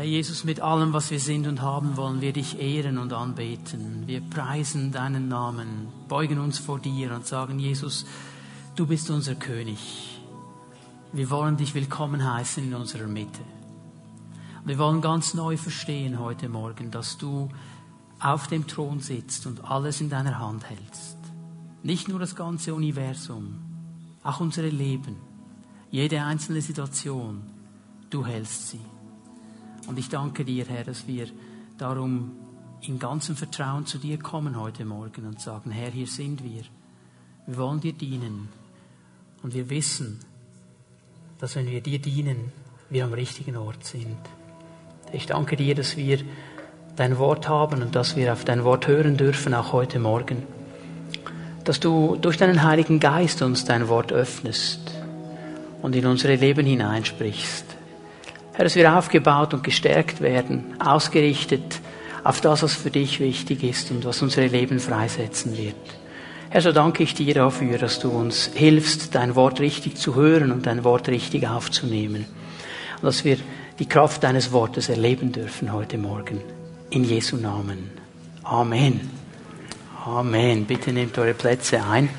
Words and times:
Jesus, 0.00 0.44
mit 0.44 0.60
allem, 0.60 0.94
was 0.94 1.10
wir 1.10 1.20
sind 1.20 1.46
und 1.46 1.60
haben, 1.60 1.98
wollen 1.98 2.22
wir 2.22 2.32
dich 2.32 2.58
ehren 2.58 2.96
und 2.96 3.12
anbeten. 3.12 4.04
Wir 4.06 4.22
preisen 4.22 4.90
deinen 4.90 5.28
Namen, 5.28 5.88
beugen 6.08 6.38
uns 6.38 6.58
vor 6.58 6.78
dir 6.78 7.14
und 7.14 7.26
sagen, 7.26 7.58
Jesus, 7.58 8.06
du 8.74 8.86
bist 8.86 9.10
unser 9.10 9.34
König. 9.34 10.18
Wir 11.12 11.28
wollen 11.28 11.58
dich 11.58 11.74
willkommen 11.74 12.24
heißen 12.24 12.64
in 12.64 12.72
unserer 12.72 13.06
Mitte. 13.06 13.42
Wir 14.64 14.78
wollen 14.78 15.02
ganz 15.02 15.34
neu 15.34 15.58
verstehen 15.58 16.18
heute 16.18 16.48
Morgen, 16.48 16.90
dass 16.90 17.18
du 17.18 17.50
auf 18.18 18.46
dem 18.46 18.66
Thron 18.66 19.00
sitzt 19.00 19.46
und 19.46 19.62
alles 19.62 20.00
in 20.00 20.08
deiner 20.08 20.38
Hand 20.38 20.64
hältst. 20.70 21.18
Nicht 21.82 22.08
nur 22.08 22.18
das 22.18 22.34
ganze 22.34 22.72
Universum, 22.72 23.58
auch 24.22 24.40
unsere 24.40 24.70
Leben, 24.70 25.16
jede 25.90 26.22
einzelne 26.22 26.62
Situation, 26.62 27.42
du 28.08 28.24
hältst 28.24 28.70
sie. 28.70 28.80
Und 29.86 29.98
ich 29.98 30.08
danke 30.08 30.44
dir, 30.44 30.64
Herr, 30.66 30.84
dass 30.84 31.06
wir 31.06 31.26
darum 31.78 32.32
in 32.82 32.98
ganzem 32.98 33.36
Vertrauen 33.36 33.86
zu 33.86 33.98
dir 33.98 34.18
kommen 34.18 34.58
heute 34.58 34.84
Morgen 34.84 35.26
und 35.26 35.40
sagen, 35.40 35.70
Herr, 35.70 35.90
hier 35.90 36.06
sind 36.06 36.42
wir. 36.42 36.62
Wir 37.46 37.56
wollen 37.56 37.80
dir 37.80 37.92
dienen. 37.92 38.48
Und 39.42 39.54
wir 39.54 39.70
wissen, 39.70 40.20
dass 41.38 41.56
wenn 41.56 41.66
wir 41.66 41.80
dir 41.80 41.98
dienen, 41.98 42.52
wir 42.90 43.04
am 43.04 43.12
richtigen 43.12 43.56
Ort 43.56 43.84
sind. 43.84 44.18
Ich 45.12 45.26
danke 45.26 45.56
dir, 45.56 45.74
dass 45.74 45.96
wir 45.96 46.18
dein 46.96 47.18
Wort 47.18 47.48
haben 47.48 47.82
und 47.82 47.94
dass 47.94 48.16
wir 48.16 48.32
auf 48.32 48.44
dein 48.44 48.64
Wort 48.64 48.86
hören 48.86 49.16
dürfen, 49.16 49.54
auch 49.54 49.72
heute 49.72 49.98
Morgen. 49.98 50.42
Dass 51.64 51.80
du 51.80 52.16
durch 52.16 52.36
deinen 52.36 52.62
Heiligen 52.62 53.00
Geist 53.00 53.42
uns 53.42 53.64
dein 53.64 53.88
Wort 53.88 54.12
öffnest 54.12 54.92
und 55.80 55.96
in 55.96 56.06
unsere 56.06 56.36
Leben 56.36 56.66
hineinsprichst. 56.66 57.64
Herr, 58.54 58.64
dass 58.64 58.76
wir 58.76 58.96
aufgebaut 58.96 59.54
und 59.54 59.64
gestärkt 59.64 60.20
werden, 60.20 60.74
ausgerichtet 60.78 61.80
auf 62.22 62.40
das, 62.40 62.62
was 62.62 62.74
für 62.74 62.90
dich 62.90 63.18
wichtig 63.18 63.62
ist 63.64 63.90
und 63.90 64.04
was 64.04 64.20
unsere 64.22 64.46
Leben 64.46 64.78
freisetzen 64.78 65.56
wird. 65.56 65.74
Herr, 66.50 66.60
so 66.60 66.70
danke 66.70 67.02
ich 67.02 67.14
dir 67.14 67.32
dafür, 67.32 67.78
dass 67.78 67.98
du 67.98 68.10
uns 68.10 68.50
hilfst, 68.54 69.14
dein 69.14 69.34
Wort 69.36 69.60
richtig 69.60 69.96
zu 69.96 70.14
hören 70.14 70.52
und 70.52 70.66
dein 70.66 70.84
Wort 70.84 71.08
richtig 71.08 71.48
aufzunehmen. 71.48 72.26
Und 72.96 73.04
dass 73.04 73.24
wir 73.24 73.38
die 73.78 73.86
Kraft 73.86 74.22
deines 74.22 74.52
Wortes 74.52 74.90
erleben 74.90 75.32
dürfen 75.32 75.72
heute 75.72 75.96
Morgen. 75.96 76.42
In 76.90 77.04
Jesu 77.04 77.38
Namen. 77.38 77.90
Amen. 78.42 79.10
Amen. 80.04 80.66
Bitte 80.66 80.92
nehmt 80.92 81.16
eure 81.16 81.32
Plätze 81.32 81.82
ein. 81.82 82.10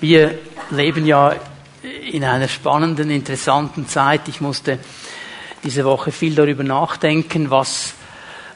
Wir 0.00 0.38
leben 0.70 1.04
ja 1.04 1.34
in 1.82 2.24
einer 2.24 2.48
spannenden, 2.48 3.10
interessanten 3.10 3.86
Zeit. 3.88 4.28
Ich 4.28 4.40
musste 4.40 4.78
diese 5.64 5.84
Woche 5.84 6.12
viel 6.12 6.34
darüber 6.34 6.64
nachdenken, 6.64 7.50
was 7.50 7.94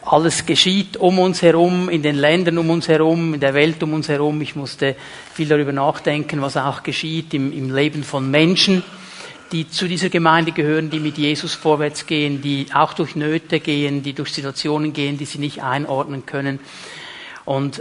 alles 0.02 0.44
geschieht 0.44 0.98
um 0.98 1.18
uns 1.18 1.40
herum, 1.40 1.88
in 1.88 2.02
den 2.02 2.16
Ländern 2.16 2.58
um 2.58 2.68
uns 2.70 2.88
herum, 2.88 3.34
in 3.34 3.40
der 3.40 3.54
Welt 3.54 3.82
um 3.82 3.94
uns 3.94 4.08
herum. 4.08 4.40
Ich 4.42 4.54
musste 4.54 4.96
viel 5.32 5.48
darüber 5.48 5.72
nachdenken, 5.72 6.42
was 6.42 6.56
auch 6.56 6.82
geschieht 6.82 7.32
im, 7.32 7.52
im 7.52 7.74
Leben 7.74 8.04
von 8.04 8.30
Menschen 8.30 8.82
die 9.52 9.68
zu 9.68 9.86
dieser 9.86 10.08
Gemeinde 10.08 10.50
gehören, 10.50 10.90
die 10.90 10.98
mit 10.98 11.16
Jesus 11.16 11.54
vorwärts 11.54 12.06
gehen, 12.06 12.42
die 12.42 12.66
auch 12.74 12.92
durch 12.92 13.14
Nöte 13.14 13.60
gehen, 13.60 14.02
die 14.02 14.12
durch 14.12 14.32
Situationen 14.32 14.92
gehen, 14.92 15.16
die 15.16 15.26
sie 15.26 15.38
nicht 15.38 15.62
einordnen 15.62 16.26
können. 16.26 16.58
Und 17.44 17.80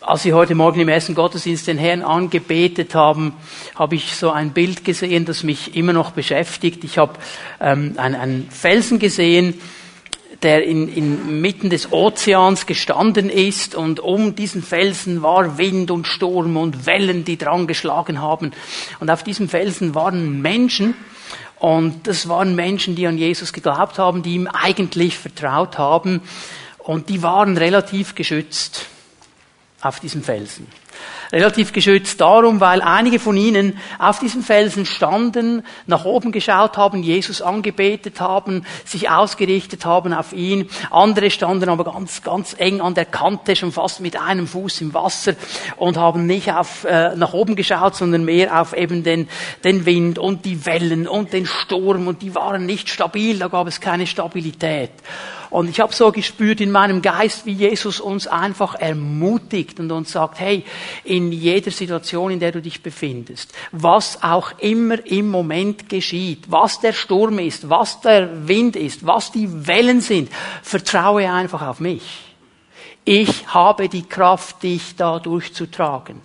als 0.00 0.24
wir 0.24 0.34
heute 0.34 0.54
Morgen 0.54 0.80
im 0.80 0.88
ersten 0.88 1.14
Gottesdienst 1.14 1.66
den 1.66 1.78
Herrn 1.78 2.02
angebetet 2.02 2.94
haben, 2.94 3.32
habe 3.74 3.96
ich 3.96 4.14
so 4.14 4.30
ein 4.30 4.50
Bild 4.50 4.84
gesehen, 4.84 5.24
das 5.24 5.42
mich 5.42 5.74
immer 5.74 5.92
noch 5.92 6.12
beschäftigt. 6.12 6.84
Ich 6.84 6.98
habe 6.98 7.14
ähm, 7.60 7.94
einen, 7.96 8.14
einen 8.14 8.50
Felsen 8.50 8.98
gesehen, 8.98 9.60
der 10.42 10.64
in, 10.64 10.88
inmitten 10.88 11.68
des 11.68 11.92
Ozeans 11.92 12.66
gestanden 12.66 13.28
ist 13.28 13.74
und 13.74 13.98
um 13.98 14.36
diesen 14.36 14.62
Felsen 14.62 15.22
war 15.22 15.58
Wind 15.58 15.90
und 15.90 16.06
Sturm 16.06 16.56
und 16.56 16.86
Wellen, 16.86 17.24
die 17.24 17.36
dran 17.36 17.66
geschlagen 17.66 18.22
haben. 18.22 18.52
Und 19.00 19.10
auf 19.10 19.24
diesem 19.24 19.48
Felsen 19.48 19.96
waren 19.96 20.40
Menschen 20.40 20.94
und 21.56 22.06
das 22.06 22.28
waren 22.28 22.54
Menschen, 22.54 22.94
die 22.94 23.08
an 23.08 23.18
Jesus 23.18 23.52
geglaubt 23.52 23.98
haben, 23.98 24.22
die 24.22 24.34
ihm 24.34 24.46
eigentlich 24.46 25.18
vertraut 25.18 25.76
haben 25.76 26.20
und 26.78 27.08
die 27.08 27.24
waren 27.24 27.56
relativ 27.56 28.14
geschützt 28.14 28.86
auf 29.80 30.00
diesem 30.00 30.22
Felsen 30.22 30.66
relativ 31.32 31.72
geschützt 31.72 32.20
darum, 32.20 32.60
weil 32.60 32.82
einige 32.82 33.18
von 33.18 33.36
ihnen 33.36 33.78
auf 33.98 34.18
diesem 34.18 34.42
Felsen 34.42 34.86
standen, 34.86 35.64
nach 35.86 36.04
oben 36.04 36.32
geschaut 36.32 36.76
haben, 36.76 37.02
Jesus 37.02 37.42
angebetet 37.42 38.20
haben, 38.20 38.64
sich 38.84 39.10
ausgerichtet 39.10 39.84
haben 39.84 40.12
auf 40.12 40.32
ihn. 40.32 40.68
Andere 40.90 41.30
standen 41.30 41.68
aber 41.68 41.84
ganz, 41.84 42.22
ganz 42.22 42.54
eng 42.58 42.80
an 42.80 42.94
der 42.94 43.04
Kante, 43.04 43.56
schon 43.56 43.72
fast 43.72 44.00
mit 44.00 44.20
einem 44.20 44.46
Fuß 44.46 44.80
im 44.80 44.94
Wasser 44.94 45.34
und 45.76 45.96
haben 45.96 46.26
nicht 46.26 46.52
auf, 46.52 46.84
äh, 46.84 47.14
nach 47.16 47.32
oben 47.32 47.56
geschaut, 47.56 47.94
sondern 47.94 48.24
mehr 48.24 48.60
auf 48.60 48.76
eben 48.76 49.02
den, 49.02 49.28
den 49.64 49.86
Wind 49.86 50.18
und 50.18 50.44
die 50.44 50.64
Wellen 50.66 51.06
und 51.06 51.32
den 51.32 51.46
Sturm 51.46 52.08
und 52.08 52.22
die 52.22 52.34
waren 52.34 52.66
nicht 52.66 52.88
stabil, 52.88 53.38
da 53.38 53.48
gab 53.48 53.66
es 53.66 53.80
keine 53.80 54.06
Stabilität. 54.06 54.90
Und 55.50 55.68
ich 55.68 55.80
habe 55.80 55.94
so 55.94 56.12
gespürt 56.12 56.60
in 56.60 56.70
meinem 56.70 57.02
Geist, 57.02 57.46
wie 57.46 57.52
Jesus 57.52 58.00
uns 58.00 58.26
einfach 58.26 58.74
ermutigt 58.74 59.80
und 59.80 59.90
uns 59.90 60.12
sagt, 60.12 60.40
hey, 60.40 60.64
in 61.04 61.32
jeder 61.32 61.70
Situation, 61.70 62.30
in 62.30 62.40
der 62.40 62.52
du 62.52 62.60
dich 62.60 62.82
befindest, 62.82 63.52
was 63.72 64.22
auch 64.22 64.58
immer 64.58 65.04
im 65.06 65.30
Moment 65.30 65.88
geschieht, 65.88 66.44
was 66.48 66.80
der 66.80 66.92
Sturm 66.92 67.38
ist, 67.38 67.70
was 67.70 68.00
der 68.00 68.48
Wind 68.48 68.76
ist, 68.76 69.06
was 69.06 69.32
die 69.32 69.66
Wellen 69.66 70.00
sind, 70.00 70.30
vertraue 70.62 71.30
einfach 71.30 71.62
auf 71.62 71.80
mich. 71.80 72.28
Ich 73.10 73.46
habe 73.54 73.88
die 73.88 74.02
Kraft, 74.02 74.62
dich 74.62 74.94
da 74.94 75.18
durchzutragen. 75.18 76.16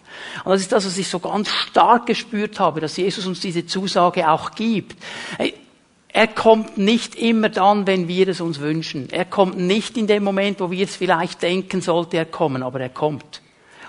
Und 0.43 0.51
das 0.51 0.59
ist 0.59 0.73
das, 0.73 0.85
was 0.85 0.97
ich 0.97 1.07
so 1.07 1.19
ganz 1.19 1.47
stark 1.47 2.07
gespürt 2.07 2.59
habe, 2.59 2.81
dass 2.81 2.97
Jesus 2.97 3.25
uns 3.25 3.39
diese 3.39 3.65
Zusage 3.65 4.29
auch 4.29 4.51
gibt. 4.51 5.01
Er 6.15 6.27
kommt 6.27 6.77
nicht 6.77 7.15
immer 7.15 7.49
dann, 7.49 7.87
wenn 7.87 8.07
wir 8.07 8.27
es 8.27 8.39
uns 8.39 8.59
wünschen. 8.59 9.07
Er 9.09 9.25
kommt 9.25 9.57
nicht 9.57 9.97
in 9.97 10.05
dem 10.05 10.23
Moment, 10.23 10.59
wo 10.59 10.69
wir 10.69 10.85
es 10.85 10.95
vielleicht 10.95 11.41
denken, 11.41 11.81
sollte 11.81 12.17
er 12.17 12.25
kommen, 12.25 12.61
aber 12.61 12.79
er 12.79 12.89
kommt. 12.89 13.41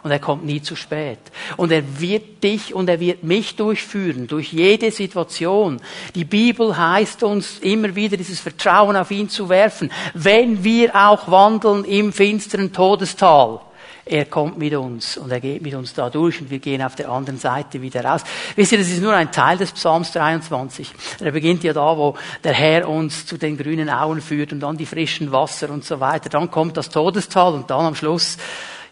Und 0.03 0.11
er 0.11 0.19
kommt 0.19 0.45
nie 0.45 0.63
zu 0.63 0.75
spät. 0.75 1.19
Und 1.59 1.71
er 1.71 2.01
wird 2.01 2.43
dich 2.43 2.75
und 2.75 2.89
er 2.89 2.99
wird 2.99 3.25
mich 3.25 3.57
durchführen, 3.57 4.27
durch 4.27 4.55
jede 4.55 4.91
Situation. 4.91 5.81
Die 6.15 6.25
Bibel 6.25 6.77
heißt 6.77 7.23
uns 7.23 7.59
immer 7.59 7.95
wieder, 7.95 8.17
dieses 8.17 8.41
Vertrauen 8.41 8.97
auf 8.97 9.11
ihn 9.11 9.29
zu 9.29 9.51
werfen, 9.51 9.91
wenn 10.15 10.65
wir 10.65 10.97
auch 10.97 11.31
wandeln 11.31 11.85
im 11.85 12.11
finsteren 12.11 12.73
Todestal 12.73 13.61
er 14.07 14.27
kommt 14.27 14.59
mit 14.59 14.75
uns 14.75 15.17
und 15.17 15.31
er 15.31 15.41
geht 15.41 15.63
mit 15.63 15.75
uns 15.75 15.95
da 15.95 16.11
durch 16.11 16.41
und 16.41 16.51
wir 16.51 16.59
gehen 16.59 16.83
auf 16.83 16.95
der 16.95 17.09
anderen 17.09 17.39
Seite 17.39 17.81
wieder 17.81 18.05
raus. 18.05 18.23
Wisst 18.55 18.73
ihr, 18.73 18.79
das 18.79 18.89
ist 18.89 19.01
nur 19.01 19.15
ein 19.15 19.33
Teil 19.33 19.57
des 19.57 19.73
Psalms 19.73 20.13
23. 20.13 20.93
Er 21.21 21.33
beginnt 21.33 21.65
ja 21.65 21.73
da, 21.73 21.97
wo 21.97 22.15
der 22.43 22.53
Herr 22.53 22.89
uns 22.89 23.25
zu 23.25 23.39
den 23.39 23.57
grünen 23.57 23.89
Auen 23.89 24.21
führt 24.21 24.53
und 24.53 24.61
dann 24.61 24.77
die 24.77 24.87
frischen 24.87 25.33
Wasser 25.33 25.71
und 25.71 25.85
so 25.85 26.01
weiter. 26.01 26.29
Dann 26.29 26.51
kommt 26.51 26.77
das 26.77 26.91
Todestal 26.91 27.55
und 27.55 27.71
dann 27.71 27.87
am 27.87 27.95
Schluss 27.95 28.37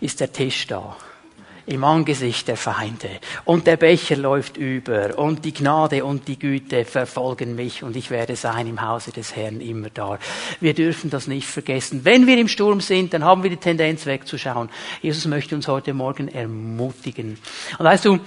ist 0.00 0.21
der 0.21 0.33
Tisch 0.33 0.67
da 0.67 0.97
im 1.67 1.84
Angesicht 1.84 2.49
der 2.49 2.56
Feinde. 2.56 3.09
Und 3.45 3.67
der 3.67 3.77
Becher 3.77 4.17
läuft 4.17 4.56
über 4.56 5.19
und 5.19 5.45
die 5.45 5.53
Gnade 5.53 6.05
und 6.05 6.28
die 6.28 6.39
Güte 6.39 6.84
verfolgen 6.84 7.55
mich 7.55 7.83
und 7.83 7.97
ich 7.97 8.11
werde 8.11 8.37
sein 8.37 8.67
im 8.67 8.83
Hause 8.83 9.12
des 9.12 9.37
Herrn 9.37 9.61
immer 9.61 9.91
da. 9.91 10.19
Wir 10.61 10.75
dürfen 10.75 11.11
das 11.11 11.27
nicht 11.27 11.47
vergessen. 11.47 12.05
Wenn 12.05 12.27
wir 12.27 12.39
im 12.39 12.49
Sturm 12.49 12.81
sind, 12.81 13.15
dann 13.15 13.25
haben 13.25 13.43
wir 13.43 13.50
die 13.50 13.56
Tendenz 13.56 14.06
wegzuschauen. 14.06 14.71
Jesus 15.00 15.27
möchte 15.27 15.55
uns 15.55 15.69
heute 15.69 15.95
Morgen 15.95 16.28
ermutigen. 16.28 17.39
Und 17.79 17.84
weißt 17.84 18.05
du, 18.05 18.19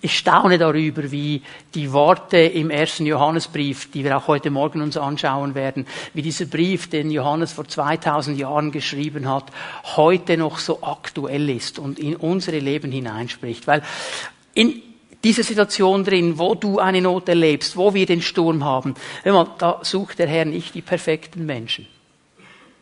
ich 0.00 0.18
staune 0.18 0.58
darüber, 0.58 1.10
wie 1.10 1.42
die 1.74 1.92
Worte 1.92 2.38
im 2.38 2.70
ersten 2.70 3.06
Johannesbrief, 3.06 3.90
die 3.90 4.04
wir 4.04 4.16
auch 4.16 4.28
heute 4.28 4.50
Morgen 4.50 4.82
uns 4.82 4.96
anschauen 4.96 5.54
werden, 5.54 5.86
wie 6.12 6.22
dieser 6.22 6.46
Brief, 6.46 6.88
den 6.88 7.10
Johannes 7.10 7.52
vor 7.52 7.66
2000 7.66 8.38
Jahren 8.38 8.72
geschrieben 8.72 9.28
hat, 9.28 9.44
heute 9.96 10.36
noch 10.36 10.58
so 10.58 10.82
aktuell 10.82 11.48
ist 11.50 11.78
und 11.78 11.98
in 11.98 12.16
unsere 12.16 12.58
Leben 12.58 12.92
hineinspricht. 12.92 13.66
Weil 13.66 13.82
in 14.54 14.82
dieser 15.22 15.42
Situation 15.42 16.04
drin, 16.04 16.38
wo 16.38 16.54
du 16.54 16.78
eine 16.78 17.00
Not 17.00 17.28
erlebst, 17.28 17.76
wo 17.76 17.94
wir 17.94 18.06
den 18.06 18.22
Sturm 18.22 18.64
haben, 18.64 18.94
da 19.24 19.80
sucht 19.82 20.18
der 20.18 20.28
Herr 20.28 20.44
nicht 20.44 20.74
die 20.74 20.82
perfekten 20.82 21.46
Menschen, 21.46 21.86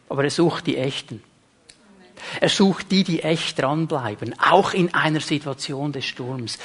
aber 0.08 0.24
er 0.24 0.30
sucht 0.30 0.66
die 0.66 0.76
echten. 0.76 1.22
Er 2.40 2.48
sucht 2.48 2.90
die, 2.90 3.04
die 3.04 3.22
echt 3.22 3.60
dranbleiben, 3.60 4.34
auch 4.38 4.72
in 4.72 4.92
einer 4.94 5.20
Situation 5.20 5.92
des 5.92 6.04
Sturms. 6.04 6.58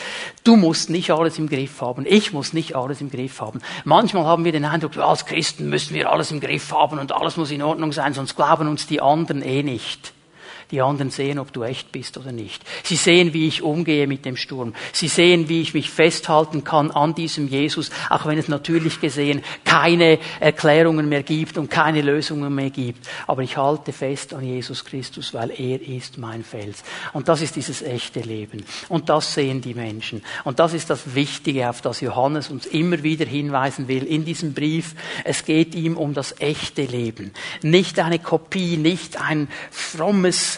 Du 0.43 0.55
musst 0.55 0.89
nicht 0.89 1.11
alles 1.11 1.37
im 1.37 1.49
Griff 1.49 1.81
haben. 1.81 2.05
Ich 2.07 2.33
muss 2.33 2.53
nicht 2.53 2.75
alles 2.75 3.01
im 3.01 3.09
Griff 3.09 3.41
haben. 3.41 3.61
Manchmal 3.85 4.25
haben 4.25 4.45
wir 4.45 4.51
den 4.51 4.65
Eindruck, 4.65 4.97
als 4.97 5.25
Christen 5.25 5.69
müssen 5.69 5.93
wir 5.93 6.11
alles 6.11 6.31
im 6.31 6.39
Griff 6.39 6.71
haben 6.71 6.99
und 6.99 7.11
alles 7.11 7.37
muss 7.37 7.51
in 7.51 7.61
Ordnung 7.61 7.91
sein, 7.91 8.13
sonst 8.13 8.35
glauben 8.35 8.67
uns 8.67 8.87
die 8.87 9.01
anderen 9.01 9.41
eh 9.41 9.63
nicht. 9.63 10.13
Die 10.71 10.81
anderen 10.81 11.11
sehen, 11.11 11.39
ob 11.39 11.53
du 11.53 11.63
echt 11.63 11.93
bist 11.93 12.17
oder 12.17 12.33
nicht. 12.33 12.61
Sie 12.83 12.97
sehen, 12.97 13.33
wie 13.33 13.47
ich 13.47 13.61
umgehe 13.61 14.05
mit 14.05 14.25
dem 14.25 14.35
Sturm. 14.35 14.73
Sie 14.91 15.07
sehen, 15.07 15.47
wie 15.47 15.61
ich 15.61 15.73
mich 15.73 15.89
festhalten 15.89 16.65
kann 16.65 16.91
an 16.91 17.15
diesem 17.15 17.47
Jesus, 17.47 17.89
auch 18.09 18.25
wenn 18.25 18.37
es 18.37 18.49
natürlich 18.49 18.99
gesehen 18.99 19.43
keine 19.63 20.19
Erklärungen 20.41 21.07
mehr 21.07 21.23
gibt 21.23 21.57
und 21.57 21.69
keine 21.69 22.01
Lösungen 22.01 22.53
mehr 22.53 22.69
gibt. 22.69 23.07
Aber 23.27 23.43
ich 23.43 23.55
halte 23.55 23.93
fest 23.93 24.33
an 24.33 24.43
Jesus 24.43 24.83
Christus, 24.83 25.33
weil 25.33 25.51
er 25.51 25.81
ist 25.81 26.17
mein 26.17 26.43
Fels. 26.43 26.83
Und 27.13 27.29
das 27.29 27.41
ist 27.41 27.55
dieses 27.55 27.81
echte 27.81 28.19
Leben. 28.19 28.65
Und 28.89 29.07
das 29.07 29.33
sehen 29.33 29.61
die 29.61 29.73
Menschen. 29.73 30.21
Und 30.43 30.59
das 30.59 30.73
ist 30.73 30.89
das 30.89 31.15
Wichtige, 31.15 31.69
auf 31.69 31.79
das 31.81 32.01
Johannes 32.01 32.49
uns 32.49 32.65
immer 32.65 33.03
wieder 33.03 33.25
hinweisen 33.25 33.87
will 33.87 34.03
in 34.03 34.25
diesem 34.25 34.53
Brief. 34.53 34.95
Es 35.23 35.45
geht 35.45 35.75
ihm 35.75 35.95
um 35.95 36.13
das 36.13 36.39
echte 36.39 36.83
Leben. 36.83 37.31
Nicht 37.61 37.99
eine 37.99 38.19
Kopie, 38.19 38.75
nicht 38.75 39.19
ein 39.21 39.47
frommes, 39.71 40.56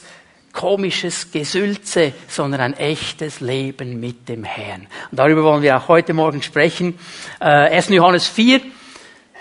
komisches 0.59 1.31
Gesülze, 1.31 2.11
sondern 2.27 2.59
ein 2.59 2.73
echtes 2.73 3.39
Leben 3.39 3.97
mit 3.97 4.27
dem 4.27 4.43
Herrn. 4.43 4.87
Und 5.09 5.17
darüber 5.17 5.41
wollen 5.43 5.61
wir 5.61 5.77
auch 5.77 5.87
heute 5.87 6.13
Morgen 6.13 6.41
sprechen. 6.41 6.99
Äh, 7.39 7.45
1. 7.45 7.87
Johannes 7.87 8.27
4, 8.27 8.59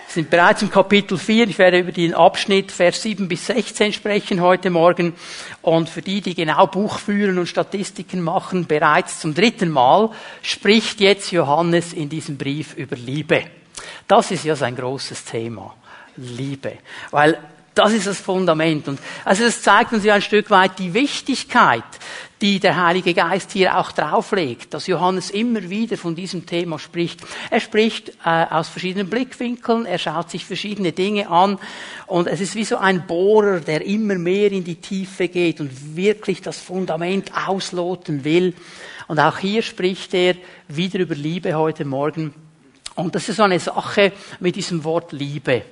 sind 0.07 0.29
bereits 0.29 0.61
im 0.61 0.71
Kapitel 0.71 1.17
4. 1.17 1.49
Ich 1.49 1.57
werde 1.59 1.79
über 1.79 1.91
den 1.91 2.13
Abschnitt 2.13 2.71
Vers 2.71 3.01
7 3.01 3.27
bis 3.27 3.47
16 3.47 3.91
sprechen 3.91 4.39
heute 4.39 4.69
Morgen. 4.69 5.13
Und 5.61 5.89
für 5.89 6.01
die, 6.01 6.21
die 6.21 6.35
genau 6.35 6.67
Buch 6.67 6.99
führen 6.99 7.37
und 7.37 7.47
Statistiken 7.47 8.21
machen, 8.21 8.65
bereits 8.65 9.19
zum 9.19 9.33
dritten 9.33 9.71
Mal 9.71 10.11
spricht 10.41 11.01
jetzt 11.01 11.33
Johannes 11.33 11.91
in 11.91 12.07
diesem 12.07 12.37
Brief 12.37 12.75
über 12.75 12.95
Liebe. 12.95 13.43
Das 14.07 14.31
ist 14.31 14.45
ja 14.45 14.55
sein 14.55 14.77
großes 14.77 15.25
Thema. 15.25 15.75
Liebe. 16.15 16.77
Weil 17.11 17.37
das 17.79 17.93
ist 17.93 18.07
das 18.07 18.19
Fundament. 18.19 18.89
Und 18.89 18.99
also 19.23 19.45
das 19.45 19.61
zeigt 19.61 19.93
uns 19.93 20.03
ja 20.03 20.15
ein 20.15 20.21
Stück 20.21 20.49
weit 20.49 20.77
die 20.79 20.93
Wichtigkeit, 20.93 21.85
die 22.41 22.59
der 22.59 22.83
Heilige 22.83 23.13
Geist 23.13 23.51
hier 23.53 23.77
auch 23.77 23.93
drauflegt, 23.93 24.73
dass 24.73 24.87
Johannes 24.87 25.29
immer 25.29 25.69
wieder 25.69 25.95
von 25.95 26.13
diesem 26.13 26.45
Thema 26.45 26.77
spricht. 26.77 27.21
Er 27.49 27.61
spricht 27.61 28.09
äh, 28.25 28.45
aus 28.49 28.67
verschiedenen 28.67 29.09
Blickwinkeln, 29.09 29.85
er 29.85 29.97
schaut 29.97 30.29
sich 30.29 30.45
verschiedene 30.45 30.91
Dinge 30.91 31.29
an 31.29 31.57
und 32.05 32.27
es 32.27 32.41
ist 32.41 32.55
wie 32.55 32.65
so 32.65 32.75
ein 32.75 33.07
Bohrer, 33.07 33.61
der 33.61 33.85
immer 33.85 34.15
mehr 34.15 34.51
in 34.51 34.65
die 34.65 34.75
Tiefe 34.75 35.29
geht 35.29 35.61
und 35.61 35.95
wirklich 35.95 36.41
das 36.41 36.59
Fundament 36.59 37.31
ausloten 37.47 38.25
will. 38.25 38.53
Und 39.07 39.19
auch 39.19 39.37
hier 39.37 39.61
spricht 39.61 40.13
er 40.13 40.35
wieder 40.67 40.99
über 40.99 41.15
Liebe 41.15 41.53
heute 41.53 41.85
Morgen. 41.85 42.33
Und 42.95 43.15
das 43.15 43.29
ist 43.29 43.37
so 43.37 43.43
eine 43.43 43.59
Sache 43.59 44.11
mit 44.41 44.57
diesem 44.57 44.83
Wort 44.83 45.13
Liebe. 45.13 45.63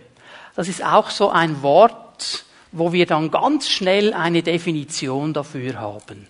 Das 0.57 0.67
ist 0.67 0.83
auch 0.83 1.11
so 1.11 1.29
ein 1.29 1.61
Wort, 1.61 2.43
wo 2.71 2.91
wir 2.91 3.05
dann 3.05 3.29
ganz 3.29 3.69
schnell 3.69 4.11
eine 4.11 4.41
Definition 4.41 5.31
dafür 5.31 5.79
haben. 5.79 6.27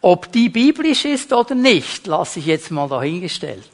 Ob 0.00 0.32
die 0.32 0.48
biblisch 0.48 1.04
ist 1.04 1.34
oder 1.34 1.54
nicht, 1.54 2.06
lasse 2.06 2.38
ich 2.38 2.46
jetzt 2.46 2.70
mal 2.70 2.88
dahingestellt. 2.88 3.68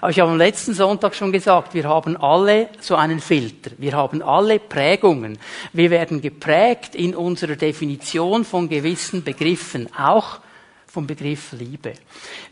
Aber 0.00 0.10
ich 0.10 0.20
habe 0.20 0.30
am 0.30 0.38
letzten 0.38 0.72
Sonntag 0.72 1.14
schon 1.14 1.32
gesagt, 1.32 1.74
wir 1.74 1.84
haben 1.84 2.16
alle 2.16 2.70
so 2.80 2.96
einen 2.96 3.20
Filter. 3.20 3.72
Wir 3.76 3.92
haben 3.92 4.22
alle 4.22 4.58
Prägungen. 4.58 5.38
Wir 5.74 5.90
werden 5.90 6.22
geprägt 6.22 6.94
in 6.94 7.14
unserer 7.14 7.56
Definition 7.56 8.46
von 8.46 8.70
gewissen 8.70 9.22
Begriffen, 9.22 9.94
auch 9.94 10.38
vom 10.96 11.06
Begriff 11.06 11.52
Liebe. 11.52 11.92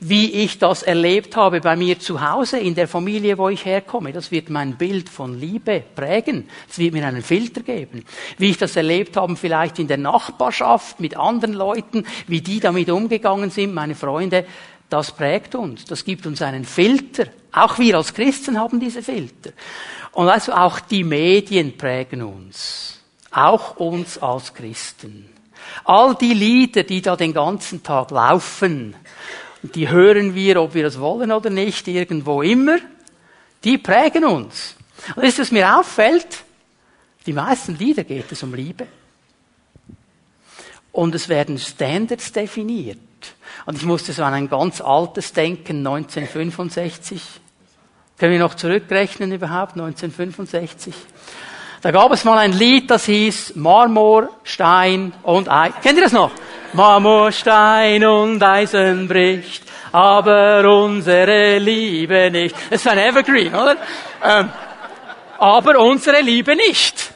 Wie 0.00 0.30
ich 0.44 0.58
das 0.58 0.82
erlebt 0.82 1.34
habe 1.34 1.62
bei 1.62 1.76
mir 1.76 1.98
zu 1.98 2.20
Hause, 2.20 2.58
in 2.58 2.74
der 2.74 2.86
Familie, 2.86 3.38
wo 3.38 3.48
ich 3.48 3.64
herkomme, 3.64 4.12
das 4.12 4.30
wird 4.30 4.50
mein 4.50 4.76
Bild 4.76 5.08
von 5.08 5.40
Liebe 5.40 5.82
prägen. 5.96 6.46
Es 6.68 6.78
wird 6.78 6.92
mir 6.92 7.06
einen 7.06 7.22
Filter 7.22 7.62
geben. 7.62 8.04
Wie 8.36 8.50
ich 8.50 8.58
das 8.58 8.76
erlebt 8.76 9.16
habe, 9.16 9.34
vielleicht 9.36 9.78
in 9.78 9.88
der 9.88 9.96
Nachbarschaft 9.96 11.00
mit 11.00 11.16
anderen 11.16 11.54
Leuten, 11.54 12.04
wie 12.26 12.42
die 12.42 12.60
damit 12.60 12.90
umgegangen 12.90 13.48
sind, 13.48 13.72
meine 13.72 13.94
Freunde, 13.94 14.44
das 14.90 15.12
prägt 15.12 15.54
uns. 15.54 15.86
Das 15.86 16.04
gibt 16.04 16.26
uns 16.26 16.42
einen 16.42 16.66
Filter. 16.66 17.28
Auch 17.50 17.78
wir 17.78 17.96
als 17.96 18.12
Christen 18.12 18.60
haben 18.60 18.78
diese 18.78 19.02
Filter. 19.02 19.52
Und 20.12 20.28
also 20.28 20.52
auch 20.52 20.80
die 20.80 21.02
Medien 21.02 21.78
prägen 21.78 22.20
uns. 22.20 23.00
Auch 23.30 23.76
uns 23.78 24.18
als 24.18 24.52
Christen. 24.52 25.33
All 25.84 26.14
die 26.14 26.34
Lieder, 26.34 26.84
die 26.84 27.02
da 27.02 27.16
den 27.16 27.32
ganzen 27.32 27.82
Tag 27.82 28.10
laufen, 28.10 28.94
die 29.62 29.88
hören 29.88 30.34
wir, 30.34 30.60
ob 30.60 30.74
wir 30.74 30.84
das 30.84 31.00
wollen 31.00 31.32
oder 31.32 31.50
nicht, 31.50 31.88
irgendwo 31.88 32.42
immer, 32.42 32.78
die 33.64 33.78
prägen 33.78 34.24
uns. 34.24 34.76
Und 35.16 35.24
ist 35.24 35.38
es 35.38 35.50
mir 35.50 35.78
auffällt, 35.78 36.44
die 37.26 37.32
meisten 37.32 37.76
Lieder 37.76 38.04
geht 38.04 38.30
es 38.30 38.42
um 38.42 38.54
Liebe. 38.54 38.86
Und 40.92 41.14
es 41.14 41.28
werden 41.28 41.58
Standards 41.58 42.30
definiert. 42.30 42.98
Und 43.66 43.76
ich 43.76 43.84
musste 43.84 44.12
so 44.12 44.22
an 44.22 44.34
ein 44.34 44.48
ganz 44.48 44.80
altes 44.80 45.32
denken, 45.32 45.78
1965. 45.78 47.20
Können 48.18 48.32
wir 48.32 48.38
noch 48.38 48.54
zurückrechnen 48.54 49.32
überhaupt, 49.32 49.72
1965? 49.72 50.94
Da 51.84 51.90
gab 51.90 52.12
es 52.12 52.24
mal 52.24 52.38
ein 52.38 52.52
Lied, 52.52 52.90
das 52.90 53.04
hieß 53.04 53.56
Marmor, 53.56 54.30
Stein 54.42 55.12
und 55.22 55.50
Eisen. 55.50 55.74
Kennt 55.82 55.98
ihr 55.98 56.04
das 56.04 56.12
noch? 56.12 56.30
Marmor, 56.72 57.30
Stein 57.30 58.02
und 58.06 58.42
Eisen 58.42 59.06
bricht, 59.06 59.64
aber 59.92 60.66
unsere 60.66 61.58
Liebe 61.58 62.30
nicht. 62.30 62.56
Das 62.70 62.80
ist 62.80 62.88
ein 62.88 62.96
Evergreen, 62.96 63.54
oder? 63.54 63.76
Ähm, 64.24 64.48
aber 65.36 65.78
unsere 65.78 66.22
Liebe 66.22 66.56
nicht. 66.56 67.12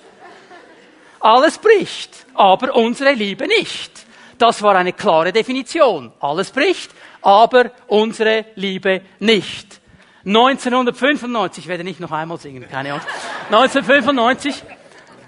Alles 1.18 1.56
bricht, 1.56 2.26
aber 2.34 2.76
unsere 2.76 3.14
Liebe 3.14 3.46
nicht. 3.46 3.90
Das 4.36 4.60
war 4.62 4.76
eine 4.76 4.92
klare 4.92 5.32
Definition. 5.32 6.12
Alles 6.20 6.50
bricht, 6.50 6.90
aber 7.22 7.70
unsere 7.86 8.44
Liebe 8.54 9.00
nicht. 9.18 9.77
1995, 10.24 11.64
ich 11.64 11.68
werde 11.68 11.84
nicht 11.84 12.00
noch 12.00 12.12
einmal 12.12 12.38
singen, 12.38 12.68
keine 12.68 12.94
Angst. 12.94 13.06
1995 13.46 14.62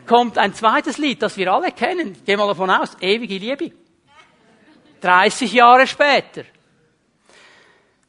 kommt 0.06 0.38
ein 0.38 0.54
zweites 0.54 0.98
Lied, 0.98 1.22
das 1.22 1.36
wir 1.36 1.52
alle 1.52 1.72
kennen. 1.72 2.16
Geh 2.26 2.36
mal 2.36 2.48
davon 2.48 2.70
aus, 2.70 2.96
ewige 3.00 3.38
Liebe. 3.38 3.72
30 5.00 5.52
Jahre 5.52 5.86
später. 5.86 6.42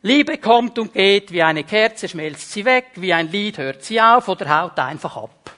Liebe 0.01 0.39
kommt 0.39 0.79
und 0.79 0.93
geht, 0.93 1.31
wie 1.31 1.43
eine 1.43 1.63
Kerze 1.63 2.09
schmelzt 2.09 2.51
sie 2.51 2.65
weg, 2.65 2.87
wie 2.95 3.13
ein 3.13 3.31
Lied 3.31 3.59
hört 3.59 3.83
sie 3.83 4.01
auf 4.01 4.27
oder 4.27 4.61
haut 4.61 4.79
einfach 4.79 5.15
ab. 5.15 5.51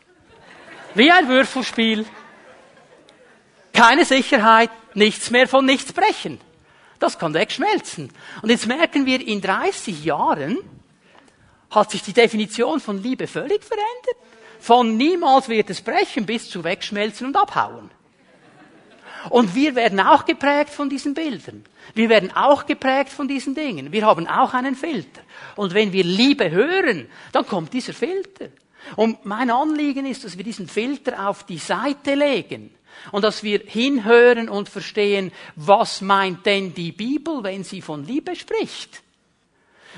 Wie 0.96 1.10
ein 1.10 1.30
Würfelspiel. 1.30 2.06
Keine 3.72 4.04
Sicherheit, 4.04 4.70
nichts 4.94 5.32
mehr 5.32 5.48
von 5.48 5.66
nichts 5.66 5.94
brechen. 5.94 6.42
Das 7.00 7.18
kann 7.18 7.34
wegschmelzen. 7.34 8.12
Und 8.42 8.50
jetzt 8.50 8.68
merken 8.68 9.06
wir, 9.06 9.26
in 9.26 9.42
30 9.42 10.04
Jahren 10.04 10.58
hat 11.74 11.92
sich 11.92 12.02
die 12.02 12.14
Definition 12.14 12.80
von 12.80 13.02
Liebe 13.02 13.28
völlig 13.28 13.64
verändert. 13.64 14.18
Von 14.60 14.96
niemals 14.98 15.50
wird 15.50 15.70
es 15.70 15.82
brechen 15.82 16.26
bis 16.26 16.50
zu 16.50 16.64
wegschmelzen 16.64 17.28
und 17.28 17.36
abhauen. 17.36 17.90
Und 19.30 19.56
wir 19.56 19.76
werden 19.76 20.00
auch 20.00 20.26
geprägt 20.26 20.70
von 20.70 20.90
diesen 20.90 21.14
Bildern. 21.14 21.64
Wir 21.94 22.10
werden 22.10 22.32
auch 22.36 22.66
geprägt 22.66 23.10
von 23.10 23.28
diesen 23.28 23.56
Dingen. 23.56 23.92
Wir 23.92 24.06
haben 24.06 24.28
auch 24.28 24.54
einen 24.54 24.76
Filter. 24.76 25.22
Und 25.56 25.74
wenn 25.74 25.94
wir 25.94 26.04
Liebe 26.04 26.52
hören, 26.52 27.08
dann 27.32 27.48
kommt 27.48 27.74
dieser 27.74 27.94
Filter. 27.94 28.50
Und 28.96 29.26
mein 29.26 29.50
Anliegen 29.50 30.06
ist, 30.06 30.24
dass 30.24 30.38
wir 30.38 30.44
diesen 30.44 30.68
Filter 30.68 31.28
auf 31.30 31.46
die 31.46 31.58
Seite 31.58 32.16
legen 32.16 32.72
und 33.12 33.24
dass 33.24 33.44
wir 33.44 33.60
hinhören 33.66 34.50
und 34.50 34.70
verstehen, 34.70 35.32
was 35.56 36.02
meint 36.02 36.46
denn 36.46 36.74
die 36.74 36.92
Bibel, 36.92 37.44
wenn 37.44 37.64
sie 37.64 37.82
von 37.82 38.06
Liebe 38.06 38.36
spricht. 38.36 39.03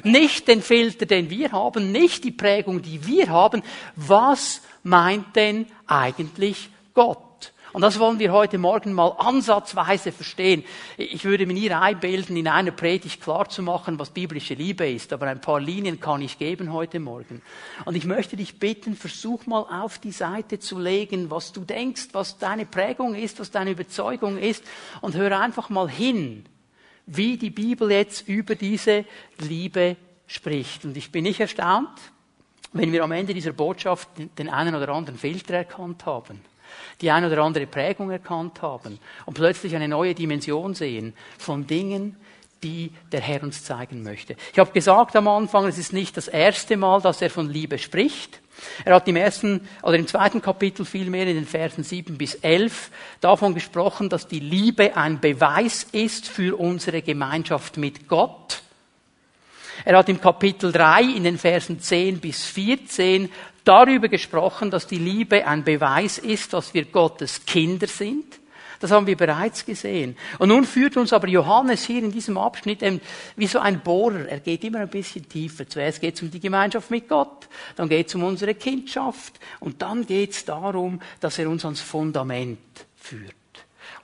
Nicht 0.03 0.47
den 0.47 0.61
Filter, 0.61 1.05
den 1.05 1.29
wir 1.29 1.51
haben, 1.51 1.91
nicht 1.91 2.23
die 2.23 2.31
Prägung, 2.31 2.81
die 2.81 3.05
wir 3.05 3.29
haben. 3.29 3.63
Was 3.95 4.61
meint 4.83 5.35
denn 5.35 5.67
eigentlich 5.87 6.69
Gott? 6.93 7.19
Und 7.75 7.81
das 7.81 7.99
wollen 7.99 8.19
wir 8.19 8.31
heute 8.31 8.57
Morgen 8.57 8.93
mal 8.93 9.09
ansatzweise 9.17 10.13
verstehen. 10.13 10.63
Ich 10.95 11.25
würde 11.25 11.45
mir 11.45 11.51
nie 11.51 11.69
einbilden, 11.69 12.37
in 12.37 12.47
einer 12.47 12.71
Predigt 12.71 13.21
klar 13.21 13.49
zu 13.49 13.61
machen, 13.63 13.99
was 13.99 14.11
biblische 14.11 14.53
Liebe 14.53 14.89
ist, 14.89 15.11
aber 15.11 15.27
ein 15.27 15.41
paar 15.41 15.59
Linien 15.59 15.99
kann 15.99 16.21
ich 16.21 16.39
geben 16.39 16.71
heute 16.71 17.01
Morgen. 17.01 17.41
Und 17.83 17.95
ich 17.95 18.05
möchte 18.05 18.37
dich 18.37 18.59
bitten, 18.59 18.95
versuch 18.95 19.45
mal 19.45 19.63
auf 19.63 19.99
die 19.99 20.13
Seite 20.13 20.57
zu 20.57 20.79
legen, 20.79 21.29
was 21.29 21.51
du 21.51 21.65
denkst, 21.65 22.07
was 22.13 22.37
deine 22.37 22.65
Prägung 22.65 23.13
ist, 23.13 23.41
was 23.41 23.51
deine 23.51 23.71
Überzeugung 23.71 24.37
ist, 24.37 24.63
und 25.01 25.15
hör 25.15 25.37
einfach 25.37 25.69
mal 25.69 25.89
hin 25.89 26.45
wie 27.05 27.37
die 27.37 27.49
Bibel 27.49 27.91
jetzt 27.91 28.27
über 28.27 28.55
diese 28.55 29.05
Liebe 29.39 29.95
spricht. 30.27 30.85
Und 30.85 30.97
ich 30.97 31.11
bin 31.11 31.23
nicht 31.23 31.39
erstaunt, 31.39 31.89
wenn 32.73 32.91
wir 32.91 33.03
am 33.03 33.11
Ende 33.11 33.33
dieser 33.33 33.53
Botschaft 33.53 34.09
den 34.37 34.49
einen 34.49 34.75
oder 34.75 34.89
anderen 34.89 35.17
Filter 35.17 35.55
erkannt 35.55 36.05
haben, 36.05 36.41
die 37.01 37.11
eine 37.11 37.27
oder 37.27 37.43
andere 37.43 37.67
Prägung 37.67 38.09
erkannt 38.11 38.61
haben 38.61 38.99
und 39.25 39.33
plötzlich 39.35 39.75
eine 39.75 39.87
neue 39.87 40.13
Dimension 40.13 40.73
sehen 40.73 41.13
von 41.37 41.67
Dingen, 41.67 42.17
die 42.63 42.91
der 43.11 43.21
Herr 43.21 43.43
uns 43.43 43.63
zeigen 43.63 44.03
möchte. 44.03 44.35
Ich 44.51 44.59
habe 44.59 44.71
gesagt 44.71 45.15
am 45.15 45.27
Anfang, 45.27 45.67
es 45.67 45.77
ist 45.77 45.93
nicht 45.93 46.17
das 46.17 46.27
erste 46.27 46.77
Mal, 46.77 47.01
dass 47.01 47.21
er 47.21 47.29
von 47.29 47.49
Liebe 47.49 47.77
spricht. 47.77 48.41
Er 48.83 48.95
hat 48.95 49.07
im 49.07 49.15
ersten 49.15 49.67
oder 49.83 49.97
im 49.97 50.07
zweiten 50.07 50.41
Kapitel 50.41 50.85
vielmehr 50.85 51.27
in 51.27 51.35
den 51.35 51.45
Versen 51.45 51.83
7 51.83 52.17
bis 52.17 52.35
11 52.35 52.89
davon 53.21 53.53
gesprochen, 53.53 54.09
dass 54.09 54.27
die 54.27 54.39
Liebe 54.39 54.95
ein 54.95 55.19
Beweis 55.19 55.85
ist 55.91 56.27
für 56.27 56.59
unsere 56.59 57.01
Gemeinschaft 57.01 57.77
mit 57.77 58.07
Gott. 58.07 58.61
Er 59.83 59.97
hat 59.97 60.09
im 60.09 60.21
Kapitel 60.21 60.71
3 60.71 61.03
in 61.03 61.23
den 61.23 61.37
Versen 61.37 61.79
10 61.79 62.19
bis 62.19 62.45
14 62.45 63.29
darüber 63.65 64.07
gesprochen, 64.07 64.71
dass 64.71 64.87
die 64.87 64.97
Liebe 64.97 65.45
ein 65.45 65.63
Beweis 65.63 66.17
ist, 66.17 66.53
dass 66.53 66.73
wir 66.73 66.85
Gottes 66.85 67.45
Kinder 67.45 67.87
sind. 67.87 68.39
Das 68.79 68.91
haben 68.91 69.07
wir 69.07 69.17
bereits 69.17 69.65
gesehen. 69.65 70.15
Und 70.39 70.49
nun 70.49 70.65
führt 70.65 70.97
uns 70.97 71.13
aber 71.13 71.27
Johannes 71.27 71.85
hier 71.85 72.03
in 72.03 72.11
diesem 72.11 72.37
Abschnitt 72.37 72.83
eben 72.83 73.01
wie 73.35 73.47
so 73.47 73.59
ein 73.59 73.81
Bohrer. 73.81 74.27
Er 74.27 74.39
geht 74.39 74.63
immer 74.63 74.79
ein 74.79 74.89
bisschen 74.89 75.27
tiefer. 75.27 75.67
Zuerst 75.67 76.01
geht 76.01 76.15
es 76.15 76.21
um 76.21 76.31
die 76.31 76.39
Gemeinschaft 76.39 76.91
mit 76.91 77.07
Gott, 77.07 77.47
dann 77.75 77.89
geht 77.89 78.07
es 78.07 78.15
um 78.15 78.23
unsere 78.23 78.55
Kindschaft 78.55 79.39
und 79.59 79.81
dann 79.81 80.05
geht 80.05 80.31
es 80.31 80.45
darum, 80.45 81.01
dass 81.19 81.37
er 81.39 81.49
uns 81.49 81.65
ans 81.65 81.81
Fundament 81.81 82.59
führt. 82.95 83.35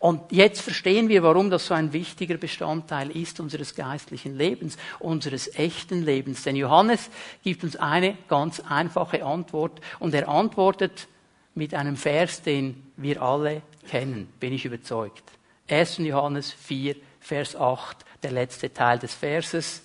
Und 0.02 0.32
jetzt 0.32 0.62
verstehen 0.62 1.10
wir, 1.10 1.22
warum 1.22 1.52
das 1.52 1.68
so 1.68 1.76
ein 1.76 1.94
wichtiger 1.94 2.38
Bestandteil 2.38 3.12
ist 3.12 3.40
unseres 3.40 3.76
geistlichen 3.76 4.36
Lebens, 4.36 4.76
unseres 4.98 5.54
echten 5.56 6.04
Lebens. 6.04 6.42
Denn 6.42 6.56
Johannes 6.56 7.12
gibt 7.44 7.64
uns 7.64 7.76
eine 7.76 8.18
ganz 8.28 8.62
einfache 8.62 9.24
Antwort 9.24 9.80
und 10.00 10.16
er 10.16 10.28
antwortet 10.28 11.08
mit 11.54 11.76
einem 11.76 11.98
Vers, 11.98 12.42
den 12.42 12.92
wir 12.98 13.22
alle 13.22 13.62
kennen, 13.88 14.32
bin 14.40 14.54
ich 14.54 14.66
überzeugt. 14.66 15.24
1. 15.70 15.98
Johannes 16.00 16.52
4, 16.52 16.96
Vers 17.20 17.56
8, 17.56 17.98
der 18.24 18.32
letzte 18.32 18.74
Teil 18.74 19.00
des 19.00 19.14
Verses. 19.14 19.82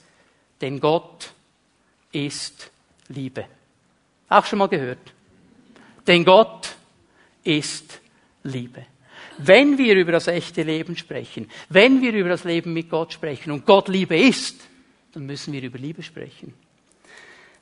Denn 0.61 0.81
Gott 0.81 1.33
ist 2.12 2.71
Liebe. 3.09 3.47
Auch 4.29 4.45
schon 4.45 4.59
mal 4.59 4.69
gehört. 4.69 5.12
Denn 6.07 6.25
Gott 6.25 6.75
ist 7.45 8.00
Liebe. 8.43 8.87
Wenn 9.38 9.76
wir 9.76 9.95
über 9.97 10.12
das 10.12 10.29
echte 10.29 10.62
Leben 10.62 10.97
sprechen, 10.97 11.50
wenn 11.69 12.00
wir 12.00 12.12
über 12.12 12.31
das 12.31 12.45
Leben 12.45 12.73
mit 12.73 12.88
Gott 12.88 13.12
sprechen 13.12 13.50
und 13.50 13.67
Gott 13.67 13.88
Liebe 13.88 14.17
ist, 14.19 14.61
dann 15.12 15.26
müssen 15.26 15.53
wir 15.53 15.62
über 15.62 15.79
Liebe 15.79 16.03
sprechen. 16.03 16.55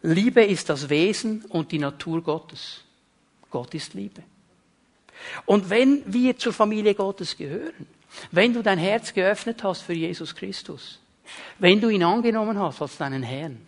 Liebe 0.03 0.45
ist 0.45 0.69
das 0.69 0.89
Wesen 0.89 1.45
und 1.47 1.73
die 1.73 1.79
Natur 1.79 2.23
Gottes. 2.23 2.85
Gott 3.51 3.75
ist 3.75 3.95
Liebe. 3.95 4.23
Und 5.47 5.71
wenn 5.71 6.03
wir 6.07 6.37
zur 6.37 6.53
Familie 6.53 6.95
Gottes 6.95 7.37
gehören, 7.37 7.87
wenn 8.31 8.53
du 8.53 8.63
dein 8.63 8.79
Herz 8.79 9.13
geöffnet 9.13 9.63
hast 9.65 9.83
für 9.83 9.95
Jesus 9.95 10.35
Christus, 10.35 11.01
wenn 11.59 11.81
du 11.81 11.89
ihn 11.89 12.03
angenommen 12.03 12.59
hast 12.59 12.83
als 12.83 12.97
deinen 12.97 13.23
Herrn, 13.23 13.61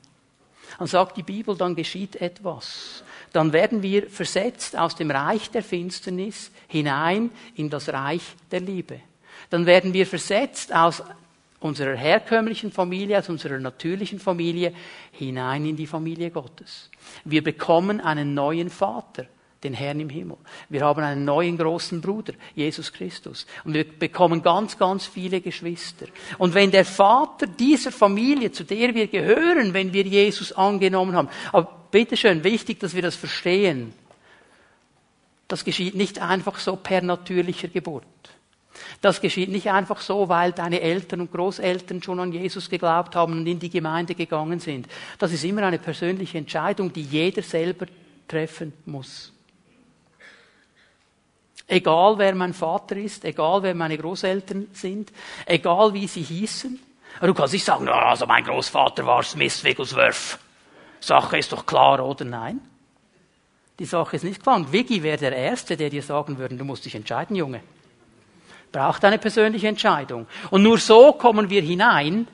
dann 0.78 0.86
sagt 0.86 1.16
die 1.16 1.22
Bibel, 1.22 1.56
dann 1.56 1.74
geschieht 1.74 2.16
etwas 2.16 3.02
dann 3.36 3.52
werden 3.52 3.82
wir 3.82 4.08
versetzt 4.08 4.78
aus 4.78 4.94
dem 4.96 5.10
Reich 5.10 5.50
der 5.50 5.62
Finsternis 5.62 6.50
hinein 6.68 7.30
in 7.54 7.68
das 7.68 7.90
Reich 7.90 8.22
der 8.50 8.60
Liebe. 8.60 9.00
Dann 9.50 9.66
werden 9.66 9.92
wir 9.92 10.06
versetzt 10.06 10.74
aus 10.74 11.02
unserer 11.60 11.96
herkömmlichen 11.96 12.72
Familie, 12.72 13.18
aus 13.18 13.28
unserer 13.28 13.58
natürlichen 13.58 14.20
Familie 14.20 14.72
hinein 15.12 15.66
in 15.66 15.76
die 15.76 15.86
Familie 15.86 16.30
Gottes. 16.30 16.90
Wir 17.26 17.44
bekommen 17.44 18.00
einen 18.00 18.32
neuen 18.32 18.70
Vater, 18.70 19.26
den 19.64 19.74
Herrn 19.74 20.00
im 20.00 20.08
Himmel. 20.08 20.36
Wir 20.68 20.84
haben 20.84 21.02
einen 21.02 21.24
neuen 21.24 21.56
großen 21.56 22.00
Bruder, 22.00 22.34
Jesus 22.54 22.92
Christus. 22.92 23.46
Und 23.64 23.74
wir 23.74 23.84
bekommen 23.84 24.42
ganz, 24.42 24.78
ganz 24.78 25.06
viele 25.06 25.40
Geschwister. 25.40 26.06
Und 26.38 26.54
wenn 26.54 26.70
der 26.70 26.84
Vater 26.84 27.46
dieser 27.46 27.92
Familie, 27.92 28.52
zu 28.52 28.64
der 28.64 28.94
wir 28.94 29.06
gehören, 29.06 29.72
wenn 29.74 29.92
wir 29.92 30.04
Jesus 30.04 30.52
angenommen 30.52 31.16
haben, 31.16 31.28
aber 31.52 31.86
bitteschön, 31.90 32.44
wichtig, 32.44 32.80
dass 32.80 32.94
wir 32.94 33.02
das 33.02 33.16
verstehen. 33.16 33.92
Das 35.48 35.64
geschieht 35.64 35.94
nicht 35.94 36.20
einfach 36.20 36.58
so 36.58 36.76
per 36.76 37.02
natürlicher 37.02 37.68
Geburt. 37.68 38.04
Das 39.00 39.20
geschieht 39.20 39.48
nicht 39.48 39.70
einfach 39.70 40.00
so, 40.00 40.28
weil 40.28 40.52
deine 40.52 40.80
Eltern 40.80 41.22
und 41.22 41.32
Großeltern 41.32 42.02
schon 42.02 42.20
an 42.20 42.32
Jesus 42.32 42.68
geglaubt 42.68 43.16
haben 43.16 43.32
und 43.32 43.46
in 43.46 43.58
die 43.58 43.70
Gemeinde 43.70 44.14
gegangen 44.14 44.60
sind. 44.60 44.86
Das 45.18 45.32
ist 45.32 45.44
immer 45.44 45.62
eine 45.62 45.78
persönliche 45.78 46.38
Entscheidung, 46.38 46.92
die 46.92 47.02
jeder 47.02 47.42
selber 47.42 47.86
treffen 48.28 48.72
muss. 48.84 49.32
Egal 51.68 52.18
wer 52.18 52.34
mein 52.34 52.54
Vater 52.54 52.96
ist, 52.96 53.24
egal 53.24 53.62
wer 53.62 53.74
meine 53.74 53.98
Großeltern 53.98 54.68
sind, 54.72 55.12
egal 55.46 55.92
wie 55.94 56.06
sie 56.06 56.22
hießen. 56.22 56.78
Du 57.20 57.34
kannst 57.34 57.54
nicht 57.54 57.64
sagen, 57.64 57.88
also 57.88 58.26
mein 58.26 58.44
Großvater 58.44 59.04
war 59.06 59.22
Smith 59.22 59.64
Wigglesworth. 59.64 60.38
Sache 61.00 61.38
ist 61.38 61.52
doch 61.52 61.66
klar, 61.66 62.04
oder 62.06 62.24
nein? 62.24 62.60
Die 63.78 63.84
Sache 63.84 64.16
ist 64.16 64.24
nicht 64.24 64.42
klar. 64.42 64.56
Und 64.56 64.72
Wiggy 64.72 65.02
wäre 65.02 65.18
der 65.18 65.36
Erste, 65.36 65.76
der 65.76 65.90
dir 65.90 66.02
sagen 66.02 66.38
würde, 66.38 66.56
du 66.56 66.64
musst 66.64 66.84
dich 66.84 66.94
entscheiden, 66.94 67.36
Junge. 67.36 67.60
Braucht 68.72 69.04
eine 69.04 69.18
persönliche 69.18 69.68
Entscheidung. 69.68 70.26
Und 70.50 70.62
nur 70.62 70.78
so 70.78 71.12
kommen 71.12 71.50
wir 71.50 71.62
hinein 71.62 72.26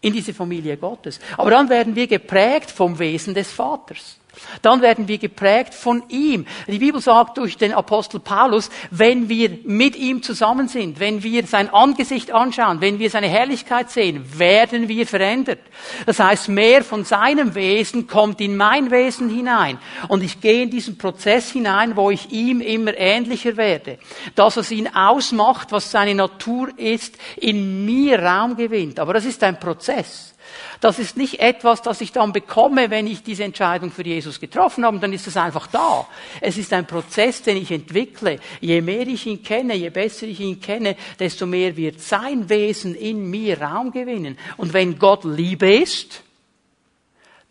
in 0.00 0.12
diese 0.12 0.34
Familie 0.34 0.76
Gottes. 0.76 1.20
Aber 1.36 1.50
dann 1.50 1.68
werden 1.68 1.94
wir 1.94 2.06
geprägt 2.06 2.70
vom 2.70 2.98
Wesen 2.98 3.34
des 3.34 3.50
Vaters. 3.50 4.18
Dann 4.62 4.80
werden 4.82 5.08
wir 5.08 5.18
geprägt 5.18 5.74
von 5.74 6.04
ihm. 6.08 6.46
Die 6.66 6.78
Bibel 6.78 7.00
sagt 7.00 7.38
durch 7.38 7.56
den 7.56 7.72
Apostel 7.72 8.20
Paulus, 8.20 8.70
wenn 8.90 9.28
wir 9.28 9.58
mit 9.64 9.94
ihm 9.96 10.22
zusammen 10.22 10.68
sind, 10.68 11.00
wenn 11.00 11.22
wir 11.22 11.46
sein 11.46 11.72
Angesicht 11.72 12.32
anschauen, 12.32 12.80
wenn 12.80 12.98
wir 12.98 13.10
seine 13.10 13.28
Herrlichkeit 13.28 13.90
sehen, 13.90 14.38
werden 14.38 14.88
wir 14.88 15.06
verändert. 15.06 15.60
Das 16.06 16.18
heißt, 16.18 16.48
mehr 16.48 16.82
von 16.82 17.04
seinem 17.04 17.54
Wesen 17.54 18.06
kommt 18.06 18.40
in 18.40 18.56
mein 18.56 18.90
Wesen 18.90 19.28
hinein. 19.28 19.78
Und 20.08 20.22
ich 20.22 20.40
gehe 20.40 20.62
in 20.62 20.70
diesen 20.70 20.98
Prozess 20.98 21.50
hinein, 21.50 21.96
wo 21.96 22.10
ich 22.10 22.30
ihm 22.30 22.60
immer 22.60 22.96
ähnlicher 22.96 23.56
werde. 23.56 23.98
Das, 24.34 24.56
was 24.56 24.70
ihn 24.70 24.88
ausmacht, 24.94 25.72
was 25.72 25.90
seine 25.90 26.14
Natur 26.14 26.70
ist, 26.78 27.16
in 27.36 27.84
mir 27.84 28.22
Raum 28.22 28.56
gewinnt. 28.56 28.98
Aber 28.98 29.14
das 29.14 29.24
ist 29.24 29.42
ein 29.42 29.58
Prozess. 29.58 30.31
Das 30.82 30.98
ist 30.98 31.16
nicht 31.16 31.38
etwas, 31.38 31.80
das 31.80 32.00
ich 32.00 32.10
dann 32.10 32.32
bekomme, 32.32 32.90
wenn 32.90 33.06
ich 33.06 33.22
diese 33.22 33.44
Entscheidung 33.44 33.92
für 33.92 34.04
Jesus 34.04 34.40
getroffen 34.40 34.84
habe, 34.84 34.98
dann 34.98 35.12
ist 35.12 35.28
es 35.28 35.36
einfach 35.36 35.68
da. 35.68 36.08
Es 36.40 36.58
ist 36.58 36.72
ein 36.72 36.88
Prozess, 36.88 37.40
den 37.40 37.56
ich 37.56 37.70
entwickle. 37.70 38.40
Je 38.60 38.80
mehr 38.80 39.06
ich 39.06 39.24
ihn 39.28 39.44
kenne, 39.44 39.76
je 39.76 39.90
besser 39.90 40.26
ich 40.26 40.40
ihn 40.40 40.60
kenne, 40.60 40.96
desto 41.20 41.46
mehr 41.46 41.76
wird 41.76 42.00
sein 42.00 42.48
Wesen 42.48 42.96
in 42.96 43.30
mir 43.30 43.62
Raum 43.62 43.92
gewinnen. 43.92 44.36
Und 44.56 44.72
wenn 44.72 44.98
Gott 44.98 45.22
Liebe 45.22 45.72
ist, 45.72 46.24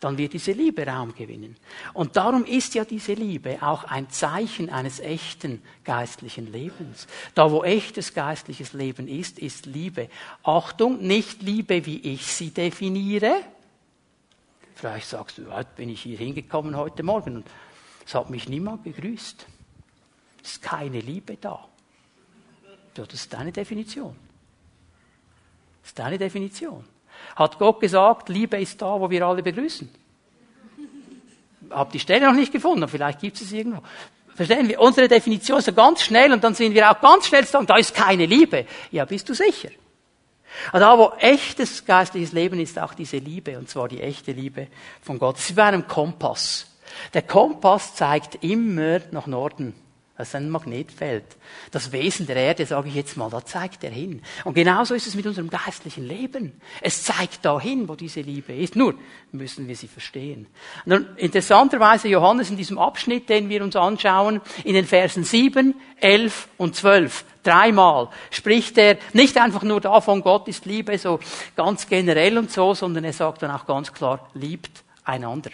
dann 0.02 0.18
wird 0.18 0.32
diese 0.32 0.50
Liebe 0.50 0.84
Raum 0.84 1.14
gewinnen. 1.14 1.56
Und 1.92 2.16
darum 2.16 2.44
ist 2.44 2.74
ja 2.74 2.84
diese 2.84 3.14
Liebe 3.14 3.62
auch 3.62 3.84
ein 3.84 4.10
Zeichen 4.10 4.68
eines 4.68 4.98
echten 4.98 5.62
geistlichen 5.84 6.50
Lebens. 6.50 7.06
Da, 7.36 7.52
wo 7.52 7.62
echtes 7.62 8.12
geistliches 8.12 8.72
Leben 8.72 9.06
ist, 9.06 9.38
ist 9.38 9.66
Liebe. 9.66 10.08
Achtung, 10.42 11.06
nicht 11.06 11.42
Liebe, 11.42 11.86
wie 11.86 12.00
ich 12.00 12.26
sie 12.26 12.50
definiere. 12.50 13.44
Vielleicht 14.74 15.06
sagst 15.06 15.38
du, 15.38 15.52
heute 15.52 15.70
bin 15.76 15.88
ich 15.88 16.02
hier 16.02 16.18
hingekommen 16.18 16.76
heute 16.76 17.04
Morgen 17.04 17.36
und 17.36 17.46
es 18.04 18.12
hat 18.16 18.28
mich 18.28 18.48
niemand 18.48 18.82
begrüßt. 18.82 19.46
Es 20.42 20.50
ist 20.54 20.62
keine 20.62 20.98
Liebe 20.98 21.36
da. 21.36 21.64
Das 22.94 23.06
ist 23.14 23.32
deine 23.32 23.52
Definition. 23.52 24.16
Das 25.82 25.90
ist 25.90 25.98
deine 26.00 26.18
Definition. 26.18 26.91
Hat 27.36 27.58
Gott 27.58 27.80
gesagt, 27.80 28.28
Liebe 28.28 28.60
ist 28.60 28.80
da, 28.80 29.00
wo 29.00 29.08
wir 29.08 29.26
alle 29.26 29.42
begrüßen? 29.42 29.88
Hab 31.70 31.90
die 31.92 32.00
Stelle 32.00 32.26
noch 32.26 32.34
nicht 32.34 32.52
gefunden, 32.52 32.86
vielleicht 32.88 33.20
gibt 33.20 33.36
es 33.36 33.42
es 33.42 33.52
irgendwo. 33.52 33.82
Verstehen 34.34 34.68
wir? 34.68 34.80
Unsere 34.80 35.08
Definition 35.08 35.58
ist 35.58 35.66
so 35.66 35.72
ganz 35.72 36.02
schnell 36.02 36.32
und 36.32 36.42
dann 36.42 36.54
sind 36.54 36.74
wir 36.74 36.90
auch 36.90 37.00
ganz 37.00 37.26
schnell 37.26 37.44
sagen, 37.44 37.66
da 37.66 37.76
ist 37.76 37.94
keine 37.94 38.26
Liebe. 38.26 38.66
Ja, 38.90 39.04
bist 39.04 39.28
du 39.28 39.34
sicher? 39.34 39.70
Also 40.70 40.86
da, 40.86 40.98
wo 40.98 41.12
echtes 41.18 41.84
geistliches 41.84 42.32
Leben 42.32 42.60
ist, 42.60 42.78
auch 42.78 42.94
diese 42.94 43.18
Liebe, 43.18 43.58
und 43.58 43.68
zwar 43.68 43.88
die 43.88 44.00
echte 44.00 44.32
Liebe 44.32 44.68
von 45.00 45.18
Gott. 45.18 45.38
Es 45.38 45.50
ist 45.50 45.56
bei 45.56 45.64
einem 45.64 45.86
Kompass. 45.86 46.66
Der 47.14 47.22
Kompass 47.22 47.94
zeigt 47.94 48.42
immer 48.44 49.00
nach 49.10 49.26
Norden. 49.26 49.74
Das 50.22 50.28
ist 50.28 50.34
ein 50.36 50.50
Magnetfeld. 50.50 51.24
Das 51.72 51.90
Wesen 51.90 52.28
der 52.28 52.36
Erde, 52.36 52.64
sage 52.64 52.88
ich 52.88 52.94
jetzt 52.94 53.16
mal, 53.16 53.28
da 53.28 53.44
zeigt 53.44 53.82
er 53.82 53.90
hin. 53.90 54.22
Und 54.44 54.54
genauso 54.54 54.94
ist 54.94 55.08
es 55.08 55.16
mit 55.16 55.26
unserem 55.26 55.50
geistlichen 55.50 56.06
Leben. 56.06 56.60
Es 56.80 57.02
zeigt 57.02 57.44
dahin, 57.44 57.88
wo 57.88 57.96
diese 57.96 58.20
Liebe 58.20 58.54
ist. 58.54 58.76
Nur 58.76 58.94
müssen 59.32 59.66
wir 59.66 59.74
sie 59.74 59.88
verstehen. 59.88 60.46
Nun, 60.84 61.08
interessanterweise 61.16 62.06
Johannes 62.06 62.50
in 62.50 62.56
diesem 62.56 62.78
Abschnitt, 62.78 63.28
den 63.30 63.48
wir 63.48 63.64
uns 63.64 63.74
anschauen, 63.74 64.40
in 64.62 64.74
den 64.74 64.84
Versen 64.84 65.24
7, 65.24 65.74
11 65.98 66.50
und 66.56 66.76
12, 66.76 67.24
dreimal 67.42 68.08
spricht 68.30 68.78
er 68.78 68.98
nicht 69.14 69.36
einfach 69.38 69.64
nur 69.64 69.80
davon, 69.80 70.22
Gott 70.22 70.46
ist 70.46 70.66
Liebe, 70.66 70.96
so 70.98 71.18
ganz 71.56 71.88
generell 71.88 72.38
und 72.38 72.52
so, 72.52 72.74
sondern 72.74 73.02
er 73.02 73.12
sagt 73.12 73.42
dann 73.42 73.50
auch 73.50 73.66
ganz 73.66 73.92
klar, 73.92 74.30
liebt 74.34 74.84
einander. 75.02 75.50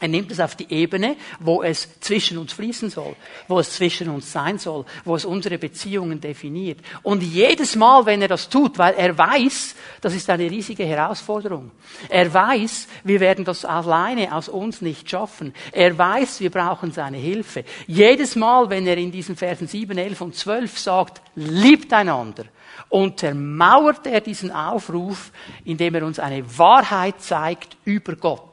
Er 0.00 0.08
nimmt 0.08 0.30
es 0.30 0.38
auf 0.38 0.54
die 0.54 0.72
Ebene, 0.72 1.16
wo 1.40 1.62
es 1.62 2.00
zwischen 2.00 2.38
uns 2.38 2.52
fließen 2.52 2.88
soll, 2.88 3.16
wo 3.48 3.58
es 3.58 3.72
zwischen 3.72 4.08
uns 4.08 4.30
sein 4.30 4.58
soll, 4.58 4.84
wo 5.04 5.16
es 5.16 5.24
unsere 5.24 5.58
Beziehungen 5.58 6.20
definiert. 6.20 6.78
Und 7.02 7.22
jedes 7.22 7.74
Mal, 7.74 8.06
wenn 8.06 8.22
er 8.22 8.28
das 8.28 8.48
tut, 8.48 8.78
weil 8.78 8.94
er 8.94 9.18
weiß, 9.18 9.74
das 10.00 10.14
ist 10.14 10.30
eine 10.30 10.48
riesige 10.48 10.84
Herausforderung. 10.84 11.72
Er 12.08 12.32
weiß, 12.32 12.86
wir 13.02 13.18
werden 13.18 13.44
das 13.44 13.64
alleine 13.64 14.34
aus 14.34 14.48
uns 14.48 14.82
nicht 14.82 15.10
schaffen. 15.10 15.52
Er 15.72 15.98
weiß, 15.98 16.40
wir 16.40 16.50
brauchen 16.50 16.92
seine 16.92 17.18
Hilfe. 17.18 17.64
Jedes 17.88 18.36
Mal, 18.36 18.70
wenn 18.70 18.86
er 18.86 18.98
in 18.98 19.10
diesen 19.10 19.34
Versen 19.34 19.66
7, 19.66 19.98
11 19.98 20.20
und 20.20 20.36
12 20.36 20.78
sagt, 20.78 21.22
liebt 21.34 21.92
einander, 21.92 22.44
untermauert 22.88 24.06
er 24.06 24.20
diesen 24.20 24.52
Aufruf, 24.52 25.32
indem 25.64 25.96
er 25.96 26.06
uns 26.06 26.20
eine 26.20 26.56
Wahrheit 26.56 27.20
zeigt 27.20 27.76
über 27.84 28.14
Gott 28.14 28.47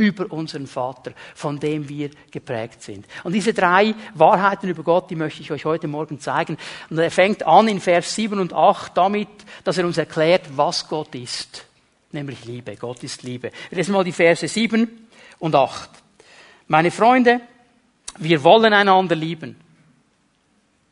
über 0.00 0.32
unseren 0.32 0.66
Vater, 0.66 1.12
von 1.34 1.60
dem 1.60 1.86
wir 1.86 2.10
geprägt 2.30 2.82
sind. 2.82 3.04
Und 3.22 3.34
diese 3.34 3.52
drei 3.52 3.94
Wahrheiten 4.14 4.70
über 4.70 4.82
Gott, 4.82 5.10
die 5.10 5.14
möchte 5.14 5.42
ich 5.42 5.52
euch 5.52 5.66
heute 5.66 5.88
Morgen 5.88 6.18
zeigen. 6.18 6.56
Und 6.88 6.98
er 6.98 7.10
fängt 7.10 7.46
an 7.46 7.68
in 7.68 7.80
Vers 7.80 8.14
7 8.14 8.40
und 8.40 8.54
8 8.54 8.96
damit, 8.96 9.28
dass 9.62 9.76
er 9.76 9.84
uns 9.84 9.98
erklärt, 9.98 10.56
was 10.56 10.88
Gott 10.88 11.14
ist. 11.14 11.66
Nämlich 12.12 12.46
Liebe. 12.46 12.76
Gott 12.76 13.02
ist 13.04 13.22
Liebe. 13.22 13.52
Wir 13.68 13.76
lesen 13.76 13.92
mal 13.92 14.02
die 14.02 14.12
Verse 14.12 14.48
7 14.48 14.88
und 15.38 15.54
8. 15.54 15.90
Meine 16.66 16.90
Freunde, 16.90 17.42
wir 18.18 18.42
wollen 18.42 18.72
einander 18.72 19.14
lieben. 19.14 19.60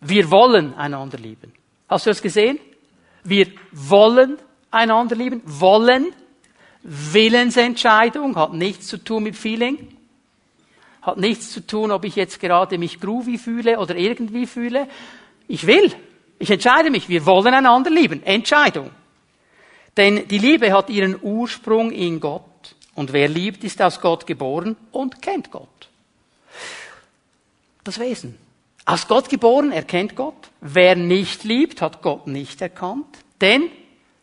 Wir 0.03 0.31
wollen 0.31 0.75
einander 0.75 1.17
lieben. 1.17 1.53
Hast 1.89 2.05
du 2.05 2.11
das 2.11 2.21
gesehen? 2.21 2.61
Wir 3.25 3.47
wollen 3.73 4.37
einander 4.71 5.17
lieben. 5.17 5.41
Wollen 5.47 6.13
Willensentscheidung, 6.89 8.37
hat 8.37 8.55
nichts 8.55 8.87
zu 8.87 8.97
tun 8.97 9.25
mit 9.25 9.37
Feeling, 9.37 9.89
hat 11.03 11.19
nichts 11.19 11.53
zu 11.53 11.67
tun, 11.67 11.91
ob 11.91 12.05
ich 12.05 12.17
jetzt 12.17 12.41
gerade 12.41 12.79
mich 12.79 13.01
groovy 13.01 13.39
fühle 13.39 13.79
oder 13.79 13.97
irgendwie 13.97 14.47
fühle. 14.47 14.89
Ich 15.49 15.67
will. 15.67 15.93
Ich 16.39 16.51
entscheide 16.51 16.91
mich. 16.91 17.09
Wir 17.09 17.27
wollen 17.27 17.53
einander 17.53 17.91
lieben. 17.91 18.23
Entscheidung. 18.23 18.91
Denn 19.97 20.29
die 20.29 20.39
Liebe 20.39 20.73
hat 20.73 20.91
ihren 20.91 21.19
Ursprung 21.21 21.91
in 21.91 22.21
Gott. 22.21 22.43
Und 22.95 23.13
wer 23.13 23.29
liebt, 23.29 23.65
ist 23.65 23.83
aus 23.83 24.01
Gott 24.01 24.27
geboren 24.27 24.77
und 24.93 25.21
kennt 25.21 25.51
Gott. 25.51 25.89
Das 27.85 27.99
Wesen. 27.99 28.37
Aus 28.85 29.07
Gott 29.07 29.29
geboren, 29.29 29.73
er 29.73 29.83
kennt 29.83 30.17
Gott. 30.17 30.51
Wer 30.61 30.97
nicht 30.97 31.45
liebt, 31.45 31.83
hat 31.83 32.01
Gott 32.01 32.27
nicht 32.27 32.63
erkannt. 32.63 33.07
Denn 33.41 33.71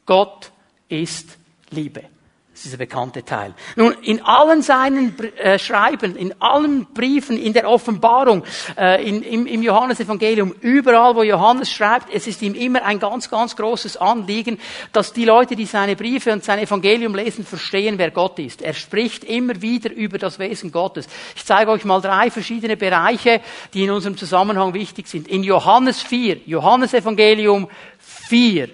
Gott 0.05 0.51
ist 0.89 1.37
Liebe. 1.69 2.14
Das 2.55 2.61
ist 2.61 2.67
dieser 2.67 2.77
bekannte 2.77 3.25
Teil. 3.25 3.53
Nun, 3.75 3.97
in 4.01 4.21
allen 4.21 4.61
seinen 4.61 5.13
äh, 5.39 5.59
Schreiben, 5.59 6.15
in 6.15 6.33
allen 6.41 6.85
Briefen, 6.93 7.37
in 7.37 7.51
der 7.51 7.67
Offenbarung, 7.67 8.45
äh, 8.77 9.05
in, 9.05 9.23
im, 9.23 9.45
im 9.45 9.61
Johannesevangelium, 9.61 10.55
überall, 10.61 11.17
wo 11.17 11.23
Johannes 11.23 11.69
schreibt, 11.69 12.13
es 12.13 12.27
ist 12.27 12.41
ihm 12.41 12.55
immer 12.55 12.85
ein 12.85 12.97
ganz, 12.97 13.29
ganz 13.29 13.57
großes 13.57 13.97
Anliegen, 13.97 14.57
dass 14.93 15.11
die 15.11 15.25
Leute, 15.25 15.57
die 15.57 15.65
seine 15.65 15.97
Briefe 15.97 16.31
und 16.31 16.45
sein 16.45 16.59
Evangelium 16.59 17.13
lesen, 17.13 17.45
verstehen, 17.45 17.97
wer 17.97 18.11
Gott 18.11 18.39
ist. 18.39 18.61
Er 18.61 18.73
spricht 18.73 19.25
immer 19.25 19.61
wieder 19.61 19.91
über 19.91 20.17
das 20.17 20.39
Wesen 20.39 20.71
Gottes. 20.71 21.09
Ich 21.35 21.43
zeige 21.43 21.71
euch 21.71 21.83
mal 21.83 21.99
drei 21.99 22.31
verschiedene 22.31 22.77
Bereiche, 22.77 23.41
die 23.73 23.83
in 23.83 23.91
unserem 23.91 24.15
Zusammenhang 24.15 24.73
wichtig 24.73 25.09
sind. 25.09 25.27
In 25.27 25.43
Johannes 25.43 26.01
4, 26.03 26.37
Johannesevangelium 26.45 27.67
4, 27.99 28.69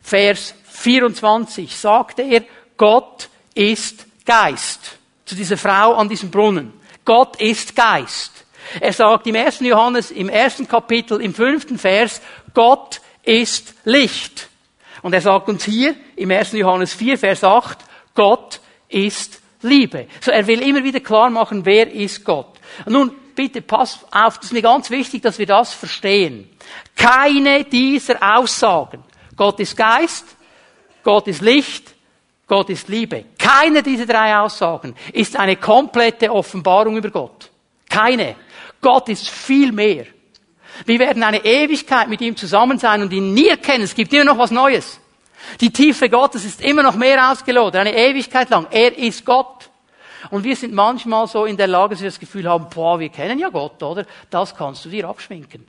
Vers 0.00 0.54
24, 0.64 1.76
sagte 1.76 2.22
er, 2.22 2.44
Gott 2.80 3.28
ist 3.52 4.06
Geist. 4.24 4.96
Zu 5.26 5.34
dieser 5.34 5.58
Frau 5.58 5.92
an 5.96 6.08
diesem 6.08 6.30
Brunnen. 6.30 6.72
Gott 7.04 7.38
ist 7.38 7.76
Geist. 7.76 8.46
Er 8.80 8.94
sagt 8.94 9.26
im 9.26 9.34
ersten 9.34 9.66
Johannes, 9.66 10.10
im 10.10 10.30
ersten 10.30 10.66
Kapitel, 10.66 11.20
im 11.20 11.34
fünften 11.34 11.78
Vers, 11.78 12.22
Gott 12.54 13.02
ist 13.22 13.74
Licht. 13.84 14.48
Und 15.02 15.12
er 15.12 15.20
sagt 15.20 15.50
uns 15.50 15.64
hier 15.64 15.94
im 16.16 16.30
ersten 16.30 16.56
Johannes 16.56 16.94
4, 16.94 17.18
Vers 17.18 17.44
8, 17.44 17.76
Gott 18.14 18.60
ist 18.88 19.42
Liebe. 19.60 20.06
So, 20.22 20.30
er 20.30 20.46
will 20.46 20.62
immer 20.62 20.82
wieder 20.82 21.00
klar 21.00 21.28
machen, 21.28 21.66
wer 21.66 21.92
ist 21.92 22.24
Gott. 22.24 22.58
Nun, 22.86 23.12
bitte 23.34 23.60
pass 23.60 23.98
auf, 24.10 24.38
das 24.38 24.46
ist 24.46 24.52
mir 24.54 24.62
ganz 24.62 24.88
wichtig, 24.88 25.20
dass 25.20 25.38
wir 25.38 25.44
das 25.44 25.74
verstehen. 25.74 26.48
Keine 26.96 27.64
dieser 27.64 28.38
Aussagen, 28.38 29.04
Gott 29.36 29.60
ist 29.60 29.76
Geist, 29.76 30.24
Gott 31.02 31.28
ist 31.28 31.42
Licht, 31.42 31.94
Gott 32.50 32.68
ist 32.68 32.88
Liebe. 32.88 33.26
Keine 33.38 33.80
dieser 33.80 34.06
drei 34.06 34.36
Aussagen 34.36 34.96
ist 35.12 35.36
eine 35.36 35.54
komplette 35.54 36.32
Offenbarung 36.32 36.96
über 36.96 37.08
Gott. 37.08 37.48
Keine. 37.88 38.34
Gott 38.80 39.08
ist 39.08 39.30
viel 39.30 39.70
mehr. 39.70 40.06
Wir 40.84 40.98
werden 40.98 41.22
eine 41.22 41.44
Ewigkeit 41.44 42.08
mit 42.08 42.20
ihm 42.20 42.34
zusammen 42.34 42.76
sein 42.76 43.02
und 43.02 43.12
ihn 43.12 43.34
nie 43.34 43.46
erkennen. 43.46 43.84
Es 43.84 43.94
gibt 43.94 44.12
immer 44.12 44.24
noch 44.24 44.38
was 44.38 44.50
Neues. 44.50 44.98
Die 45.60 45.72
Tiefe 45.72 46.10
Gottes 46.10 46.44
ist 46.44 46.60
immer 46.60 46.82
noch 46.82 46.96
mehr 46.96 47.30
ausgelodert, 47.30 47.76
eine 47.76 47.94
Ewigkeit 47.94 48.50
lang. 48.50 48.66
Er 48.72 48.98
ist 48.98 49.24
Gott. 49.24 49.70
Und 50.30 50.42
wir 50.42 50.56
sind 50.56 50.74
manchmal 50.74 51.28
so 51.28 51.44
in 51.44 51.56
der 51.56 51.68
Lage, 51.68 51.94
dass 51.94 52.02
wir 52.02 52.10
das 52.10 52.18
Gefühl 52.18 52.48
haben, 52.48 52.66
boah, 52.68 52.98
wir 52.98 53.10
kennen 53.10 53.38
ja 53.38 53.50
Gott, 53.50 53.80
oder? 53.80 54.06
Das 54.28 54.56
kannst 54.56 54.84
du 54.84 54.88
dir 54.88 55.08
abschminken. 55.08 55.64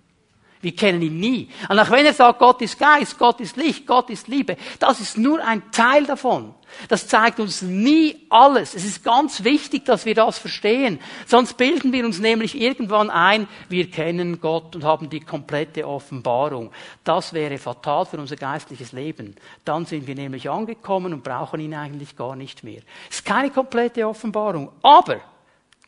Wir 0.61 0.75
kennen 0.75 1.01
ihn 1.01 1.19
nie. 1.19 1.49
Und 1.69 1.79
auch 1.79 1.89
wenn 1.89 2.05
er 2.05 2.13
sagt, 2.13 2.39
Gott 2.39 2.61
ist 2.61 2.77
Geist, 2.77 3.17
Gott 3.17 3.39
ist 3.39 3.57
Licht, 3.57 3.85
Gott 3.87 4.09
ist 4.09 4.27
Liebe, 4.27 4.57
das 4.79 4.99
ist 4.99 5.17
nur 5.17 5.43
ein 5.43 5.71
Teil 5.71 6.05
davon. 6.05 6.53
Das 6.87 7.07
zeigt 7.07 7.39
uns 7.39 7.61
nie 7.61 8.15
alles. 8.29 8.75
Es 8.75 8.85
ist 8.85 9.03
ganz 9.03 9.43
wichtig, 9.43 9.85
dass 9.85 10.05
wir 10.05 10.15
das 10.15 10.37
verstehen. 10.37 10.99
Sonst 11.25 11.57
bilden 11.57 11.91
wir 11.91 12.05
uns 12.05 12.19
nämlich 12.19 12.59
irgendwann 12.59 13.09
ein, 13.09 13.47
wir 13.69 13.89
kennen 13.89 14.39
Gott 14.39 14.75
und 14.75 14.83
haben 14.83 15.09
die 15.09 15.19
komplette 15.19 15.87
Offenbarung. 15.87 16.71
Das 17.03 17.33
wäre 17.33 17.57
fatal 17.57 18.05
für 18.05 18.17
unser 18.17 18.35
geistliches 18.35 18.93
Leben. 18.93 19.35
Dann 19.65 19.85
sind 19.85 20.07
wir 20.07 20.15
nämlich 20.15 20.49
angekommen 20.49 21.13
und 21.13 21.23
brauchen 21.23 21.59
ihn 21.59 21.73
eigentlich 21.73 22.15
gar 22.15 22.35
nicht 22.35 22.63
mehr. 22.63 22.81
Es 23.09 23.17
ist 23.17 23.25
keine 23.25 23.49
komplette 23.49 24.07
Offenbarung. 24.07 24.71
Aber, 24.81 25.19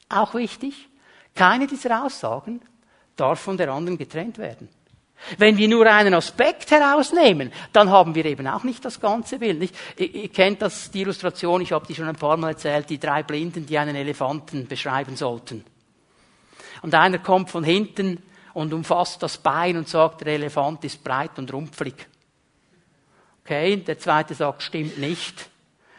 auch 0.10 0.34
wichtig, 0.34 0.90
keine 1.36 1.68
dieser 1.68 2.06
Aussagen 2.06 2.62
darf 3.16 3.40
von 3.40 3.58
der 3.58 3.72
anderen 3.72 3.98
getrennt 3.98 4.38
werden. 4.38 4.70
Wenn 5.38 5.58
wir 5.58 5.70
nur 5.70 5.86
einen 5.86 6.14
Aspekt 6.14 6.72
herausnehmen, 6.72 7.52
dann 7.72 7.90
haben 7.90 8.14
wir 8.14 8.26
eben 8.26 8.46
auch 8.48 8.64
nicht 8.64 8.84
das 8.84 9.00
ganze 9.00 9.40
Bild. 9.40 9.60
Nicht? 9.60 9.76
Ihr, 9.98 10.28
kennt 10.30 10.62
das, 10.62 10.92
die 10.92 11.02
Illustration, 11.02 11.62
ich 11.62 11.72
habe 11.72 11.88
die 11.88 11.96
schon 11.96 12.10
ein 12.10 12.16
paar 12.16 12.36
Mal 12.36 12.50
erzählt, 12.50 12.90
die 12.90 13.00
drei 13.00 13.24
Blinden, 13.24 13.66
die 13.66 13.78
einen 13.78 13.96
Elefanten 13.96 14.68
beschreiben 14.68 15.16
sollten. 15.16 15.64
Und 16.82 16.94
einer 16.94 17.20
kommt 17.20 17.50
von 17.50 17.64
hinten 17.64 18.22
und 18.54 18.74
umfasst 18.74 19.24
das 19.24 19.38
Bein 19.38 19.78
und 19.78 19.88
sagt, 19.88 20.22
der 20.22 20.34
Elefant 20.34 20.84
ist 20.84 21.04
breit 21.04 21.38
und 21.38 21.54
rumpflig. 21.54 22.08
Okay, 23.44 23.78
der 23.78 24.00
zweite 24.00 24.36
sagt, 24.36 24.62
stimmt 24.62 24.98
nicht, 24.98 25.50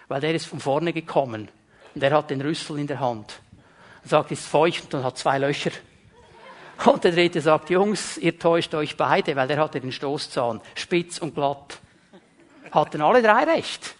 weil 0.08 0.20
der 0.20 0.34
ist 0.34 0.46
von 0.46 0.60
vorne 0.60 0.92
gekommen 0.92 1.48
und 1.94 2.00
der 2.00 2.12
hat 2.12 2.30
den 2.30 2.40
Rüssel 2.40 2.78
in 2.78 2.86
der 2.86 3.00
Hand. 3.00 3.40
Er 4.02 4.08
sagt, 4.08 4.32
ist 4.32 4.46
feucht 4.46 4.92
und 4.94 5.04
hat 5.04 5.16
zwei 5.16 5.38
Löcher. 5.38 5.70
Und 6.84 7.04
der 7.04 7.12
dritte 7.12 7.40
sagt, 7.40 7.70
Jungs, 7.70 8.18
ihr 8.18 8.38
täuscht 8.38 8.74
euch 8.74 8.96
beide, 8.96 9.36
weil 9.36 9.48
der 9.48 9.58
hatte 9.58 9.80
den 9.80 9.92
Stoßzahn, 9.92 10.60
spitz 10.74 11.18
und 11.18 11.34
glatt. 11.34 11.78
Hatten 12.72 13.00
alle 13.00 13.22
drei 13.22 13.44
recht. 13.44 13.94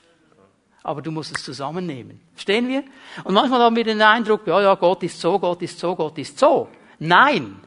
Aber 0.83 1.01
du 1.01 1.11
musst 1.11 1.35
es 1.35 1.43
zusammennehmen. 1.43 2.21
Stehen 2.37 2.69
wir? 2.69 2.85
Und 3.25 3.35
manchmal 3.35 3.61
haben 3.61 3.77
wir 3.77 3.85
den 3.85 4.03
Eindruck, 4.03 4.47
ja, 4.47 4.61
ja, 4.61 4.75
Gott 4.75 5.03
ist 5.03 5.19
so, 5.19 5.39
Gott 5.39 5.63
ist 5.63 5.79
so, 5.79 5.97
Gott 5.97 6.19
ist 6.19 6.39
so. 6.39 6.69
Nein. 6.99 7.61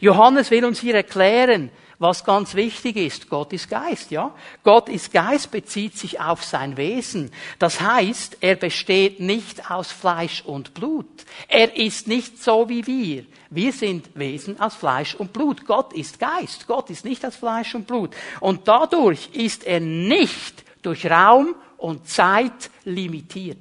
Johannes 0.00 0.50
will 0.50 0.64
uns 0.64 0.80
hier 0.80 0.94
erklären, 0.94 1.70
was 2.04 2.22
ganz 2.22 2.54
wichtig 2.54 2.96
ist, 2.96 3.30
Gott 3.30 3.54
ist 3.54 3.70
Geist, 3.70 4.10
ja? 4.10 4.30
Gott 4.62 4.90
ist 4.90 5.10
Geist 5.10 5.50
bezieht 5.50 5.96
sich 5.96 6.20
auf 6.20 6.44
sein 6.44 6.76
Wesen. 6.76 7.30
Das 7.58 7.80
heißt, 7.80 8.36
er 8.42 8.56
besteht 8.56 9.20
nicht 9.20 9.70
aus 9.70 9.90
Fleisch 9.90 10.42
und 10.44 10.74
Blut. 10.74 11.06
Er 11.48 11.74
ist 11.74 12.06
nicht 12.06 12.42
so 12.42 12.68
wie 12.68 12.86
wir. 12.86 13.24
Wir 13.48 13.72
sind 13.72 14.10
Wesen 14.14 14.60
aus 14.60 14.74
Fleisch 14.74 15.14
und 15.14 15.32
Blut. 15.32 15.64
Gott 15.64 15.94
ist 15.94 16.20
Geist. 16.20 16.66
Gott 16.66 16.90
ist 16.90 17.06
nicht 17.06 17.24
aus 17.24 17.36
Fleisch 17.36 17.74
und 17.74 17.86
Blut. 17.86 18.14
Und 18.40 18.68
dadurch 18.68 19.30
ist 19.32 19.64
er 19.64 19.80
nicht 19.80 20.62
durch 20.82 21.10
Raum 21.10 21.54
und 21.78 22.06
Zeit 22.06 22.70
limitiert. 22.84 23.56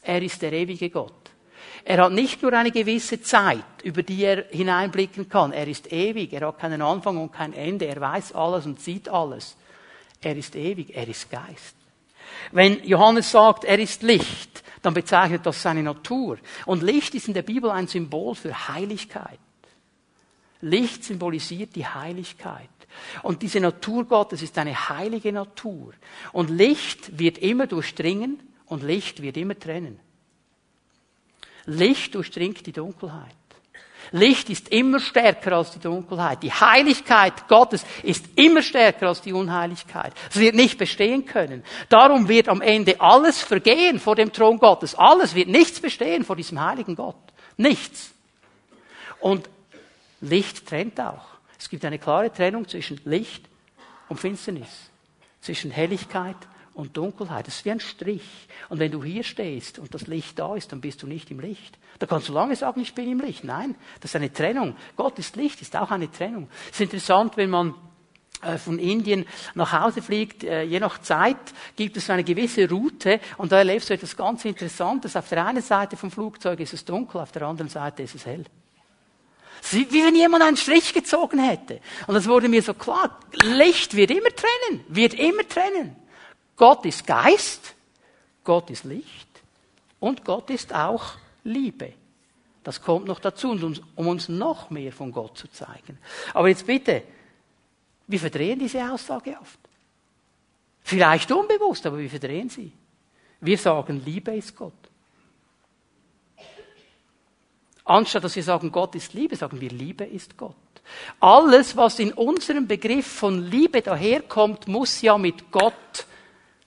Er 0.00 0.22
ist 0.22 0.40
der 0.40 0.54
ewige 0.54 0.88
Gott. 0.88 1.21
Er 1.84 2.04
hat 2.04 2.12
nicht 2.12 2.42
nur 2.42 2.52
eine 2.52 2.70
gewisse 2.70 3.20
Zeit, 3.22 3.64
über 3.82 4.02
die 4.02 4.22
er 4.22 4.44
hineinblicken 4.50 5.28
kann. 5.28 5.52
Er 5.52 5.66
ist 5.66 5.92
ewig. 5.92 6.32
Er 6.32 6.46
hat 6.48 6.58
keinen 6.58 6.82
Anfang 6.82 7.16
und 7.16 7.32
kein 7.32 7.52
Ende. 7.52 7.86
Er 7.86 8.00
weiß 8.00 8.34
alles 8.34 8.66
und 8.66 8.80
sieht 8.80 9.08
alles. 9.08 9.56
Er 10.20 10.36
ist 10.36 10.54
ewig. 10.54 10.94
Er 10.94 11.08
ist 11.08 11.30
Geist. 11.30 11.76
Wenn 12.52 12.82
Johannes 12.84 13.30
sagt, 13.30 13.64
er 13.64 13.78
ist 13.78 14.02
Licht, 14.02 14.62
dann 14.82 14.94
bezeichnet 14.94 15.44
das 15.44 15.62
seine 15.62 15.82
Natur. 15.82 16.38
Und 16.66 16.82
Licht 16.82 17.14
ist 17.14 17.28
in 17.28 17.34
der 17.34 17.42
Bibel 17.42 17.70
ein 17.70 17.88
Symbol 17.88 18.34
für 18.34 18.68
Heiligkeit. 18.68 19.38
Licht 20.60 21.04
symbolisiert 21.04 21.74
die 21.74 21.86
Heiligkeit. 21.86 22.68
Und 23.22 23.42
diese 23.42 23.60
Natur 23.60 24.04
Gottes 24.04 24.42
ist 24.42 24.58
eine 24.58 24.88
heilige 24.88 25.32
Natur. 25.32 25.92
Und 26.32 26.50
Licht 26.50 27.18
wird 27.18 27.38
immer 27.38 27.66
durchdringen 27.66 28.40
und 28.66 28.82
Licht 28.82 29.22
wird 29.22 29.36
immer 29.36 29.58
trennen. 29.58 29.98
Licht 31.66 32.14
durchdringt 32.14 32.66
die 32.66 32.72
Dunkelheit. 32.72 33.34
Licht 34.10 34.50
ist 34.50 34.68
immer 34.68 34.98
stärker 35.00 35.52
als 35.52 35.70
die 35.70 35.78
Dunkelheit. 35.78 36.42
Die 36.42 36.52
Heiligkeit 36.52 37.48
Gottes 37.48 37.84
ist 38.02 38.26
immer 38.34 38.62
stärker 38.62 39.08
als 39.08 39.22
die 39.22 39.32
Unheiligkeit. 39.32 40.12
Es 40.28 40.36
wird 40.38 40.54
nicht 40.54 40.76
bestehen 40.76 41.24
können. 41.24 41.64
Darum 41.88 42.28
wird 42.28 42.48
am 42.48 42.60
Ende 42.60 43.00
alles 43.00 43.40
vergehen 43.40 44.00
vor 44.00 44.16
dem 44.16 44.32
Thron 44.32 44.58
Gottes. 44.58 44.94
Alles 44.94 45.34
wird 45.34 45.48
nichts 45.48 45.80
bestehen 45.80 46.24
vor 46.24 46.36
diesem 46.36 46.60
heiligen 46.60 46.96
Gott. 46.96 47.16
Nichts. 47.56 48.10
Und 49.20 49.48
Licht 50.20 50.66
trennt 50.66 51.00
auch. 51.00 51.26
Es 51.58 51.70
gibt 51.70 51.84
eine 51.84 51.98
klare 51.98 52.32
Trennung 52.32 52.68
zwischen 52.68 53.00
Licht 53.04 53.44
und 54.08 54.18
Finsternis. 54.18 54.90
Zwischen 55.40 55.70
Helligkeit 55.70 56.36
und 56.74 56.96
Dunkelheit. 56.96 57.46
Das 57.46 57.56
ist 57.56 57.64
wie 57.64 57.70
ein 57.70 57.80
Strich. 57.80 58.48
Und 58.68 58.78
wenn 58.78 58.92
du 58.92 59.02
hier 59.04 59.22
stehst 59.22 59.78
und 59.78 59.94
das 59.94 60.06
Licht 60.06 60.38
da 60.38 60.54
ist, 60.56 60.72
dann 60.72 60.80
bist 60.80 61.02
du 61.02 61.06
nicht 61.06 61.30
im 61.30 61.40
Licht. 61.40 61.78
Da 61.98 62.06
kannst 62.06 62.28
du 62.28 62.32
lange 62.32 62.56
sagen, 62.56 62.80
ich 62.80 62.94
bin 62.94 63.10
im 63.10 63.20
Licht. 63.20 63.44
Nein, 63.44 63.74
das 64.00 64.10
ist 64.10 64.16
eine 64.16 64.32
Trennung. 64.32 64.76
Gott 64.96 65.18
ist 65.18 65.36
Licht, 65.36 65.60
ist 65.62 65.76
auch 65.76 65.90
eine 65.90 66.10
Trennung. 66.10 66.48
Es 66.66 66.76
ist 66.76 66.80
interessant, 66.80 67.36
wenn 67.36 67.50
man 67.50 67.74
äh, 68.42 68.58
von 68.58 68.78
Indien 68.78 69.24
nach 69.54 69.72
Hause 69.72 70.02
fliegt, 70.02 70.42
äh, 70.44 70.62
je 70.62 70.80
nach 70.80 70.98
Zeit 70.98 71.36
gibt 71.76 71.96
es 71.96 72.10
eine 72.10 72.24
gewisse 72.24 72.68
Route 72.68 73.20
und 73.36 73.52
da 73.52 73.58
erlebst 73.58 73.90
du 73.90 73.94
etwas 73.94 74.16
ganz 74.16 74.44
Interessantes. 74.44 75.14
Auf 75.14 75.28
der 75.28 75.46
einen 75.46 75.62
Seite 75.62 75.96
vom 75.96 76.10
Flugzeug 76.10 76.58
ist 76.58 76.72
es 76.72 76.84
dunkel, 76.84 77.20
auf 77.20 77.30
der 77.32 77.42
anderen 77.42 77.68
Seite 77.68 78.02
ist 78.02 78.16
es 78.16 78.26
hell. 78.26 78.44
Wie 79.70 80.04
wenn 80.04 80.16
jemand 80.16 80.42
einen 80.42 80.56
Strich 80.56 80.92
gezogen 80.92 81.38
hätte. 81.38 81.80
Und 82.08 82.14
das 82.14 82.26
wurde 82.26 82.48
mir 82.48 82.62
so 82.62 82.74
klar. 82.74 83.20
Licht 83.44 83.94
wird 83.94 84.10
immer 84.10 84.30
trennen, 84.30 84.84
wird 84.88 85.14
immer 85.14 85.46
trennen. 85.48 86.01
Gott 86.62 86.86
ist 86.86 87.04
Geist, 87.04 87.74
Gott 88.44 88.70
ist 88.70 88.84
Licht 88.84 89.42
und 89.98 90.24
Gott 90.24 90.48
ist 90.48 90.72
auch 90.72 91.14
Liebe. 91.42 91.92
Das 92.62 92.80
kommt 92.80 93.04
noch 93.04 93.18
dazu, 93.18 93.50
um 93.96 94.06
uns 94.06 94.28
noch 94.28 94.70
mehr 94.70 94.92
von 94.92 95.10
Gott 95.10 95.36
zu 95.36 95.50
zeigen. 95.50 95.98
Aber 96.32 96.46
jetzt 96.46 96.64
bitte, 96.64 97.02
wir 98.06 98.20
verdrehen 98.20 98.60
diese 98.60 98.88
Aussage 98.88 99.36
oft. 99.40 99.58
Vielleicht 100.84 101.32
unbewusst, 101.32 101.84
aber 101.84 101.98
wir 101.98 102.08
verdrehen 102.08 102.48
sie. 102.48 102.70
Wir 103.40 103.58
sagen, 103.58 104.00
Liebe 104.04 104.36
ist 104.36 104.54
Gott. 104.54 104.72
Anstatt 107.84 108.22
dass 108.22 108.36
wir 108.36 108.44
sagen, 108.44 108.70
Gott 108.70 108.94
ist 108.94 109.14
Liebe, 109.14 109.34
sagen 109.34 109.60
wir, 109.60 109.70
Liebe 109.70 110.04
ist 110.04 110.36
Gott. 110.36 110.54
Alles, 111.18 111.76
was 111.76 111.98
in 111.98 112.12
unserem 112.12 112.68
Begriff 112.68 113.08
von 113.08 113.50
Liebe 113.50 113.82
daherkommt, 113.82 114.68
muss 114.68 115.02
ja 115.02 115.18
mit 115.18 115.50
Gott 115.50 116.06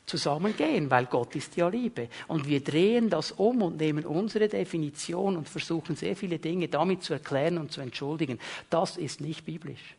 zusammengehen, 0.06 0.89
weil 0.91 1.06
Gott 1.06 1.36
ist 1.36 1.56
ja 1.56 1.68
Liebe. 1.68 2.10
Und 2.28 2.48
wir 2.48 2.63
drehen 2.63 3.10
das 3.10 3.32
um 3.32 3.62
und 3.62 3.78
nehmen 3.78 4.06
unsere 4.06 4.48
Definition 4.48 5.38
und 5.38 5.50
versuchen 5.50 5.96
sehr 5.96 6.15
viele 6.15 6.39
Dinge 6.39 6.68
damit 6.68 7.04
zu 7.04 7.13
erklären 7.13 7.58
und 7.58 7.72
zu 7.72 7.82
entschuldigen. 7.82 8.39
Das 8.70 8.98
ist 8.98 9.22
nicht 9.22 9.46
biblisch. 9.46 9.96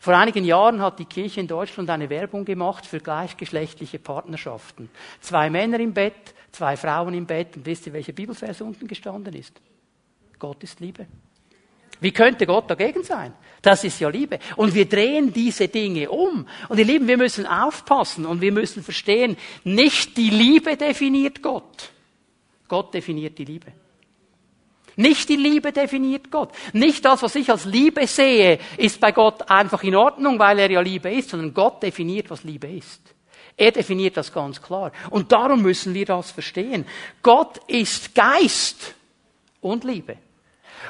Vor 0.00 0.14
einigen 0.16 0.44
Jahren 0.44 0.80
hat 0.80 0.98
die 0.98 1.04
Kirche 1.04 1.40
in 1.40 1.48
Deutschland 1.48 1.90
eine 1.90 2.10
Werbung 2.10 2.44
gemacht 2.44 2.86
für 2.86 3.00
gleichgeschlechtliche 3.00 3.98
Partnerschaften. 3.98 4.90
Zwei 5.20 5.50
Männer 5.50 5.80
im 5.80 5.92
Bett, 5.92 6.34
zwei 6.52 6.76
Frauen 6.76 7.14
im 7.14 7.26
Bett. 7.26 7.56
Und 7.56 7.66
wisst 7.66 7.86
ihr, 7.86 7.92
welche 7.92 8.12
Bibelvers 8.12 8.60
unten 8.60 8.86
gestanden 8.86 9.34
ist? 9.34 9.60
Gott 10.38 10.62
ist 10.62 10.80
Liebe. 10.80 11.06
Wie 12.02 12.10
könnte 12.10 12.46
Gott 12.46 12.68
dagegen 12.68 13.04
sein? 13.04 13.32
Das 13.62 13.84
ist 13.84 14.00
ja 14.00 14.08
Liebe. 14.08 14.40
Und 14.56 14.74
wir 14.74 14.86
drehen 14.86 15.32
diese 15.32 15.68
Dinge 15.68 16.10
um. 16.10 16.48
Und 16.68 16.78
ihr 16.78 16.84
Lieben, 16.84 17.06
wir 17.06 17.16
müssen 17.16 17.46
aufpassen 17.46 18.26
und 18.26 18.40
wir 18.40 18.50
müssen 18.50 18.82
verstehen, 18.82 19.36
nicht 19.62 20.16
die 20.16 20.30
Liebe 20.30 20.76
definiert 20.76 21.42
Gott. 21.42 21.90
Gott 22.66 22.92
definiert 22.92 23.38
die 23.38 23.44
Liebe. 23.44 23.72
Nicht 24.96 25.28
die 25.28 25.36
Liebe 25.36 25.72
definiert 25.72 26.30
Gott. 26.30 26.50
Nicht 26.72 27.04
das, 27.04 27.22
was 27.22 27.34
ich 27.36 27.48
als 27.50 27.64
Liebe 27.64 28.06
sehe, 28.06 28.58
ist 28.76 29.00
bei 29.00 29.12
Gott 29.12 29.48
einfach 29.48 29.82
in 29.84 29.94
Ordnung, 29.94 30.38
weil 30.38 30.58
er 30.58 30.70
ja 30.70 30.80
Liebe 30.80 31.10
ist, 31.10 31.30
sondern 31.30 31.54
Gott 31.54 31.82
definiert, 31.82 32.30
was 32.30 32.44
Liebe 32.44 32.66
ist. 32.66 33.00
Er 33.56 33.70
definiert 33.70 34.16
das 34.16 34.32
ganz 34.32 34.60
klar. 34.60 34.92
Und 35.10 35.30
darum 35.30 35.62
müssen 35.62 35.94
wir 35.94 36.04
das 36.04 36.32
verstehen. 36.32 36.84
Gott 37.22 37.60
ist 37.68 38.14
Geist 38.14 38.94
und 39.60 39.84
Liebe. 39.84 40.16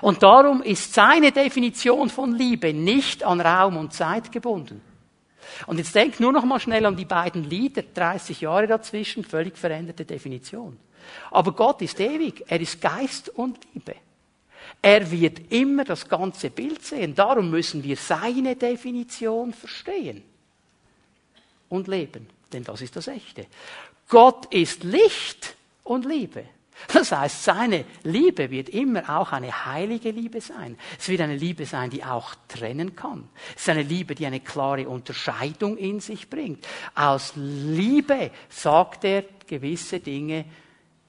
Und 0.01 0.23
darum 0.23 0.63
ist 0.63 0.95
seine 0.95 1.33
Definition 1.33 2.09
von 2.09 2.35
Liebe 2.35 2.73
nicht 2.73 3.23
an 3.23 3.41
Raum 3.41 3.77
und 3.77 3.93
Zeit 3.93 4.33
gebunden. 4.33 4.81
Und 5.67 5.79
jetzt 5.79 5.95
denk 5.95 6.19
nur 6.21 6.33
noch 6.33 6.45
mal 6.45 6.61
schnell 6.61 6.87
an 6.87 6.97
die 6.97 7.05
beiden 7.05 7.45
Lieder, 7.45 7.83
30 7.83 8.41
Jahre 8.41 8.67
dazwischen, 8.67 9.25
völlig 9.25 9.57
veränderte 9.59 10.05
Definition. 10.05 10.79
Aber 11.31 11.53
Gott 11.53 11.83
ist 11.83 12.01
ewig, 12.01 12.45
er 12.49 12.61
ist 12.61 12.81
Geist 12.81 13.29
und 13.29 13.59
Liebe. 13.75 13.95
Er 14.81 15.11
wird 15.11 15.53
immer 15.53 15.85
das 15.85 16.09
ganze 16.09 16.51
Bild 16.51 16.85
sehen. 16.85 17.15
Darum 17.15 17.51
müssen 17.51 17.85
wir 17.85 17.97
seine 17.97 18.57
Definition 18.57 19.53
verstehen 19.53 20.23
und 21.69 21.89
leben, 21.89 22.29
denn 22.53 22.65
das 22.65 22.81
ist 22.81 22.97
das 22.97 23.09
Echte. 23.09 23.47
Gott 24.09 24.53
ist 24.53 24.85
Licht 24.85 25.57
und 25.85 26.05
Liebe. 26.05 26.45
Das 26.89 27.13
heißt, 27.13 27.45
seine 27.45 27.85
Liebe 28.03 28.51
wird 28.51 28.69
immer 28.69 29.19
auch 29.19 29.33
eine 29.33 29.67
heilige 29.67 30.11
Liebe 30.11 30.41
sein. 30.41 30.79
Es 30.99 31.09
wird 31.09 31.21
eine 31.21 31.37
Liebe 31.37 31.67
sein, 31.67 31.91
die 31.91 32.03
auch 32.03 32.35
trennen 32.49 32.97
kann. 32.97 33.29
Es 33.55 33.63
ist 33.63 33.69
eine 33.69 33.83
Liebe, 33.83 34.15
die 34.15 34.27
eine 34.27 34.41
klare 34.41 34.89
Unterscheidung 34.89 35.77
in 35.77 36.01
sich 36.01 36.29
bringt. 36.29 36.67
Aus 36.95 37.33
Liebe 37.37 38.31
sagt 38.49 39.05
er 39.05 39.25
gewisse 39.47 40.01
Dinge 40.01 40.45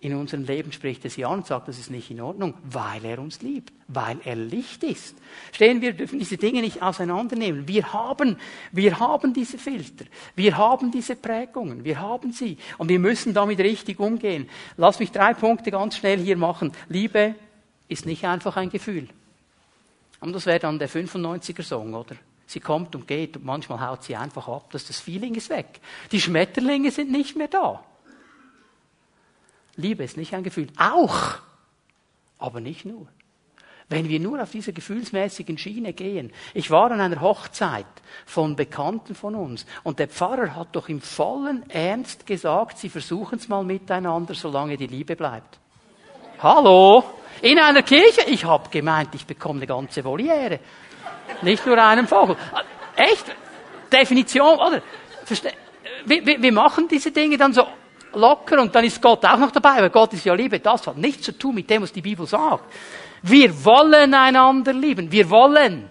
in 0.04 0.16
unserem 0.16 0.44
Leben 0.44 0.74
spricht 0.74 1.06
er 1.06 1.10
sie 1.10 1.24
an 1.24 1.40
und 1.40 1.48
sagt, 1.48 1.70
das 1.70 1.80
ist 1.80 1.90
nicht 1.90 2.12
in 2.12 2.20
Ordnung, 2.20 2.56
weil 2.64 3.06
er 3.06 3.20
uns 3.20 3.42
liebt, 3.42 3.72
weil 3.88 4.18
er 4.26 4.36
Licht 4.36 4.84
ist. 4.84 5.16
Stehen 5.54 5.82
wir 5.82 5.94
dürfen 5.94 6.20
diese 6.20 6.36
Dinge 6.36 6.60
nicht 6.62 6.82
auseinandernehmen. 6.82 7.70
Wir 7.70 7.94
haben, 7.94 8.38
wir 8.74 9.00
haben 9.00 9.34
diese 9.34 9.58
Filter, 9.58 10.04
wir 10.36 10.58
haben 10.58 10.92
diese 10.92 11.16
Prägungen, 11.16 11.86
wir 11.86 12.02
haben 12.02 12.34
sie 12.34 12.58
und 12.78 12.90
wir 12.90 13.00
müssen 13.00 13.34
damit 13.34 13.60
richtig 13.60 14.00
umgehen. 14.00 14.50
Lass 14.76 15.00
mich 15.00 15.12
drei 15.12 15.34
Punkte 15.34 15.72
ganz 15.72 15.96
schnell 15.96 16.20
hier 16.20 16.36
machen. 16.36 16.74
Liebe 16.90 17.36
ist 17.88 18.06
nicht 18.06 18.26
einfach 18.26 18.58
ein 18.58 18.70
Gefühl. 18.70 19.08
Und 20.20 20.34
das 20.34 20.46
wäre 20.46 20.60
dann 20.60 20.80
der 20.80 20.90
95er 20.90 21.64
Song, 21.64 21.94
oder? 21.94 22.16
Sie 22.46 22.60
kommt 22.60 22.94
und 22.94 23.08
geht 23.08 23.38
und 23.38 23.46
manchmal 23.46 23.80
haut 23.80 24.04
sie 24.04 24.18
einfach 24.18 24.50
ab, 24.50 24.70
dass 24.72 24.86
das 24.86 25.00
Feeling 25.00 25.36
ist 25.36 25.50
weg. 25.50 25.80
Die 26.12 26.20
Schmetterlinge 26.20 26.92
sind 26.92 27.10
nicht 27.10 27.38
mehr 27.38 27.48
da. 27.48 27.84
Liebe 29.76 30.04
ist 30.04 30.18
nicht 30.18 30.34
ein 30.34 30.44
Gefühl. 30.44 30.68
Auch, 30.78 31.40
aber 32.38 32.62
nicht 32.62 32.86
nur. 32.86 33.08
Wenn 33.90 34.08
wir 34.08 34.20
nur 34.20 34.42
auf 34.42 34.52
dieser 34.52 34.72
gefühlsmäßigen 34.72 35.58
Schiene 35.58 35.94
gehen. 35.94 36.32
Ich 36.54 36.72
war 36.72 36.90
an 36.92 37.02
einer 37.02 37.20
Hochzeit 37.22 37.86
von 38.26 38.56
Bekannten 38.56 39.14
von 39.14 39.36
uns 39.36 39.66
und 39.84 40.00
der 40.00 40.08
Pfarrer 40.08 40.56
hat 40.56 40.70
doch 40.76 40.90
im 40.90 41.02
vollen 41.02 41.70
Ernst 41.70 42.26
gesagt, 42.26 42.78
sie 42.78 42.90
versuchen 42.90 43.38
es 43.38 43.50
mal 43.50 43.64
miteinander, 43.64 44.34
solange 44.34 44.78
die 44.78 44.88
Liebe 44.88 45.16
bleibt. 45.16 45.60
Hallo? 46.40 47.04
In 47.42 47.60
einer 47.60 47.84
Kirche? 47.84 48.22
Ich 48.28 48.46
habe 48.46 48.70
gemeint, 48.70 49.14
ich 49.16 49.26
bekomme 49.26 49.60
eine 49.60 49.68
ganze 49.68 50.04
Voliere. 50.04 50.60
Nicht 51.42 51.66
nur 51.66 51.78
einen 51.78 52.08
Vogel. 52.08 52.38
Echt? 52.96 53.26
Definition, 53.92 54.60
oder? 54.60 54.82
Wir, 56.06 56.26
wir, 56.26 56.42
wir 56.42 56.52
machen 56.52 56.88
diese 56.88 57.12
Dinge 57.12 57.38
dann 57.38 57.54
so 57.54 57.66
locker 58.16 58.62
und 58.62 58.74
dann 58.74 58.86
ist 58.86 59.02
Gott 59.02 59.26
auch 59.26 59.38
noch 59.38 59.52
dabei, 59.52 59.82
weil 59.82 59.90
Gott 59.90 60.14
ist 60.14 60.26
ja 60.26 60.34
Liebe. 60.34 60.60
Das 60.60 60.88
hat 60.88 60.98
nichts 60.98 61.24
zu 61.24 61.38
tun 61.38 61.56
mit 61.56 61.70
dem, 61.70 61.82
was 61.82 61.92
die 61.92 62.02
Bibel 62.02 62.26
sagt. 62.26 62.72
Wir 63.22 63.66
wollen 63.66 64.14
einander 64.14 64.74
lieben. 64.74 65.12
Wir 65.12 65.30
wollen. 65.30 65.90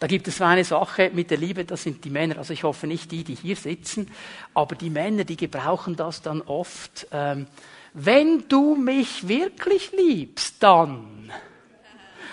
Da 0.00 0.06
gibt 0.06 0.26
es 0.28 0.40
eine 0.40 0.64
Sache 0.64 1.10
mit 1.12 1.30
der 1.30 1.36
Liebe, 1.36 1.66
das 1.66 1.82
sind 1.82 2.02
die 2.02 2.08
Männer, 2.08 2.38
also 2.38 2.54
ich 2.54 2.64
hoffe 2.64 2.86
nicht 2.86 3.12
die, 3.12 3.22
die 3.22 3.34
hier 3.34 3.54
sitzen, 3.54 4.10
aber 4.54 4.74
die 4.74 4.88
Männer, 4.88 5.24
die 5.24 5.36
gebrauchen 5.36 5.94
das 5.94 6.22
dann 6.22 6.40
oft. 6.40 7.06
Ähm, 7.12 7.46
wenn 7.92 8.48
du 8.48 8.76
mich 8.76 9.28
wirklich 9.28 9.92
liebst, 9.92 10.62
dann. 10.62 11.30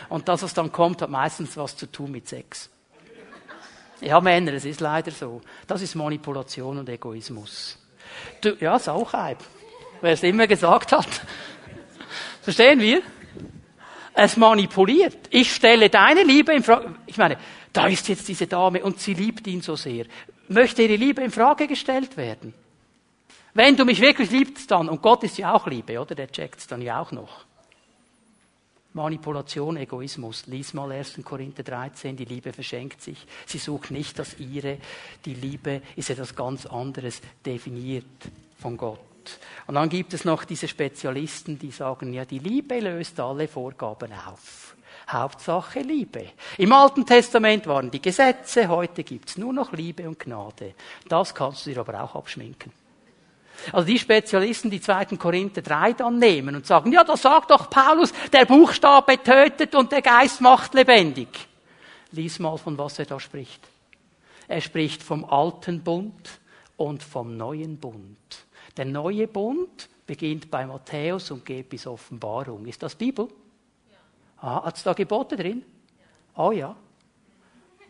Und 0.07 0.29
das, 0.29 0.43
was 0.43 0.53
dann 0.53 0.71
kommt, 0.71 1.01
hat 1.01 1.09
meistens 1.09 1.57
was 1.57 1.75
zu 1.75 1.91
tun 1.91 2.11
mit 2.11 2.29
Sex. 2.29 2.69
Ja, 3.99 4.21
Männer, 4.21 4.53
es 4.53 4.63
ist 4.63 4.79
leider 4.79 5.11
so. 5.11 5.41
Das 5.65 5.81
ist 5.81 5.93
Manipulation 5.95 6.77
und 6.77 6.87
Egoismus. 6.87 7.76
Du, 8.41 8.55
ja, 8.59 8.77
Sauchheib. 8.79 9.39
Wer 10.01 10.13
es 10.13 10.23
immer 10.23 10.47
gesagt 10.47 10.91
hat. 10.91 11.07
Verstehen 12.41 12.79
wir? 12.79 13.01
Es 14.13 14.37
manipuliert. 14.37 15.17
Ich 15.29 15.53
stelle 15.53 15.89
deine 15.89 16.23
Liebe 16.23 16.53
in 16.53 16.63
Frage. 16.63 16.95
Ich 17.05 17.17
meine, 17.17 17.37
da 17.73 17.87
ist 17.87 18.07
jetzt 18.07 18.27
diese 18.27 18.47
Dame 18.47 18.83
und 18.83 18.99
sie 18.99 19.13
liebt 19.13 19.45
ihn 19.47 19.61
so 19.61 19.75
sehr. 19.75 20.05
Möchte 20.47 20.83
ihre 20.83 20.95
Liebe 20.95 21.21
in 21.21 21.31
Frage 21.31 21.67
gestellt 21.67 22.17
werden? 22.17 22.53
Wenn 23.53 23.75
du 23.75 23.85
mich 23.85 23.99
wirklich 24.01 24.31
liebst, 24.31 24.69
dann, 24.71 24.87
und 24.87 25.01
Gott 25.01 25.23
ist 25.23 25.37
ja 25.37 25.53
auch 25.53 25.67
Liebe, 25.67 25.99
oder? 25.99 26.15
Der 26.15 26.31
checkt 26.31 26.59
es 26.59 26.67
dann 26.67 26.81
ja 26.81 27.01
auch 27.01 27.11
noch. 27.11 27.46
Manipulation, 28.97 29.77
Egoismus. 29.77 30.47
Lies 30.47 30.73
mal 30.73 30.91
1. 30.91 31.19
Korinther 31.23 31.63
13, 31.63 32.17
die 32.17 32.25
Liebe 32.25 32.51
verschenkt 32.51 33.01
sich. 33.01 33.25
Sie 33.45 33.59
sucht 33.59 33.91
nicht 33.91 34.17
das 34.19 34.37
ihre. 34.39 34.79
Die 35.23 35.35
Liebe 35.35 35.81
ist 35.95 36.09
etwas 36.09 36.35
ganz 36.35 36.65
anderes, 36.65 37.21
definiert 37.45 38.05
von 38.59 38.75
Gott. 38.75 38.99
Und 39.67 39.75
dann 39.75 39.89
gibt 39.89 40.13
es 40.13 40.25
noch 40.25 40.43
diese 40.45 40.67
Spezialisten, 40.67 41.59
die 41.59 41.71
sagen, 41.71 42.11
ja, 42.13 42.25
die 42.25 42.39
Liebe 42.39 42.79
löst 42.79 43.19
alle 43.19 43.47
Vorgaben 43.47 44.11
auf. 44.13 44.75
Hauptsache 45.09 45.81
Liebe. 45.81 46.31
Im 46.57 46.73
Alten 46.73 47.05
Testament 47.05 47.67
waren 47.67 47.91
die 47.91 48.01
Gesetze, 48.01 48.67
heute 48.67 49.03
gibt's 49.03 49.37
nur 49.37 49.53
noch 49.53 49.71
Liebe 49.73 50.07
und 50.07 50.19
Gnade. 50.19 50.73
Das 51.07 51.35
kannst 51.35 51.65
du 51.65 51.69
dir 51.69 51.79
aber 51.79 52.03
auch 52.03 52.15
abschminken. 52.15 52.71
Also 53.71 53.87
die 53.87 53.99
Spezialisten, 53.99 54.69
die 54.69 54.81
2. 54.81 55.05
Korinther 55.17 55.61
3 55.61 55.93
dann 55.93 56.19
nehmen 56.19 56.55
und 56.55 56.65
sagen, 56.65 56.91
ja, 56.91 57.03
da 57.03 57.17
sagt 57.17 57.51
doch 57.51 57.69
Paulus, 57.69 58.13
der 58.31 58.45
Buchstabe 58.45 59.21
tötet 59.21 59.75
und 59.75 59.91
der 59.91 60.01
Geist 60.01 60.41
macht 60.41 60.73
lebendig. 60.73 61.27
Lies 62.11 62.39
mal, 62.39 62.57
von 62.57 62.77
was 62.77 62.99
er 62.99 63.05
da 63.05 63.19
spricht. 63.19 63.67
Er 64.47 64.61
spricht 64.61 65.03
vom 65.03 65.25
alten 65.25 65.83
Bund 65.83 66.39
und 66.77 67.03
vom 67.03 67.35
neuen 67.35 67.77
Bund. 67.77 68.17
Der 68.77 68.85
neue 68.85 69.27
Bund 69.27 69.89
beginnt 70.05 70.49
bei 70.49 70.65
Matthäus 70.65 71.31
und 71.31 71.45
geht 71.45 71.69
bis 71.69 71.85
Offenbarung. 71.85 72.65
Ist 72.65 72.81
das 72.81 72.95
Bibel? 72.95 73.27
Ja. 73.91 74.47
Ah, 74.47 74.65
Hat 74.65 74.77
es 74.77 74.83
da 74.83 74.93
Gebote 74.93 75.35
drin? 75.35 75.63
Ja. 76.35 76.43
Oh 76.43 76.51
ja. 76.51 76.75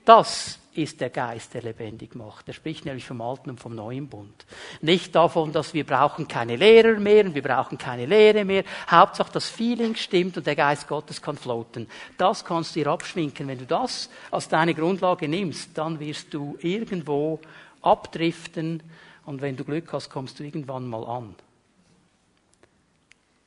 Das 0.04 0.58
ist 0.78 1.02
der 1.02 1.10
Geist, 1.10 1.54
der 1.54 1.64
lebendig 1.64 2.16
macht. 2.16 2.48
Er 2.48 2.54
spricht 2.54 2.86
nämlich 2.86 3.06
vom 3.06 3.20
alten 3.20 3.50
und 3.50 3.60
vom 3.60 3.74
neuen 3.74 4.08
Bund. 4.08 4.46
Nicht 4.82 5.16
davon, 5.16 5.52
dass 5.52 5.74
wir 5.74 5.86
brauchen 5.86 6.28
keine 6.28 6.56
Lehrer 6.56 7.00
mehr 7.00 7.26
und 7.26 7.34
wir 7.34 7.42
brauchen 7.42 7.78
keine 7.78 8.06
Lehre 8.06 8.46
mehr. 8.46 8.64
Hauptsache 8.90 9.32
das 9.32 9.50
Feeling 9.50 9.96
stimmt 9.96 10.38
und 10.38 10.46
der 10.46 10.56
Geist 10.56 10.88
Gottes 10.88 11.22
kann 11.22 11.36
floaten. 11.36 11.88
Das 12.18 12.46
kannst 12.46 12.76
du 12.76 12.80
dir 12.80 12.92
abschminken. 12.92 13.48
Wenn 13.48 13.58
du 13.58 13.66
das 13.66 14.10
als 14.30 14.50
deine 14.50 14.76
Grundlage 14.76 15.28
nimmst, 15.28 15.76
dann 15.78 16.00
wirst 16.00 16.34
du 16.34 16.58
irgendwo 16.62 17.40
abdriften 17.82 18.84
und 19.26 19.42
wenn 19.42 19.58
du 19.58 19.64
Glück 19.64 19.92
hast, 19.94 20.10
kommst 20.10 20.40
du 20.40 20.44
irgendwann 20.44 20.88
mal 20.88 21.04
an. 21.06 21.36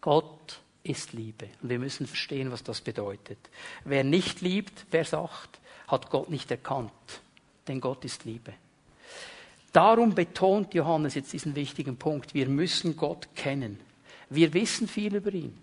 Gott 0.01 0.61
ist 0.83 1.13
Liebe. 1.13 1.49
Und 1.63 1.69
wir 1.69 1.79
müssen 1.79 2.07
verstehen, 2.07 2.51
was 2.51 2.65
das 2.65 2.81
bedeutet. 2.81 3.39
Wer 3.85 4.03
nicht 4.03 4.41
liebt, 4.41 4.87
wer 4.91 5.05
sagt, 5.05 5.60
hat 5.91 6.11
Gott 6.11 6.31
nicht 6.31 6.51
erkannt. 6.51 6.91
Denn 7.69 7.81
Gott 7.81 8.05
ist 8.05 8.25
Liebe. 8.25 8.53
Darum 9.73 10.15
betont 10.15 10.75
Johannes 10.75 11.15
jetzt 11.15 11.33
diesen 11.33 11.55
wichtigen 11.55 11.97
Punkt. 11.97 12.35
Wir 12.35 12.49
müssen 12.49 12.97
Gott 12.97 13.29
kennen. 13.35 13.79
Wir 14.29 14.53
wissen 14.53 14.89
viel 14.89 15.15
über 15.15 15.33
ihn. 15.33 15.57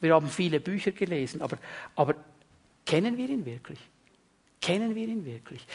Wir 0.00 0.14
haben 0.14 0.28
viele 0.28 0.60
Bücher 0.60 0.92
gelesen, 0.92 1.42
aber, 1.42 1.58
aber 1.94 2.14
kennen 2.86 3.16
wir 3.16 3.28
ihn 3.28 3.44
wirklich? 3.44 3.78
Kennen 4.60 4.94
wir 4.94 5.08
ihn 5.08 5.24
wirklich? 5.24 5.66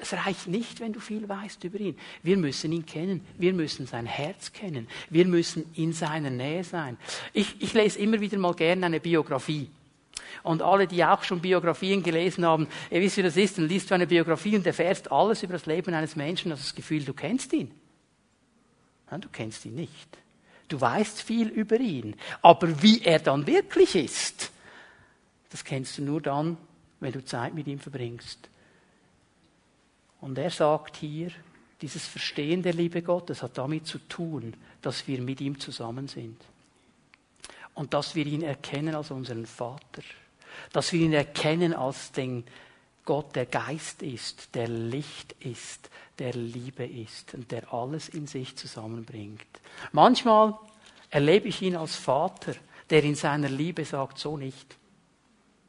Es 0.00 0.12
reicht 0.12 0.46
nicht, 0.46 0.80
wenn 0.80 0.92
du 0.92 1.00
viel 1.00 1.26
weißt 1.26 1.64
über 1.64 1.80
ihn. 1.80 1.98
Wir 2.22 2.36
müssen 2.36 2.70
ihn 2.72 2.84
kennen. 2.84 3.26
Wir 3.38 3.54
müssen 3.54 3.86
sein 3.86 4.04
Herz 4.04 4.52
kennen. 4.52 4.86
Wir 5.08 5.26
müssen 5.26 5.64
in 5.74 5.94
seiner 5.94 6.28
Nähe 6.28 6.62
sein. 6.62 6.98
Ich, 7.32 7.60
ich 7.60 7.72
lese 7.72 7.98
immer 7.98 8.20
wieder 8.20 8.36
mal 8.36 8.54
gerne 8.54 8.84
eine 8.84 9.00
Biografie. 9.00 9.70
Und 10.42 10.62
alle, 10.62 10.86
die 10.86 11.04
auch 11.04 11.22
schon 11.22 11.40
Biografien 11.40 12.02
gelesen 12.02 12.44
haben, 12.44 12.68
ihr 12.90 13.00
wisst, 13.00 13.16
wie 13.16 13.22
das 13.22 13.36
ist, 13.36 13.58
dann 13.58 13.68
liest 13.68 13.90
du 13.90 13.94
eine 13.94 14.06
Biografie 14.06 14.56
und 14.56 14.66
erfährst 14.66 15.10
alles 15.12 15.42
über 15.42 15.54
das 15.54 15.66
Leben 15.66 15.94
eines 15.94 16.16
Menschen, 16.16 16.52
hast 16.52 16.64
das 16.64 16.74
Gefühl, 16.74 17.04
du 17.04 17.14
kennst 17.14 17.52
ihn. 17.52 17.70
Nein, 19.10 19.20
du 19.20 19.28
kennst 19.28 19.64
ihn 19.66 19.74
nicht. 19.74 20.18
Du 20.68 20.80
weißt 20.80 21.20
viel 21.22 21.48
über 21.48 21.78
ihn. 21.78 22.16
Aber 22.40 22.82
wie 22.82 23.02
er 23.02 23.18
dann 23.18 23.46
wirklich 23.46 23.94
ist, 23.94 24.50
das 25.50 25.64
kennst 25.64 25.98
du 25.98 26.02
nur 26.02 26.22
dann, 26.22 26.56
wenn 27.00 27.12
du 27.12 27.22
Zeit 27.24 27.52
mit 27.52 27.66
ihm 27.66 27.78
verbringst. 27.78 28.48
Und 30.20 30.38
er 30.38 30.50
sagt 30.50 30.96
hier, 30.96 31.30
dieses 31.82 32.06
Verstehen 32.06 32.62
der 32.62 32.72
Liebe 32.72 33.02
Gottes 33.02 33.42
hat 33.42 33.58
damit 33.58 33.86
zu 33.86 33.98
tun, 33.98 34.54
dass 34.80 35.06
wir 35.08 35.20
mit 35.20 35.40
ihm 35.40 35.58
zusammen 35.58 36.08
sind. 36.08 36.40
Und 37.74 37.94
dass 37.94 38.14
wir 38.14 38.26
ihn 38.26 38.42
erkennen 38.42 38.94
als 38.94 39.10
unseren 39.10 39.46
Vater 39.46 40.02
dass 40.72 40.92
wir 40.92 41.00
ihn 41.00 41.12
erkennen 41.12 41.74
als 41.74 42.12
den 42.12 42.44
Gott, 43.04 43.34
der 43.34 43.46
Geist 43.46 44.02
ist, 44.02 44.54
der 44.54 44.68
Licht 44.68 45.32
ist, 45.40 45.90
der 46.18 46.32
Liebe 46.34 46.86
ist 46.86 47.34
und 47.34 47.50
der 47.50 47.72
alles 47.72 48.08
in 48.08 48.26
sich 48.26 48.56
zusammenbringt. 48.56 49.46
Manchmal 49.90 50.56
erlebe 51.10 51.48
ich 51.48 51.62
ihn 51.62 51.76
als 51.76 51.96
Vater, 51.96 52.54
der 52.90 53.02
in 53.02 53.16
seiner 53.16 53.48
Liebe 53.48 53.84
sagt, 53.84 54.18
so 54.18 54.36
nicht. 54.36 54.76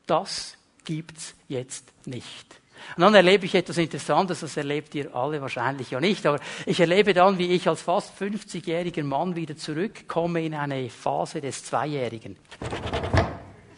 Das 0.06 0.58
gibt's 0.86 1.34
jetzt 1.48 1.92
nicht. 2.06 2.62
Und 2.95 3.01
dann 3.01 3.15
erlebe 3.15 3.45
ich 3.45 3.55
etwas 3.55 3.77
Interessantes, 3.77 4.41
das 4.41 4.57
erlebt 4.57 4.93
ihr 4.95 5.15
alle 5.15 5.41
wahrscheinlich 5.41 5.91
ja 5.91 5.99
nicht, 5.99 6.25
aber 6.25 6.39
ich 6.65 6.79
erlebe 6.79 7.13
dann, 7.13 7.38
wie 7.38 7.51
ich 7.51 7.67
als 7.67 7.81
fast 7.81 8.19
50-jähriger 8.19 9.03
Mann 9.03 9.36
wieder 9.36 9.55
zurückkomme 9.55 10.43
in 10.43 10.53
eine 10.53 10.89
Phase 10.89 11.41
des 11.41 11.63
Zweijährigen. 11.63 12.38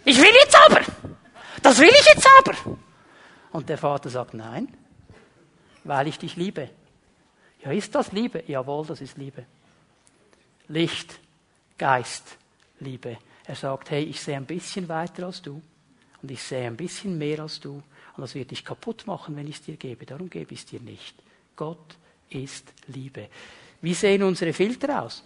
Ich 0.03 0.17
will 0.17 0.33
jetzt 0.43 0.57
aber! 0.65 0.81
Das 1.61 1.79
will 1.79 1.89
ich 1.89 2.05
jetzt 2.13 2.27
aber! 2.39 2.77
Und 3.51 3.69
der 3.69 3.77
Vater 3.77 4.09
sagt, 4.09 4.33
nein, 4.33 4.67
weil 5.83 6.07
ich 6.07 6.19
dich 6.19 6.35
liebe. 6.35 6.69
Ja, 7.63 7.71
ist 7.71 7.95
das 7.95 8.11
Liebe? 8.11 8.43
Jawohl, 8.47 8.85
das 8.85 9.01
ist 9.01 9.17
Liebe. 9.17 9.45
Licht, 10.67 11.19
Geist, 11.77 12.37
Liebe. 12.79 13.17
Er 13.45 13.55
sagt, 13.55 13.91
hey, 13.91 14.03
ich 14.03 14.19
sehe 14.21 14.35
ein 14.35 14.45
bisschen 14.45 14.89
weiter 14.89 15.27
als 15.27 15.41
du 15.41 15.61
und 16.21 16.31
ich 16.31 16.41
sehe 16.41 16.67
ein 16.67 16.75
bisschen 16.75 17.17
mehr 17.17 17.39
als 17.39 17.59
du 17.59 17.81
und 18.15 18.21
das 18.21 18.35
wird 18.35 18.51
dich 18.51 18.63
kaputt 18.63 19.07
machen, 19.07 19.35
wenn 19.35 19.47
ich 19.47 19.57
es 19.57 19.61
dir 19.63 19.75
gebe. 19.75 20.05
Darum 20.05 20.29
gebe 20.29 20.53
ich 20.53 20.61
es 20.61 20.65
dir 20.65 20.79
nicht. 20.79 21.15
Gott 21.55 21.97
ist 22.29 22.73
Liebe. 22.87 23.29
Wie 23.81 23.93
sehen 23.93 24.23
unsere 24.23 24.53
Filter 24.53 25.03
aus? 25.03 25.23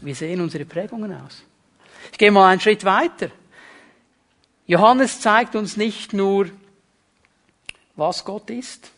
Wie 0.00 0.14
sehen 0.14 0.40
unsere 0.40 0.64
Prägungen 0.64 1.12
aus? 1.12 1.42
Ich 2.12 2.18
gehe 2.18 2.30
mal 2.30 2.50
einen 2.50 2.60
Schritt 2.60 2.84
weiter. 2.84 3.30
Johannes 4.66 5.20
zeigt 5.20 5.54
uns 5.54 5.76
nicht 5.76 6.12
nur, 6.12 6.50
was 7.94 8.24
Gott 8.24 8.50
ist, 8.50 8.90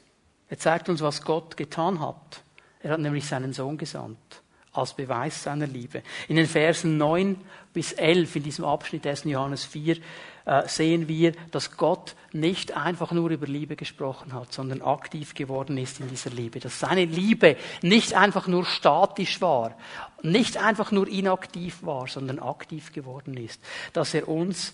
er 0.48 0.58
zeigt 0.58 0.88
uns, 0.88 1.02
was 1.02 1.22
Gott 1.22 1.56
getan 1.56 2.00
hat. 2.00 2.42
Er 2.80 2.92
hat 2.92 3.00
nämlich 3.00 3.26
seinen 3.26 3.52
Sohn 3.52 3.76
gesandt 3.76 4.42
als 4.78 4.94
Beweis 4.94 5.42
seiner 5.42 5.66
Liebe. 5.66 6.02
In 6.28 6.36
den 6.36 6.46
Versen 6.46 6.96
9 6.96 7.36
bis 7.72 7.92
11 7.92 8.36
in 8.36 8.42
diesem 8.42 8.64
Abschnitt 8.64 9.06
1. 9.06 9.24
Johannes 9.24 9.64
4 9.64 9.98
äh, 10.46 10.66
sehen 10.66 11.08
wir, 11.08 11.32
dass 11.50 11.76
Gott 11.76 12.16
nicht 12.32 12.76
einfach 12.76 13.12
nur 13.12 13.30
über 13.30 13.46
Liebe 13.46 13.76
gesprochen 13.76 14.32
hat, 14.32 14.52
sondern 14.52 14.80
aktiv 14.80 15.34
geworden 15.34 15.76
ist 15.76 16.00
in 16.00 16.08
dieser 16.08 16.30
Liebe. 16.30 16.58
Dass 16.58 16.80
seine 16.80 17.04
Liebe 17.04 17.56
nicht 17.82 18.14
einfach 18.14 18.46
nur 18.46 18.64
statisch 18.64 19.40
war, 19.40 19.76
nicht 20.22 20.56
einfach 20.56 20.90
nur 20.90 21.06
inaktiv 21.06 21.82
war, 21.82 22.06
sondern 22.06 22.38
aktiv 22.38 22.92
geworden 22.92 23.36
ist. 23.36 23.60
Dass 23.92 24.14
er 24.14 24.26
uns 24.26 24.72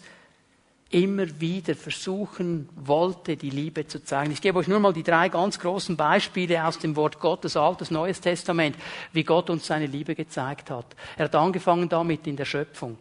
immer 0.95 1.41
wieder 1.41 1.75
versuchen 1.75 2.69
wollte, 2.77 3.37
die 3.37 3.51
Liebe 3.51 3.85
zu 3.89 4.05
zeigen. 4.05 4.31
Ich 4.31 4.41
gebe 4.41 4.61
euch 4.61 4.69
nur 4.69 4.79
mal 4.79 4.93
die 4.93 5.03
drei 5.03 5.29
ganz 5.29 5.59
großen 5.59 5.97
Beispiele 5.97 6.65
aus 6.65 6.79
dem 6.79 6.95
Wort 6.95 7.19
Gottes, 7.19 7.57
Altes, 7.57 7.91
Neues 7.91 8.21
Testament, 8.21 8.77
wie 9.13 9.25
Gott 9.25 9.51
uns 9.51 9.67
seine 9.67 9.87
Liebe 9.87 10.15
gezeigt 10.15 10.71
hat. 10.71 10.87
Er 11.17 11.25
hat 11.25 11.35
angefangen 11.35 11.89
damit 11.89 12.29
in 12.29 12.37
der 12.37 12.45
Schöpfung, 12.45 12.97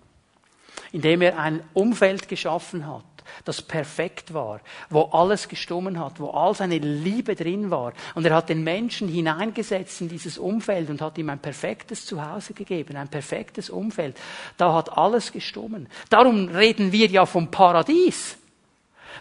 indem 0.91 1.21
er 1.21 1.38
ein 1.38 1.62
Umfeld 1.73 2.27
geschaffen 2.27 2.88
hat, 2.88 3.06
das 3.45 3.62
perfekt 3.62 4.33
war, 4.33 4.62
wo 4.89 5.03
alles 5.03 5.47
gestummen 5.47 5.99
hat, 5.99 6.19
wo 6.19 6.29
all 6.29 6.55
seine 6.55 6.77
Liebe 6.77 7.36
drin 7.36 7.71
war. 7.71 7.93
Und 8.15 8.25
er 8.25 8.36
hat 8.36 8.49
den 8.49 8.63
Menschen 8.63 9.07
hineingesetzt 9.07 10.01
in 10.01 10.09
dieses 10.09 10.38
Umfeld 10.38 10.89
und 10.89 11.01
hat 11.01 11.17
ihm 11.17 11.29
ein 11.29 11.39
perfektes 11.39 12.05
Zuhause 12.05 12.53
gegeben, 12.53 12.95
ein 12.95 13.09
perfektes 13.09 13.69
Umfeld. 13.69 14.17
Da 14.57 14.73
hat 14.73 14.97
alles 14.97 15.31
gestummen. 15.31 15.88
Darum 16.09 16.49
reden 16.49 16.91
wir 16.91 17.07
ja 17.07 17.25
vom 17.25 17.49
Paradies 17.49 18.38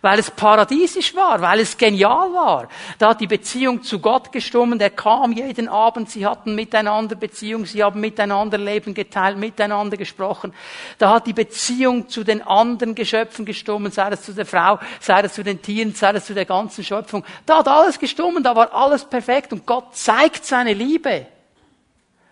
weil 0.01 0.19
es 0.19 0.31
paradiesisch 0.31 1.15
war, 1.15 1.41
weil 1.41 1.61
es 1.61 1.77
genial 1.77 2.33
war. 2.33 2.69
Da 2.99 3.11
hat 3.11 3.21
die 3.21 3.27
Beziehung 3.27 3.83
zu 3.83 3.99
Gott 3.99 4.33
gestummen, 4.33 4.79
der 4.79 4.91
kam 4.91 5.33
jeden 5.33 5.69
Abend, 5.69 6.11
sie 6.11 6.27
hatten 6.27 6.55
miteinander 6.55 7.15
Beziehung, 7.15 7.67
sie 7.67 7.83
haben 7.83 8.01
miteinander 8.01 8.59
Leben 8.59 8.95
geteilt, 8.95 9.37
miteinander 9.37 9.97
gesprochen. 9.97 10.53
Da 10.99 11.11
hat 11.11 11.27
die 11.27 11.33
Beziehung 11.33 12.09
zu 12.09 12.25
den 12.25 12.43
anderen 12.43 12.95
Geschöpfen 12.95 13.45
gestummen, 13.45 13.93
sei 13.93 14.09
es 14.11 14.23
zu 14.23 14.33
der 14.33 14.47
Frau, 14.47 14.79
sei 15.01 15.21
es 15.23 15.35
zu 15.35 15.43
den 15.43 15.61
Tieren, 15.61 15.95
sei 15.95 16.13
es 16.13 16.27
zu 16.27 16.35
der 16.35 16.47
ganzen 16.47 16.85
Schöpfung. 16.85 17.25
Da 17.47 17.59
hat 17.59 17.69
alles 17.69 17.99
gestummen, 17.99 18.43
da 18.43 18.57
war 18.57 18.73
alles 18.75 19.05
perfekt 19.05 19.53
und 19.53 19.67
Gott 19.67 19.95
zeigt 19.97 20.45
seine 20.45 20.73
Liebe 20.73 21.27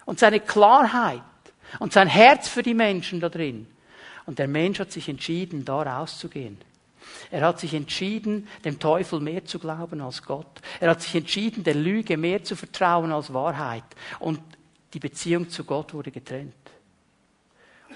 und 0.06 0.18
seine 0.18 0.40
Klarheit 0.40 1.20
und 1.78 1.92
sein 1.92 2.08
Herz 2.08 2.48
für 2.48 2.62
die 2.62 2.74
Menschen 2.74 3.20
da 3.20 3.28
drin. 3.28 3.66
Und 4.26 4.38
der 4.38 4.48
Mensch 4.48 4.78
hat 4.78 4.92
sich 4.92 5.08
entschieden, 5.08 5.64
da 5.64 5.82
rauszugehen. 5.82 6.58
Er 7.30 7.42
hat 7.42 7.60
sich 7.60 7.74
entschieden, 7.74 8.48
dem 8.64 8.78
Teufel 8.78 9.20
mehr 9.20 9.44
zu 9.44 9.58
glauben 9.58 10.00
als 10.00 10.22
Gott. 10.22 10.60
Er 10.80 10.90
hat 10.90 11.02
sich 11.02 11.14
entschieden, 11.14 11.64
der 11.64 11.74
Lüge 11.74 12.16
mehr 12.16 12.42
zu 12.44 12.56
vertrauen 12.56 13.12
als 13.12 13.32
Wahrheit. 13.32 13.84
Und 14.18 14.40
die 14.94 14.98
Beziehung 14.98 15.48
zu 15.48 15.64
Gott 15.64 15.94
wurde 15.94 16.10
getrennt. 16.10 16.54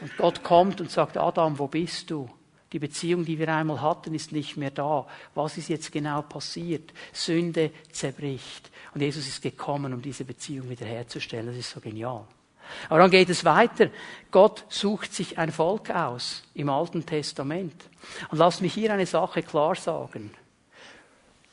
Und 0.01 0.17
Gott 0.17 0.43
kommt 0.43 0.81
und 0.81 0.91
sagt, 0.91 1.17
Adam, 1.17 1.59
wo 1.59 1.67
bist 1.67 2.11
du? 2.11 2.29
Die 2.73 2.81
Beziehung, 2.81 3.25
die 3.25 3.39
wir 3.39 3.49
einmal 3.55 3.81
hatten, 3.81 4.15
ist 4.15 4.33
nicht 4.33 4.57
mehr 4.57 4.73
da. 4.73 5.07
Was 5.35 5.57
ist 5.59 5.69
jetzt 5.69 5.93
genau 5.93 6.23
passiert? 6.23 6.93
Sünde 7.13 7.71
zerbricht. 7.93 8.71
Und 8.93 9.01
Jesus 9.01 9.29
ist 9.29 9.43
gekommen, 9.43 9.93
um 9.93 10.03
diese 10.03 10.25
Beziehung 10.25 10.69
wiederherzustellen. 10.69 11.47
Das 11.47 11.57
ist 11.57 11.71
so 11.71 11.81
genial. 11.81 12.27
Aber 12.89 13.01
dann 13.01 13.11
geht 13.11 13.29
es 13.31 13.45
weiter. 13.45 13.91
Gott 14.31 14.65
sucht 14.69 15.13
sich 15.13 15.39
ein 15.39 15.53
Volk 15.53 15.91
aus 15.91 16.43
im 16.55 16.69
Alten 16.69 17.05
Testament. 17.07 17.75
Und 18.31 18.39
lasst 18.39 18.63
mich 18.63 18.75
hier 18.75 18.93
eine 18.93 19.07
Sache 19.07 19.43
klar 19.43 19.75
sagen. 19.75 20.31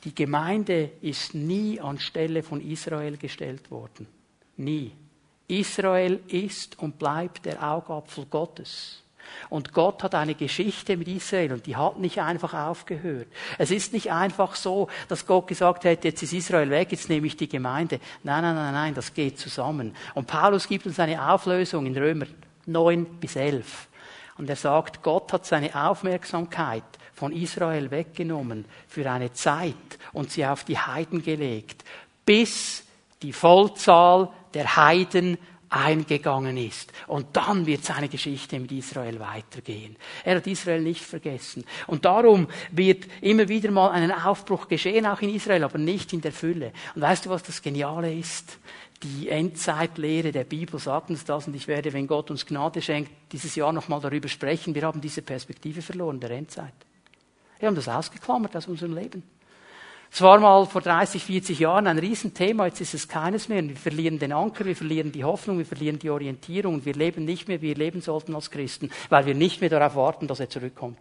Die 0.04 0.16
Gemeinde 0.16 0.92
ist 1.02 1.36
nie 1.36 1.80
anstelle 1.80 2.42
von 2.42 2.60
Israel 2.62 3.18
gestellt 3.18 3.70
worden. 3.70 4.08
Nie. 4.58 4.92
Israel 5.48 6.22
ist 6.28 6.80
und 6.80 6.98
bleibt 6.98 7.46
der 7.46 7.62
Augapfel 7.62 8.26
Gottes. 8.26 9.04
Und 9.50 9.74
Gott 9.74 10.04
hat 10.04 10.16
eine 10.16 10.36
Geschichte 10.36 10.98
mit 10.98 11.08
Israel 11.08 11.54
und 11.54 11.66
die 11.66 11.76
hat 11.76 12.00
nicht 12.00 12.20
einfach 12.20 12.54
aufgehört. 12.54 13.28
Es 13.58 13.72
ist 13.72 13.94
nicht 13.94 14.12
einfach 14.12 14.56
so, 14.56 14.88
dass 15.08 15.26
Gott 15.26 15.48
gesagt 15.48 15.84
hätte, 15.84 16.10
jetzt 16.10 16.24
ist 16.24 16.34
Israel 16.34 16.70
weg, 16.70 16.92
jetzt 16.92 17.10
nehme 17.10 17.28
ich 17.28 17.38
die 17.38 17.50
Gemeinde. 17.50 18.00
Nein, 18.24 18.44
nein, 18.44 18.56
nein, 18.56 18.74
nein, 18.74 18.94
das 18.94 19.14
geht 19.14 19.40
zusammen. 19.40 19.96
Und 20.16 20.28
Paulus 20.28 20.68
gibt 20.68 20.86
uns 20.86 21.00
eine 21.00 21.32
Auflösung 21.32 21.86
in 21.86 21.98
Römer 21.98 22.26
9 22.66 23.06
bis 23.20 23.36
11. 23.36 23.88
Und 24.38 24.50
er 24.50 24.56
sagt, 24.56 25.04
Gott 25.04 25.34
hat 25.34 25.46
seine 25.46 25.76
Aufmerksamkeit 25.76 26.84
von 27.14 27.32
Israel 27.32 27.92
weggenommen 27.92 28.66
für 28.88 29.10
eine 29.10 29.34
Zeit 29.34 29.76
und 30.14 30.32
sie 30.32 30.46
auf 30.46 30.64
die 30.64 30.80
Heiden 30.80 31.22
gelegt, 31.22 31.84
bis 32.26 32.84
die 33.22 33.34
Vollzahl 33.34 34.30
der 34.54 34.76
Heiden 34.76 35.38
eingegangen 35.72 36.58
ist. 36.58 36.92
Und 37.08 37.28
dann 37.34 37.66
wird 37.66 37.84
seine 37.84 38.10
Geschichte 38.10 38.60
mit 38.60 38.72
Israel 38.74 39.20
weitergehen. 39.20 39.96
Er 40.24 40.36
hat 40.36 40.46
Israel 40.46 40.82
nicht 40.82 41.02
vergessen. 41.02 41.64
Und 41.88 42.06
darum 42.06 42.48
wird 42.72 43.06
immer 43.22 43.48
wieder 43.48 43.72
mal 43.72 43.90
ein 43.92 44.12
Aufbruch 44.12 44.68
geschehen, 44.68 45.06
auch 45.06 45.22
in 45.22 45.34
Israel, 45.34 45.64
aber 45.64 45.78
nicht 45.78 46.12
in 46.12 46.22
der 46.22 46.34
Fülle. 46.34 46.74
Und 46.94 47.02
weißt 47.02 47.26
du, 47.26 47.30
was 47.30 47.44
das 47.44 47.62
Geniale 47.62 48.14
ist? 48.14 48.60
Die 49.02 49.30
Endzeitlehre 49.30 50.32
der 50.32 50.44
Bibel 50.44 50.80
sagt 50.80 51.10
uns 51.10 51.26
das 51.26 51.48
und 51.48 51.56
ich 51.56 51.68
werde, 51.68 51.92
wenn 51.94 52.06
Gott 52.06 52.30
uns 52.30 52.46
Gnade 52.46 52.82
schenkt, 52.82 53.10
dieses 53.32 53.56
Jahr 53.56 53.74
nochmal 53.74 54.02
darüber 54.02 54.28
sprechen. 54.28 54.76
Wir 54.76 54.84
haben 54.84 55.02
diese 55.02 55.22
Perspektive 55.22 55.82
verloren, 55.82 56.20
der 56.20 56.32
Endzeit. 56.32 56.74
Wir 57.60 57.68
haben 57.68 57.76
das 57.76 57.88
ausgeklammert 57.88 58.56
aus 58.58 58.68
unserem 58.68 58.94
Leben. 58.94 59.24
Es 60.14 60.22
war 60.22 60.40
mal 60.42 60.66
vor 60.66 60.82
30, 60.82 61.24
40 61.24 61.60
Jahren 61.60 61.88
ein 61.88 61.98
Riesenthema, 61.98 62.66
jetzt 62.66 62.82
ist 62.82 62.94
es 62.94 63.08
keines 63.08 63.48
mehr. 63.48 63.66
Wir 63.66 63.78
verlieren 63.78 64.20
den 64.20 64.34
Anker, 64.34 64.66
wir 64.66 64.76
verlieren 64.76 65.14
die 65.14 65.24
Hoffnung, 65.24 65.58
wir 65.58 65.66
verlieren 65.66 66.00
die 66.00 66.10
Orientierung 66.10 66.74
und 66.76 66.86
wir 66.86 66.94
leben 66.94 67.24
nicht 67.24 67.48
mehr, 67.48 67.62
wie 67.62 67.68
wir 67.70 67.76
leben 67.76 68.02
sollten 68.02 68.36
als 68.36 68.52
Christen, 68.52 68.92
weil 69.08 69.26
wir 69.26 69.36
nicht 69.36 69.62
mehr 69.62 69.70
darauf 69.70 69.96
warten, 69.96 70.28
dass 70.28 70.42
er 70.42 70.50
zurückkommt. 70.50 70.98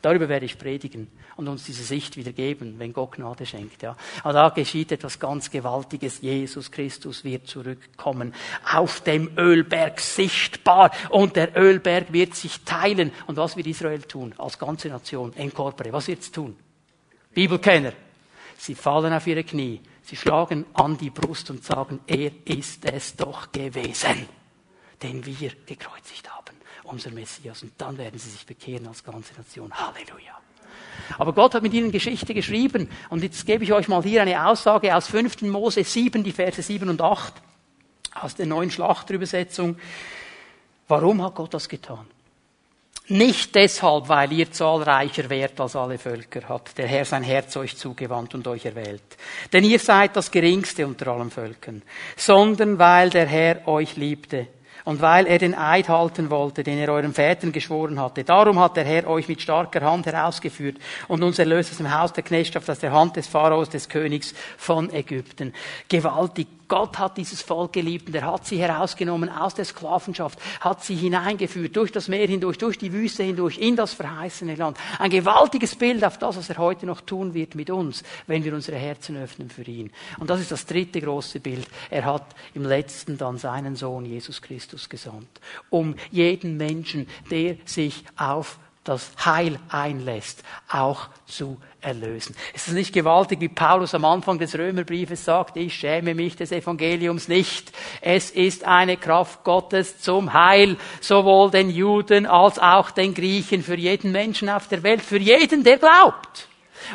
Darüber 0.00 0.30
werde 0.30 0.46
ich 0.46 0.58
predigen 0.58 1.08
und 1.36 1.48
uns 1.48 1.64
diese 1.64 1.84
Sicht 1.84 2.16
wieder 2.16 2.32
geben, 2.32 2.76
wenn 2.78 2.94
Gott 2.94 3.12
Gnade 3.12 3.44
schenkt. 3.44 3.82
Ja. 3.82 3.94
Aber 4.22 4.32
da 4.32 4.48
geschieht 4.48 4.90
etwas 4.90 5.18
ganz 5.18 5.50
Gewaltiges. 5.50 6.22
Jesus 6.22 6.70
Christus 6.70 7.24
wird 7.24 7.46
zurückkommen, 7.46 8.32
auf 8.72 9.02
dem 9.02 9.36
Ölberg 9.36 10.00
sichtbar 10.00 10.92
und 11.10 11.36
der 11.36 11.56
Ölberg 11.56 12.10
wird 12.10 12.34
sich 12.34 12.62
teilen. 12.64 13.12
Und 13.26 13.36
was 13.36 13.54
wird 13.56 13.66
Israel 13.66 14.00
tun 14.02 14.34
als 14.38 14.58
ganze 14.58 14.88
Nation? 14.88 15.34
Incorpore. 15.34 15.92
Was 15.92 16.08
wird 16.08 16.20
es 16.20 16.32
tun? 16.32 16.56
Bibelkenner. 17.34 17.92
Sie 18.58 18.74
fallen 18.74 19.12
auf 19.12 19.26
ihre 19.26 19.44
Knie. 19.44 19.80
Sie 20.02 20.16
schlagen 20.16 20.66
an 20.74 20.96
die 20.96 21.10
Brust 21.10 21.50
und 21.50 21.64
sagen, 21.64 22.00
er 22.06 22.30
ist 22.44 22.84
es 22.84 23.16
doch 23.16 23.52
gewesen, 23.52 24.28
den 25.02 25.24
wir 25.26 25.52
gekreuzigt 25.66 26.30
haben 26.30 26.56
unser 26.86 27.10
Messias. 27.10 27.62
Und 27.62 27.72
dann 27.78 27.98
werden 27.98 28.18
sie 28.18 28.30
sich 28.30 28.46
bekehren 28.46 28.86
als 28.86 29.04
ganze 29.04 29.34
Nation. 29.34 29.72
Halleluja. 29.72 30.38
Aber 31.18 31.32
Gott 31.32 31.54
hat 31.54 31.62
mit 31.62 31.74
ihnen 31.74 31.92
Geschichte 31.92 32.34
geschrieben. 32.34 32.88
Und 33.10 33.22
jetzt 33.22 33.46
gebe 33.46 33.64
ich 33.64 33.72
euch 33.72 33.88
mal 33.88 34.02
hier 34.02 34.22
eine 34.22 34.46
Aussage 34.46 34.94
aus 34.94 35.08
5. 35.08 35.42
Mose 35.42 35.84
7, 35.84 36.24
die 36.24 36.32
Verse 36.32 36.62
7 36.62 36.88
und 36.88 37.00
8, 37.00 37.34
aus 38.14 38.34
der 38.34 38.46
neuen 38.46 38.70
Schlachterübersetzung. 38.70 39.76
Warum 40.88 41.22
hat 41.22 41.34
Gott 41.34 41.54
das 41.54 41.68
getan? 41.68 42.06
Nicht 43.08 43.54
deshalb, 43.54 44.08
weil 44.08 44.32
ihr 44.32 44.50
zahlreicher 44.50 45.30
wärt 45.30 45.60
als 45.60 45.76
alle 45.76 45.96
Völker, 45.96 46.48
hat 46.48 46.76
der 46.76 46.88
Herr 46.88 47.04
sein 47.04 47.22
Herz 47.22 47.56
euch 47.56 47.76
zugewandt 47.76 48.34
und 48.34 48.48
euch 48.48 48.64
erwählt. 48.64 49.16
Denn 49.52 49.62
ihr 49.62 49.78
seid 49.78 50.16
das 50.16 50.30
geringste 50.30 50.84
unter 50.84 51.08
allen 51.08 51.30
Völkern, 51.30 51.82
sondern 52.16 52.80
weil 52.80 53.10
der 53.10 53.26
Herr 53.26 53.68
euch 53.68 53.96
liebte 53.96 54.48
und 54.84 55.00
weil 55.00 55.28
er 55.28 55.38
den 55.38 55.54
Eid 55.54 55.88
halten 55.88 56.30
wollte, 56.30 56.64
den 56.64 56.78
er 56.78 56.88
euren 56.88 57.14
Vätern 57.14 57.52
geschworen 57.52 58.00
hatte. 58.00 58.24
Darum 58.24 58.58
hat 58.58 58.76
der 58.76 58.84
Herr 58.84 59.06
euch 59.06 59.28
mit 59.28 59.40
starker 59.40 59.82
Hand 59.82 60.06
herausgeführt 60.06 60.78
und 61.06 61.22
uns 61.22 61.38
erlöst 61.38 61.70
aus 61.70 61.78
dem 61.78 61.96
Haus 61.96 62.12
der 62.12 62.24
Knechtschaft, 62.24 62.68
aus 62.68 62.80
der 62.80 62.92
Hand 62.92 63.14
des 63.14 63.28
Pharaos, 63.28 63.68
des 63.68 63.88
Königs 63.88 64.34
von 64.56 64.92
Ägypten. 64.92 65.54
Gewaltig 65.88 66.48
Gott 66.68 66.98
hat 66.98 67.16
dieses 67.16 67.42
Volk 67.42 67.72
geliebt 67.72 68.08
und 68.08 68.14
er 68.14 68.26
hat 68.26 68.46
sie 68.46 68.58
herausgenommen 68.58 69.28
aus 69.28 69.54
der 69.54 69.64
Sklavenschaft, 69.64 70.38
hat 70.60 70.82
sie 70.84 70.96
hineingeführt, 70.96 71.76
durch 71.76 71.92
das 71.92 72.08
Meer 72.08 72.26
hindurch, 72.26 72.58
durch 72.58 72.78
die 72.78 72.92
Wüste 72.92 73.22
hindurch, 73.22 73.58
in 73.58 73.76
das 73.76 73.94
verheißene 73.94 74.56
Land. 74.56 74.78
Ein 74.98 75.10
gewaltiges 75.10 75.76
Bild 75.76 76.04
auf 76.04 76.18
das, 76.18 76.36
was 76.36 76.50
er 76.50 76.58
heute 76.58 76.86
noch 76.86 77.00
tun 77.00 77.34
wird 77.34 77.54
mit 77.54 77.70
uns, 77.70 78.02
wenn 78.26 78.44
wir 78.44 78.54
unsere 78.54 78.76
Herzen 78.76 79.16
öffnen 79.16 79.50
für 79.50 79.62
ihn. 79.62 79.92
Und 80.18 80.30
das 80.30 80.40
ist 80.40 80.50
das 80.50 80.66
dritte 80.66 81.00
große 81.00 81.40
Bild. 81.40 81.68
Er 81.90 82.04
hat 82.04 82.24
im 82.54 82.64
letzten 82.64 83.16
dann 83.18 83.38
seinen 83.38 83.76
Sohn 83.76 84.04
Jesus 84.04 84.42
Christus 84.42 84.88
gesandt, 84.88 85.40
um 85.70 85.94
jeden 86.10 86.56
Menschen, 86.56 87.08
der 87.30 87.56
sich 87.64 88.04
auf 88.16 88.58
das 88.86 89.10
Heil 89.24 89.58
einlässt, 89.68 90.42
auch 90.68 91.08
zu 91.26 91.58
erlösen. 91.86 92.34
Ist 92.52 92.68
es 92.68 92.74
nicht 92.74 92.92
gewaltig, 92.92 93.40
wie 93.40 93.48
Paulus 93.48 93.94
am 93.94 94.04
Anfang 94.04 94.38
des 94.38 94.58
Römerbriefes 94.58 95.24
sagt, 95.24 95.56
ich 95.56 95.74
schäme 95.74 96.14
mich 96.14 96.36
des 96.36 96.52
Evangeliums 96.52 97.28
nicht. 97.28 97.72
Es 98.00 98.30
ist 98.30 98.64
eine 98.64 98.96
Kraft 98.96 99.44
Gottes 99.44 100.00
zum 100.00 100.32
Heil, 100.32 100.76
sowohl 101.00 101.50
den 101.50 101.70
Juden 101.70 102.26
als 102.26 102.58
auch 102.58 102.90
den 102.90 103.14
Griechen, 103.14 103.62
für 103.62 103.76
jeden 103.76 104.12
Menschen 104.12 104.48
auf 104.48 104.68
der 104.68 104.82
Welt, 104.82 105.00
für 105.00 105.18
jeden, 105.18 105.62
der 105.62 105.78
glaubt. 105.78 106.48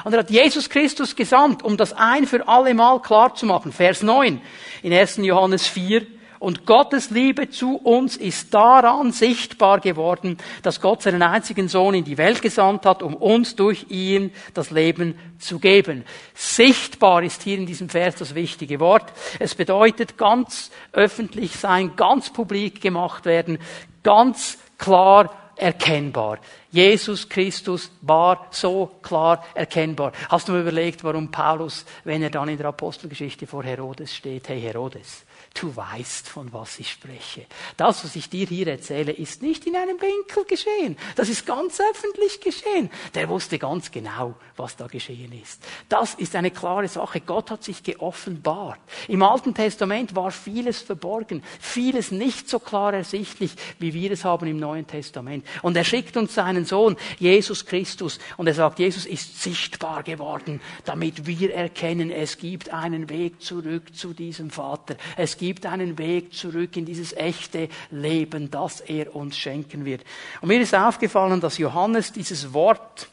Und 0.04 0.13
er 0.13 0.19
hat 0.19 0.30
Jesus 0.30 0.69
Christus 0.69 1.15
gesandt, 1.15 1.63
um 1.63 1.77
das 1.77 1.93
ein 1.93 2.27
für 2.27 2.47
alle 2.47 2.73
Mal 2.73 3.01
klar 3.01 3.34
zu 3.34 3.45
machen. 3.45 3.71
Vers 3.71 4.04
9 4.04 4.41
in 4.84 4.93
1. 4.93 5.17
Johannes 5.17 5.67
4. 5.67 6.06
Und 6.41 6.65
Gottes 6.65 7.12
Liebe 7.12 7.51
zu 7.51 7.75
uns 7.75 8.17
ist 8.17 8.51
daran 8.51 9.12
sichtbar 9.12 9.80
geworden, 9.80 10.39
dass 10.63 10.82
Gott 10.82 11.04
seinen 11.04 11.21
einzigen 11.21 11.67
Sohn 11.67 11.93
in 11.93 12.04
die 12.04 12.17
Welt 12.17 12.41
gesandt 12.41 12.88
hat, 12.88 13.04
um 13.04 13.13
uns 13.13 13.56
durch 13.56 13.86
ihn 13.89 14.32
das 14.56 14.71
Leben 14.71 15.13
zu 15.38 15.60
geben. 15.60 16.04
Sichtbar 16.34 17.21
ist 17.21 17.43
hier 17.43 17.60
in 17.60 17.67
diesem 17.67 17.89
Vers 17.89 18.15
das 18.15 18.34
wichtige 18.34 18.80
Wort. 18.80 19.13
Es 19.38 19.54
bedeutet 19.54 20.17
ganz 20.17 20.71
öffentlich 20.93 21.51
sein, 21.58 21.95
ganz 21.95 22.34
publik 22.34 22.82
gemacht 22.82 23.25
werden, 23.25 23.60
ganz 24.01 24.58
klar 24.80 25.30
erkennbar. 25.58 26.39
Jesus 26.71 27.30
Christus 27.30 27.91
war 28.01 28.47
so 28.49 28.89
klar 29.04 29.45
erkennbar. 29.54 30.12
Hast 30.27 30.47
du 30.47 30.54
mal 30.54 30.62
überlegt, 30.62 31.04
warum 31.04 31.30
Paulus, 31.30 31.86
wenn 32.04 32.23
er 32.23 32.32
dann 32.32 32.49
in 32.49 32.58
der 32.58 32.69
Apostelgeschichte 32.69 33.45
vor 33.45 33.63
Herodes 33.63 34.15
steht, 34.15 34.49
hey 34.49 34.60
Herodes, 34.60 35.23
Du 35.54 35.76
weißt, 35.76 36.30
von 36.30 36.54
was 36.54 36.80
ich 36.80 36.90
spreche. 36.90 37.46
Das, 37.76 38.06
was 38.06 38.16
ich 38.16 38.30
dir 38.30 38.48
hier 38.48 38.68
erzähle, 38.68 39.12
ist 39.12 39.42
nicht 39.42 39.68
in 39.68 39.76
einem 39.76 40.00
Winkel 40.02 40.46
geschehen. 40.46 40.98
Das 41.16 41.28
ist 41.28 41.46
ganz 41.46 41.80
öffentlich 41.80 42.40
geschehen. 42.40 42.90
Der 43.14 43.28
wusste 43.28 43.60
ganz 43.60 43.92
genau, 43.92 44.36
was 44.56 44.78
da 44.78 44.88
geschehen 44.88 45.34
ist. 45.34 45.62
Das 45.90 46.14
ist 46.16 46.36
eine 46.36 46.52
klare 46.52 46.88
Sache. 46.88 47.20
Gott 47.20 47.52
hat 47.52 47.64
sich 47.64 47.84
geoffenbart. 47.84 48.80
Im 49.10 49.22
Alten 49.24 49.54
Testament 49.54 50.16
war 50.16 50.32
vieles 50.32 50.82
verborgen, 50.82 51.44
vieles 51.60 52.12
nicht 52.12 52.50
so 52.50 52.60
klar 52.60 52.94
ersichtlich, 52.94 53.52
wie 53.78 53.94
wir 53.94 54.12
es 54.12 54.24
haben 54.24 54.48
im 54.48 54.58
Neuen 54.58 54.88
Testament. 54.88 55.46
Und 55.62 55.76
er 55.76 55.84
schickt 55.84 56.16
uns 56.16 56.34
seinen 56.34 56.66
Sohn, 56.66 56.96
Jesus 57.20 57.66
Christus, 57.66 58.20
und 58.38 58.48
er 58.48 58.54
sagt, 58.54 58.80
Jesus 58.80 59.06
ist 59.06 59.44
sichtbar 59.44 60.04
geworden, 60.04 60.62
damit 60.86 61.28
wir 61.28 61.54
erkennen, 61.54 62.10
es 62.10 62.38
gibt 62.38 62.74
einen 62.74 63.10
Weg 63.10 63.42
zurück 63.42 63.94
zu 63.96 64.14
diesem 64.14 64.50
Vater. 64.50 64.96
Es 65.18 65.40
gibt 65.41 65.65
einen 65.65 65.97
Weg 65.97 66.36
zurück 66.36 66.77
in 66.77 66.86
dieses 66.86 67.13
echte 67.13 67.67
Leben, 67.89 68.51
das 68.51 68.80
er 68.80 69.15
uns 69.15 69.36
schenken 69.36 69.86
wird. 69.86 70.04
Und 70.39 70.49
mir 70.49 70.62
ist 70.62 70.75
aufgefallen, 70.75 71.41
dass 71.41 71.58
Johannes 71.58 72.12
dieses 72.12 72.54
Wort, 72.54 73.10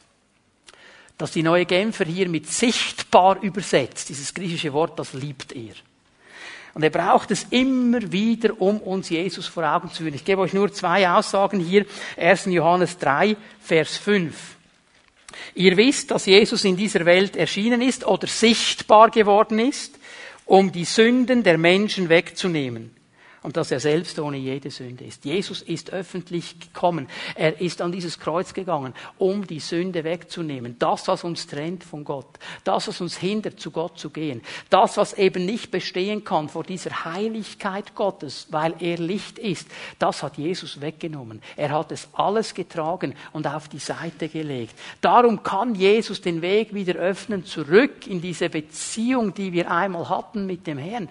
das 1.17 1.33
die 1.33 1.43
neue 1.43 1.65
Genfer 1.65 2.05
hier 2.05 2.29
mit 2.29 2.47
sichtbar 2.47 3.41
übersetzt, 3.41 4.11
dieses 4.11 4.35
griechische 4.35 4.75
Wort, 4.75 4.99
das 4.99 5.15
liebt 5.15 5.53
er. 5.57 5.73
Und 6.75 6.83
er 6.83 6.91
braucht 6.91 7.31
es 7.31 7.47
immer 7.49 8.13
wieder, 8.13 8.61
um 8.61 8.79
uns 8.83 9.09
Jesus 9.09 9.47
vor 9.47 9.65
Augen 9.65 9.89
zu 9.89 10.03
führen. 10.03 10.13
Ich 10.13 10.27
gebe 10.27 10.43
euch 10.43 10.53
nur 10.53 10.71
zwei 10.71 11.09
Aussagen 11.09 11.61
hier. 11.61 11.87
1. 12.19 12.45
Johannes 12.45 12.99
3, 12.99 13.39
Vers 13.63 13.97
5. 13.97 14.35
Ihr 15.55 15.79
wisst, 15.79 16.11
dass 16.11 16.27
Jesus 16.27 16.63
in 16.67 16.77
dieser 16.77 17.07
Welt 17.07 17.37
erschienen 17.37 17.81
ist 17.81 18.07
oder 18.07 18.27
sichtbar 18.27 19.11
geworden 19.11 19.59
ist, 19.59 19.98
um 20.49 20.73
die 20.73 20.87
Sünden 20.87 21.43
der 21.43 21.59
Menschen 21.59 22.09
wegzunehmen. 22.09 22.98
Und 23.43 23.57
dass 23.57 23.71
er 23.71 23.81
selbst 23.81 24.19
ohne 24.19 24.37
jede 24.37 24.71
Sünde 24.71 25.05
ist. 25.05 25.25
Jesus 25.25 25.63
ist 25.63 25.93
öffentlich 25.93 26.59
gekommen. 26.59 27.09
Er 27.35 27.61
ist 27.61 27.81
an 27.81 27.93
dieses 27.93 28.19
Kreuz 28.19 28.53
gegangen, 28.55 28.95
um 29.19 29.47
die 29.47 29.61
Sünde 29.61 30.05
wegzunehmen. 30.05 30.77
Das, 30.79 31.07
was 31.09 31.25
uns 31.25 31.47
trennt 31.47 31.85
von 31.85 32.05
Gott. 32.05 32.39
Das, 32.65 32.89
was 32.89 33.01
uns 33.01 33.17
hindert, 33.17 33.61
zu 33.61 33.71
Gott 33.71 33.99
zu 33.99 34.11
gehen. 34.11 34.43
Das, 34.71 34.97
was 34.97 35.13
eben 35.15 35.47
nicht 35.47 35.71
bestehen 35.71 36.25
kann 36.25 36.49
vor 36.49 36.65
dieser 36.65 37.05
Heiligkeit 37.05 37.95
Gottes, 37.95 38.49
weil 38.51 38.75
er 38.81 38.99
Licht 38.99 39.39
ist. 39.39 39.69
Das 39.99 40.23
hat 40.23 40.37
Jesus 40.37 40.81
weggenommen. 40.81 41.41
Er 41.57 41.71
hat 41.71 41.93
es 41.93 42.09
alles 42.13 42.55
getragen 42.55 43.15
und 43.33 43.47
auf 43.47 43.69
die 43.69 43.79
Seite 43.79 44.29
gelegt. 44.29 44.75
Darum 45.01 45.43
kann 45.43 45.75
Jesus 45.75 46.21
den 46.21 46.43
Weg 46.43 46.75
wieder 46.75 46.95
öffnen, 46.95 47.45
zurück 47.45 48.07
in 48.07 48.21
diese 48.21 48.49
Beziehung, 48.49 49.35
die 49.35 49.53
wir 49.53 49.71
einmal 49.71 50.09
hatten 50.09 50.47
mit 50.47 50.67
dem 50.67 50.79
Herrn. 50.79 51.09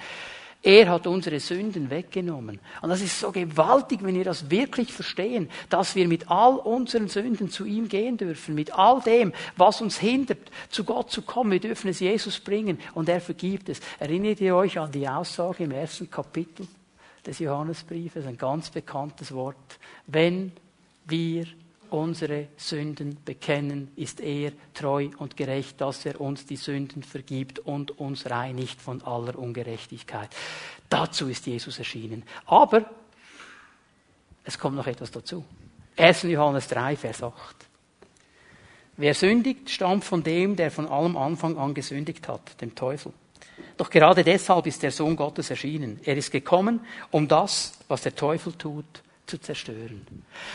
Er 0.68 0.90
hat 0.90 1.08
unsere 1.08 1.40
Sünden 1.40 1.90
weggenommen. 1.90 2.60
Und 2.82 2.90
das 2.90 3.00
ist 3.00 3.22
so 3.22 3.32
gewaltig, 3.32 4.04
wenn 4.04 4.16
wir 4.16 4.26
das 4.26 4.52
wirklich 4.52 4.92
verstehen, 4.92 5.50
dass 5.70 5.96
wir 5.96 6.10
mit 6.10 6.30
all 6.30 6.56
unseren 6.58 7.08
Sünden 7.08 7.50
zu 7.50 7.64
ihm 7.64 7.88
gehen 7.88 8.18
dürfen, 8.18 8.54
mit 8.54 8.74
all 8.74 9.00
dem, 9.00 9.32
was 9.56 9.80
uns 9.80 9.98
hindert, 9.98 10.52
zu 10.68 10.84
Gott 10.84 11.10
zu 11.10 11.22
kommen. 11.22 11.52
Wir 11.52 11.62
dürfen 11.62 11.88
es 11.88 12.02
Jesus 12.02 12.42
bringen 12.42 12.80
und 12.96 13.08
er 13.08 13.22
vergibt 13.22 13.70
es. 13.70 13.80
Erinnert 13.98 14.42
ihr 14.42 14.58
euch 14.58 14.78
an 14.78 14.92
die 14.92 15.08
Aussage 15.08 15.64
im 15.64 15.72
ersten 15.72 16.12
Kapitel 16.12 16.68
des 17.26 17.40
Johannesbriefes, 17.40 18.26
ein 18.26 18.38
ganz 18.38 18.70
bekanntes 18.70 19.34
Wort. 19.34 19.80
Wenn 20.06 20.52
wir 21.06 21.46
unsere 21.92 22.48
Sünden 22.58 23.18
bekennen, 23.24 23.92
ist 23.96 24.20
er 24.20 24.52
treu 24.74 25.10
und 25.18 25.38
gerecht, 25.38 25.82
dass 25.82 26.06
er 26.06 26.20
uns 26.22 26.46
die 26.46 26.56
Sünden 26.56 27.04
vergibt 27.04 27.60
und 27.60 28.00
uns 28.00 28.30
reinigt 28.30 28.82
von 28.82 29.02
aller 29.04 29.38
Ungerechtigkeit. 29.38 30.30
Dazu 30.90 31.28
ist 31.28 31.46
Jesus 31.46 31.80
erschienen. 31.80 32.24
Aber 32.46 32.90
es 34.44 34.58
kommt 34.58 34.76
noch 34.76 34.88
etwas 34.88 35.12
dazu. 35.12 35.44
1. 35.98 36.24
Johannes 36.24 36.68
3, 36.68 36.96
Vers 36.96 37.24
8. 37.24 37.34
Wer 38.98 39.14
sündigt, 39.14 39.70
stammt 39.70 40.04
von 40.04 40.24
dem, 40.24 40.56
der 40.56 40.72
von 40.72 40.88
allem 40.88 41.18
Anfang 41.18 41.58
an 41.58 41.74
gesündigt 41.74 42.28
hat, 42.28 42.62
dem 42.62 42.74
Teufel. 42.74 43.14
Doch 43.78 43.90
gerade 43.90 44.24
deshalb 44.24 44.66
ist 44.66 44.82
der 44.82 44.92
Sohn 44.92 45.16
Gottes 45.16 45.50
erschienen. 45.52 46.00
Er 46.04 46.18
ist 46.18 46.32
gekommen, 46.32 46.80
um 47.12 47.28
das, 47.28 47.74
was 47.88 48.02
der 48.02 48.16
Teufel 48.16 48.54
tut, 48.54 48.86
zu 49.28 49.38
zerstören. 49.40 50.06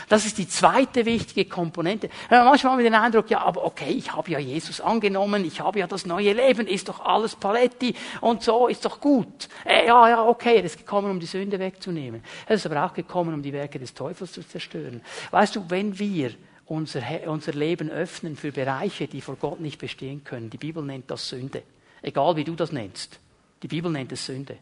Das 0.09 0.25
ist 0.25 0.37
die 0.37 0.47
zweite 0.47 1.05
wichtige 1.05 1.45
Komponente. 1.45 2.09
Manchmal 2.29 2.73
haben 2.73 2.79
wir 2.79 2.89
den 2.89 2.95
Eindruck, 2.95 3.29
ja, 3.29 3.41
aber 3.41 3.63
okay, 3.63 3.91
ich 3.91 4.11
habe 4.11 4.31
ja 4.31 4.39
Jesus 4.39 4.81
angenommen, 4.81 5.45
ich 5.45 5.61
habe 5.61 5.79
ja 5.79 5.87
das 5.87 6.05
neue 6.05 6.33
Leben, 6.33 6.67
ist 6.67 6.89
doch 6.89 6.99
alles 6.99 7.35
Paletti 7.35 7.95
und 8.21 8.41
so, 8.43 8.67
ist 8.67 8.83
doch 8.85 8.99
gut. 8.99 9.47
Äh, 9.63 9.87
ja, 9.87 10.09
ja, 10.09 10.25
okay, 10.25 10.57
er 10.57 10.63
ist 10.63 10.77
gekommen, 10.77 11.11
um 11.11 11.19
die 11.19 11.25
Sünde 11.25 11.59
wegzunehmen. 11.59 12.23
Er 12.47 12.55
ist 12.55 12.65
aber 12.65 12.85
auch 12.85 12.93
gekommen, 12.93 13.33
um 13.33 13.43
die 13.43 13.53
Werke 13.53 13.79
des 13.79 13.93
Teufels 13.93 14.33
zu 14.33 14.45
zerstören. 14.45 15.01
Weißt 15.31 15.55
du, 15.55 15.69
wenn 15.69 15.97
wir 15.99 16.31
unser, 16.65 17.01
unser 17.27 17.53
Leben 17.53 17.89
öffnen 17.89 18.35
für 18.35 18.51
Bereiche, 18.51 19.07
die 19.07 19.21
vor 19.21 19.35
Gott 19.35 19.59
nicht 19.59 19.79
bestehen 19.79 20.23
können, 20.23 20.49
die 20.49 20.57
Bibel 20.57 20.83
nennt 20.83 21.11
das 21.11 21.29
Sünde. 21.29 21.63
Egal 22.01 22.35
wie 22.35 22.43
du 22.43 22.55
das 22.55 22.71
nennst. 22.71 23.19
Die 23.61 23.67
Bibel 23.67 23.91
nennt 23.91 24.11
es 24.11 24.25
Sünde 24.25 24.57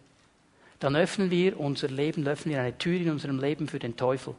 dann 0.81 0.95
öffnen 0.95 1.29
wir 1.29 1.59
unser 1.59 1.87
Leben, 1.89 2.27
öffnen 2.27 2.55
wir 2.55 2.61
eine 2.61 2.77
Tür 2.77 2.99
in 2.99 3.11
unserem 3.11 3.39
Leben 3.39 3.67
für 3.67 3.79
den 3.79 3.95
Teufel. 3.95 4.35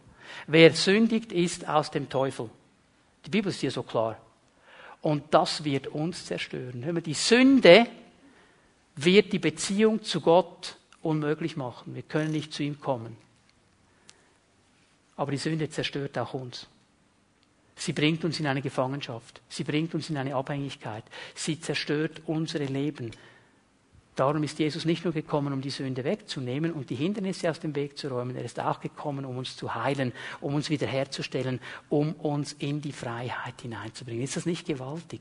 Wer 0.49 0.73
sündigt, 0.73 1.33
ist 1.33 1.69
aus 1.69 1.91
dem 1.91 2.09
Teufel. 2.09 2.51
Die 3.25 3.31
Bibel 3.31 3.51
ist 3.51 3.61
hier 3.61 3.71
so 3.71 3.85
klar. 3.85 4.19
Und 5.01 5.33
das 5.33 5.63
wird 5.65 5.87
uns 5.87 6.27
zerstören. 6.27 6.85
Hör 6.85 6.93
mal, 6.95 7.01
die 7.01 7.15
Sünde 7.15 7.87
wird 8.97 9.33
die 9.33 9.39
Beziehung 9.39 10.03
zu 10.03 10.21
Gott 10.21 10.77
unmöglich 11.01 11.57
machen. 11.57 11.95
Wir 11.95 12.03
können 12.03 12.33
nicht 12.33 12.53
zu 12.53 12.65
ihm 12.65 12.81
kommen. 12.81 13.17
Aber 15.17 15.31
die 15.31 15.39
Sünde 15.39 15.71
zerstört 15.71 16.19
auch 16.19 16.35
uns. 16.35 16.67
Sie 17.77 17.93
bringt 17.93 18.25
uns 18.25 18.41
in 18.41 18.47
eine 18.49 18.63
Gefangenschaft. 18.63 19.41
Sie 19.49 19.65
bringt 19.65 19.95
uns 19.95 20.11
in 20.11 20.17
eine 20.17 20.35
Abhängigkeit. 20.35 21.05
Sie 21.35 21.61
zerstört 21.61 22.23
unsere 22.27 22.65
Leben. 22.65 23.13
Darum 24.15 24.43
ist 24.43 24.59
Jesus 24.59 24.85
nicht 24.85 25.05
nur 25.05 25.15
gekommen, 25.15 25.55
um 25.55 25.63
die 25.63 25.71
Sünde 25.71 26.05
wegzunehmen 26.05 26.73
und 26.73 26.91
die 26.91 26.95
Hindernisse 26.95 27.51
aus 27.51 27.61
dem 27.61 27.75
Weg 27.75 27.97
zu 27.97 28.09
räumen, 28.09 28.37
er 28.37 28.45
ist 28.45 28.61
auch 28.61 28.81
gekommen, 28.81 29.25
um 29.25 29.39
uns 29.39 29.57
zu 29.57 29.75
heilen, 29.75 30.13
um 30.43 30.55
uns 30.55 30.69
wiederherzustellen, 30.69 31.61
um 31.89 32.13
uns 32.15 32.53
in 32.53 32.83
die 32.83 32.93
Freiheit 32.93 33.63
hineinzubringen. 33.63 34.23
Ist 34.23 34.37
das 34.37 34.45
nicht 34.45 34.67
gewaltig? 34.67 35.21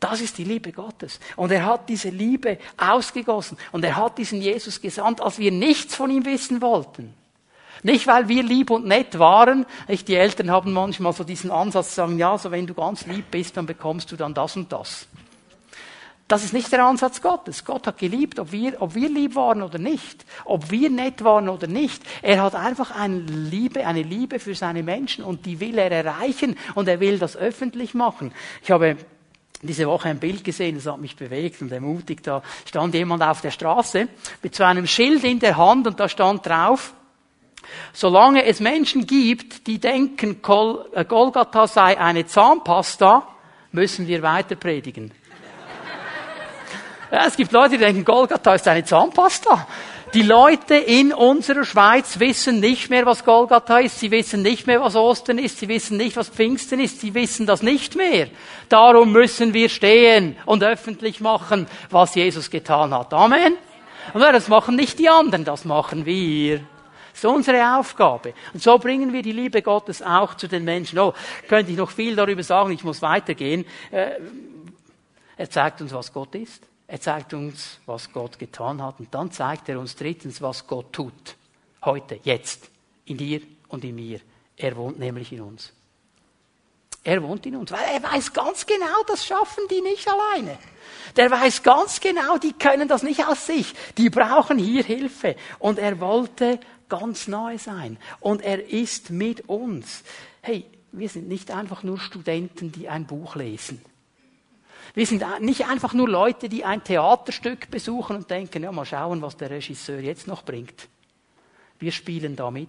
Das 0.00 0.20
ist 0.20 0.36
die 0.36 0.44
Liebe 0.44 0.70
Gottes. 0.70 1.18
Und 1.36 1.50
er 1.50 1.64
hat 1.64 1.88
diese 1.88 2.10
Liebe 2.10 2.58
ausgegossen 2.76 3.56
und 3.72 3.84
er 3.84 3.96
hat 3.96 4.18
diesen 4.18 4.42
Jesus 4.42 4.82
gesandt, 4.82 5.22
als 5.22 5.38
wir 5.38 5.50
nichts 5.50 5.94
von 5.94 6.10
ihm 6.10 6.26
wissen 6.26 6.60
wollten. 6.60 7.14
Nicht, 7.82 8.06
weil 8.06 8.28
wir 8.28 8.42
lieb 8.42 8.70
und 8.70 8.86
nett 8.86 9.18
waren. 9.18 9.64
Die 9.88 10.14
Eltern 10.14 10.50
haben 10.50 10.72
manchmal 10.74 11.14
so 11.14 11.24
diesen 11.24 11.50
Ansatz 11.50 11.94
sagen, 11.94 12.18
ja, 12.18 12.36
so 12.36 12.50
wenn 12.50 12.66
du 12.66 12.74
ganz 12.74 13.06
lieb 13.06 13.30
bist, 13.30 13.56
dann 13.56 13.64
bekommst 13.64 14.12
du 14.12 14.16
dann 14.16 14.34
das 14.34 14.56
und 14.56 14.70
das. 14.70 15.08
Das 16.26 16.42
ist 16.42 16.54
nicht 16.54 16.72
der 16.72 16.84
Ansatz 16.84 17.20
Gottes. 17.20 17.66
Gott 17.66 17.86
hat 17.86 17.98
geliebt, 17.98 18.38
ob 18.38 18.50
wir, 18.50 18.80
ob 18.80 18.94
wir 18.94 19.10
lieb 19.10 19.34
waren 19.34 19.62
oder 19.62 19.78
nicht, 19.78 20.24
ob 20.46 20.70
wir 20.70 20.88
nett 20.88 21.22
waren 21.22 21.50
oder 21.50 21.66
nicht. 21.66 22.02
Er 22.22 22.42
hat 22.42 22.54
einfach 22.54 22.92
eine 22.92 23.18
Liebe, 23.18 23.86
eine 23.86 24.02
Liebe 24.02 24.38
für 24.38 24.54
seine 24.54 24.82
Menschen 24.82 25.22
und 25.22 25.44
die 25.44 25.60
will 25.60 25.76
er 25.76 25.90
erreichen 25.90 26.56
und 26.74 26.88
er 26.88 27.00
will 27.00 27.18
das 27.18 27.36
öffentlich 27.36 27.92
machen. 27.92 28.32
Ich 28.62 28.70
habe 28.70 28.96
diese 29.60 29.86
Woche 29.86 30.08
ein 30.08 30.18
Bild 30.18 30.44
gesehen, 30.44 30.76
das 30.76 30.86
hat 30.86 30.98
mich 30.98 31.14
bewegt 31.14 31.60
und 31.60 31.70
ermutigt. 31.72 32.26
Da 32.26 32.42
stand 32.64 32.94
jemand 32.94 33.22
auf 33.22 33.42
der 33.42 33.50
Straße 33.50 34.08
mit 34.42 34.54
so 34.54 34.64
einem 34.64 34.86
Schild 34.86 35.24
in 35.24 35.40
der 35.40 35.58
Hand 35.58 35.86
und 35.86 36.00
da 36.00 36.08
stand 36.08 36.46
drauf, 36.46 36.94
solange 37.92 38.44
es 38.44 38.60
Menschen 38.60 39.06
gibt, 39.06 39.66
die 39.66 39.78
denken, 39.78 40.40
äh, 40.94 41.04
Golgatha 41.04 41.66
sei 41.66 41.98
eine 41.98 42.26
Zahnpasta, 42.26 43.28
müssen 43.72 44.06
wir 44.06 44.22
weiter 44.22 44.54
predigen. 44.54 45.12
Ja, 47.10 47.26
es 47.26 47.36
gibt 47.36 47.52
Leute, 47.52 47.70
die 47.70 47.78
denken, 47.78 48.04
Golgatha 48.04 48.54
ist 48.54 48.66
eine 48.66 48.84
Zahnpasta. 48.84 49.66
Die 50.14 50.22
Leute 50.22 50.76
in 50.76 51.12
unserer 51.12 51.64
Schweiz 51.64 52.20
wissen 52.20 52.60
nicht 52.60 52.88
mehr, 52.88 53.04
was 53.04 53.24
Golgatha 53.24 53.78
ist. 53.78 53.98
Sie 53.98 54.12
wissen 54.12 54.42
nicht 54.42 54.66
mehr, 54.66 54.80
was 54.80 54.94
Ostern 54.94 55.38
ist. 55.38 55.58
Sie 55.58 55.66
wissen 55.66 55.96
nicht, 55.96 56.16
was 56.16 56.28
Pfingsten 56.28 56.78
ist. 56.78 57.00
Sie 57.00 57.14
wissen 57.14 57.46
das 57.46 57.62
nicht 57.62 57.96
mehr. 57.96 58.28
Darum 58.68 59.10
müssen 59.10 59.52
wir 59.54 59.68
stehen 59.68 60.36
und 60.46 60.62
öffentlich 60.62 61.20
machen, 61.20 61.66
was 61.90 62.14
Jesus 62.14 62.48
getan 62.48 62.94
hat. 62.94 63.12
Amen. 63.12 63.56
Und 64.12 64.20
das 64.20 64.46
machen 64.46 64.76
nicht 64.76 65.00
die 65.00 65.08
anderen, 65.08 65.44
das 65.44 65.64
machen 65.64 66.06
wir. 66.06 66.58
Das 67.10 67.18
ist 67.18 67.24
unsere 67.24 67.76
Aufgabe. 67.76 68.34
Und 68.52 68.62
so 68.62 68.78
bringen 68.78 69.12
wir 69.12 69.22
die 69.22 69.32
Liebe 69.32 69.62
Gottes 69.62 70.00
auch 70.00 70.34
zu 70.34 70.46
den 70.46 70.64
Menschen. 70.64 70.98
Oh, 71.00 71.14
könnte 71.48 71.72
ich 71.72 71.76
noch 71.78 71.90
viel 71.90 72.14
darüber 72.14 72.42
sagen, 72.44 72.70
ich 72.72 72.84
muss 72.84 73.02
weitergehen. 73.02 73.64
Äh, 73.90 74.20
er 75.36 75.50
zeigt 75.50 75.80
uns, 75.80 75.92
was 75.92 76.12
Gott 76.12 76.34
ist. 76.36 76.68
Er 76.86 77.00
zeigt 77.00 77.32
uns, 77.34 77.78
was 77.86 78.12
Gott 78.12 78.38
getan 78.38 78.82
hat. 78.82 79.00
Und 79.00 79.14
dann 79.14 79.30
zeigt 79.30 79.68
er 79.68 79.78
uns 79.78 79.96
drittens, 79.96 80.42
was 80.42 80.66
Gott 80.66 80.92
tut. 80.92 81.36
Heute, 81.84 82.18
jetzt. 82.22 82.70
In 83.06 83.16
dir 83.16 83.40
und 83.68 83.84
in 83.84 83.94
mir. 83.94 84.20
Er 84.56 84.76
wohnt 84.76 84.98
nämlich 84.98 85.32
in 85.32 85.40
uns. 85.40 85.72
Er 87.02 87.22
wohnt 87.22 87.44
in 87.44 87.56
uns, 87.56 87.70
weil 87.70 87.84
er 87.92 88.02
weiß 88.02 88.32
ganz 88.32 88.64
genau, 88.64 89.02
das 89.06 89.26
schaffen 89.26 89.64
die 89.70 89.82
nicht 89.82 90.08
alleine. 90.08 90.56
Der 91.16 91.30
weiß 91.30 91.62
ganz 91.62 92.00
genau, 92.00 92.38
die 92.38 92.54
können 92.54 92.88
das 92.88 93.02
nicht 93.02 93.26
aus 93.26 93.44
sich. 93.44 93.74
Die 93.98 94.08
brauchen 94.08 94.58
hier 94.58 94.82
Hilfe. 94.82 95.36
Und 95.58 95.78
er 95.78 96.00
wollte 96.00 96.58
ganz 96.88 97.28
nahe 97.28 97.58
sein. 97.58 97.98
Und 98.20 98.40
er 98.40 98.70
ist 98.70 99.10
mit 99.10 99.48
uns. 99.50 100.02
Hey, 100.40 100.64
wir 100.92 101.10
sind 101.10 101.28
nicht 101.28 101.50
einfach 101.50 101.82
nur 101.82 101.98
Studenten, 101.98 102.72
die 102.72 102.88
ein 102.88 103.06
Buch 103.06 103.36
lesen. 103.36 103.84
Wir 104.94 105.06
sind 105.06 105.24
nicht 105.40 105.66
einfach 105.66 105.94
nur 105.94 106.08
Leute, 106.08 106.48
die 106.48 106.64
ein 106.64 106.84
Theaterstück 106.84 107.70
besuchen 107.70 108.16
und 108.16 108.30
denken, 108.30 108.62
ja, 108.62 108.72
mal 108.72 108.84
schauen, 108.84 109.22
was 109.22 109.36
der 109.36 109.50
Regisseur 109.50 110.00
jetzt 110.00 110.26
noch 110.26 110.42
bringt. 110.42 110.88
Wir 111.78 111.92
spielen 111.92 112.36
da 112.36 112.50
mit. 112.50 112.68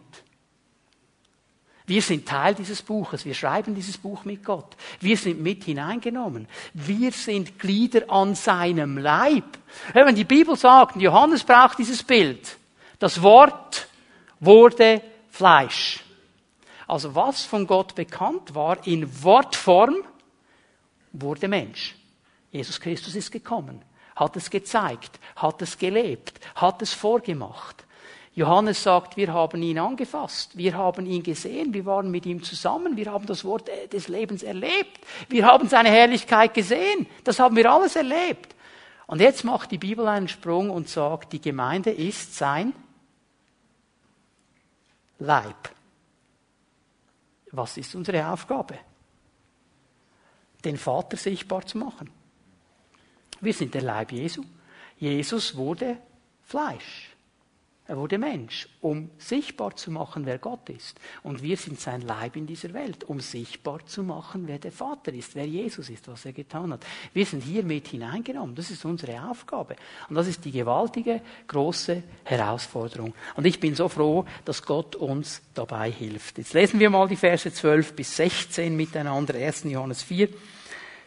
Wir 1.87 2.01
sind 2.01 2.27
Teil 2.27 2.55
dieses 2.55 2.81
Buches. 2.81 3.25
Wir 3.25 3.35
schreiben 3.35 3.75
dieses 3.75 3.97
Buch 3.97 4.25
mit 4.25 4.43
Gott. 4.43 4.75
Wir 4.99 5.17
sind 5.17 5.41
mit 5.41 5.65
hineingenommen. 5.65 6.47
Wir 6.73 7.11
sind 7.11 7.59
Glieder 7.59 8.09
an 8.09 8.33
seinem 8.33 8.97
Leib. 8.97 9.59
Wenn 9.93 10.15
die 10.15 10.23
Bibel 10.23 10.55
sagt, 10.55 10.95
Johannes 10.95 11.43
braucht 11.43 11.77
dieses 11.77 12.01
Bild, 12.01 12.57
das 12.97 13.21
Wort 13.21 13.87
wurde 14.39 15.01
Fleisch. 15.29 16.03
Also 16.87 17.13
was 17.13 17.43
von 17.43 17.67
Gott 17.67 17.93
bekannt 17.93 18.55
war 18.55 18.85
in 18.87 19.23
Wortform, 19.23 19.95
wurde 21.13 21.47
Mensch. 21.47 21.95
Jesus 22.55 22.79
Christus 22.79 23.15
ist 23.15 23.31
gekommen, 23.31 23.81
hat 24.15 24.37
es 24.37 24.49
gezeigt, 24.49 25.19
hat 25.35 25.61
es 25.61 25.77
gelebt, 25.77 26.39
hat 26.55 26.81
es 26.81 26.93
vorgemacht. 26.93 27.83
Johannes 28.33 28.81
sagt, 28.81 29.17
wir 29.17 29.33
haben 29.33 29.61
ihn 29.61 29.77
angefasst, 29.77 30.57
wir 30.57 30.77
haben 30.77 31.05
ihn 31.05 31.21
gesehen, 31.21 31.73
wir 31.73 31.85
waren 31.85 32.09
mit 32.11 32.25
ihm 32.25 32.41
zusammen, 32.43 32.95
wir 32.95 33.11
haben 33.11 33.25
das 33.25 33.43
Wort 33.43 33.69
des 33.91 34.07
Lebens 34.07 34.41
erlebt, 34.41 34.99
wir 35.27 35.45
haben 35.45 35.67
seine 35.67 35.89
Herrlichkeit 35.89 36.53
gesehen, 36.53 37.07
das 37.25 37.39
haben 37.39 37.57
wir 37.57 37.69
alles 37.69 37.97
erlebt. 37.97 38.55
Und 39.07 39.19
jetzt 39.19 39.43
macht 39.43 39.71
die 39.71 39.77
Bibel 39.77 40.07
einen 40.07 40.29
Sprung 40.29 40.69
und 40.69 40.87
sagt, 40.87 41.33
die 41.33 41.41
Gemeinde 41.41 41.91
ist 41.91 42.35
sein 42.35 42.73
Leib. 45.19 45.69
Was 47.51 47.75
ist 47.77 47.95
unsere 47.95 48.27
Aufgabe? 48.29 48.79
Den 50.63 50.77
Vater 50.77 51.17
sichtbar 51.17 51.65
zu 51.65 51.77
machen. 51.77 52.09
Wir 53.45 53.53
sind 53.53 53.73
der 53.73 53.83
Leib 53.83 54.11
Jesu. 54.11 54.43
Jesus 54.97 55.55
wurde 55.55 55.97
Fleisch. 56.43 57.15
Er 57.87 57.97
wurde 57.97 58.17
Mensch, 58.17 58.67
um 58.81 59.11
sichtbar 59.19 59.75
zu 59.75 59.91
machen, 59.91 60.25
wer 60.25 60.39
Gott 60.39 60.67
ist. 60.69 60.99
Und 61.21 61.43
wir 61.43 61.55
sind 61.55 61.79
sein 61.79 62.01
Leib 62.01 62.35
in 62.35 62.47
dieser 62.47 62.73
Welt, 62.73 63.03
um 63.03 63.19
sichtbar 63.19 63.85
zu 63.85 64.01
machen, 64.01 64.47
wer 64.47 64.57
der 64.57 64.71
Vater 64.71 65.13
ist, 65.13 65.35
wer 65.35 65.45
Jesus 65.45 65.91
ist, 65.91 66.07
was 66.07 66.25
er 66.25 66.33
getan 66.33 66.73
hat. 66.73 66.83
Wir 67.13 67.27
sind 67.27 67.43
hier 67.43 67.61
mit 67.61 67.89
hineingenommen. 67.89 68.55
Das 68.55 68.71
ist 68.71 68.83
unsere 68.85 69.29
Aufgabe. 69.29 69.75
Und 70.09 70.15
das 70.15 70.25
ist 70.25 70.43
die 70.43 70.51
gewaltige, 70.51 71.21
große 71.47 72.01
Herausforderung. 72.23 73.13
Und 73.35 73.45
ich 73.45 73.59
bin 73.59 73.75
so 73.75 73.87
froh, 73.87 74.25
dass 74.45 74.63
Gott 74.63 74.95
uns 74.95 75.43
dabei 75.53 75.91
hilft. 75.91 76.39
Jetzt 76.39 76.53
lesen 76.55 76.79
wir 76.79 76.89
mal 76.89 77.07
die 77.07 77.15
Verse 77.15 77.53
12 77.53 77.93
bis 77.93 78.15
16 78.15 78.75
miteinander. 78.75 79.35
1. 79.35 79.65
Johannes 79.65 80.01
4, 80.01 80.29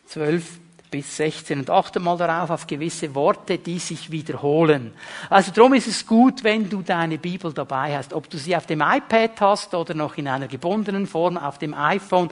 12 0.07 0.61
bis 0.91 1.17
16 1.17 1.61
und 1.61 1.71
achte 1.71 2.01
mal 2.01 2.17
darauf 2.17 2.51
auf 2.51 2.67
gewisse 2.67 3.15
Worte, 3.15 3.59
die 3.59 3.79
sich 3.79 4.11
wiederholen. 4.11 4.93
Also 5.31 5.53
darum 5.53 5.75
ist 5.75 5.87
es 5.87 6.07
gut, 6.07 6.45
wenn 6.45 6.69
du 6.69 6.83
deine 6.83 7.19
Bibel 7.19 7.53
dabei 7.53 7.97
hast, 7.97 8.13
ob 8.13 8.29
du 8.31 8.39
sie 8.39 8.57
auf 8.57 8.67
dem 8.67 8.81
iPad 8.81 9.41
hast 9.41 9.75
oder 9.75 9.95
noch 9.95 10.17
in 10.17 10.29
einer 10.29 10.49
gebundenen 10.49 11.07
Form 11.07 11.37
auf 11.37 11.59
dem 11.59 11.75
iPhone. 11.75 12.31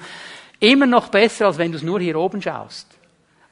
Immer 0.61 0.87
noch 0.87 1.09
besser, 1.09 1.47
als 1.47 1.59
wenn 1.59 1.73
du 1.73 1.77
es 1.77 1.83
nur 1.83 2.01
hier 2.01 2.19
oben 2.19 2.41
schaust 2.41 2.96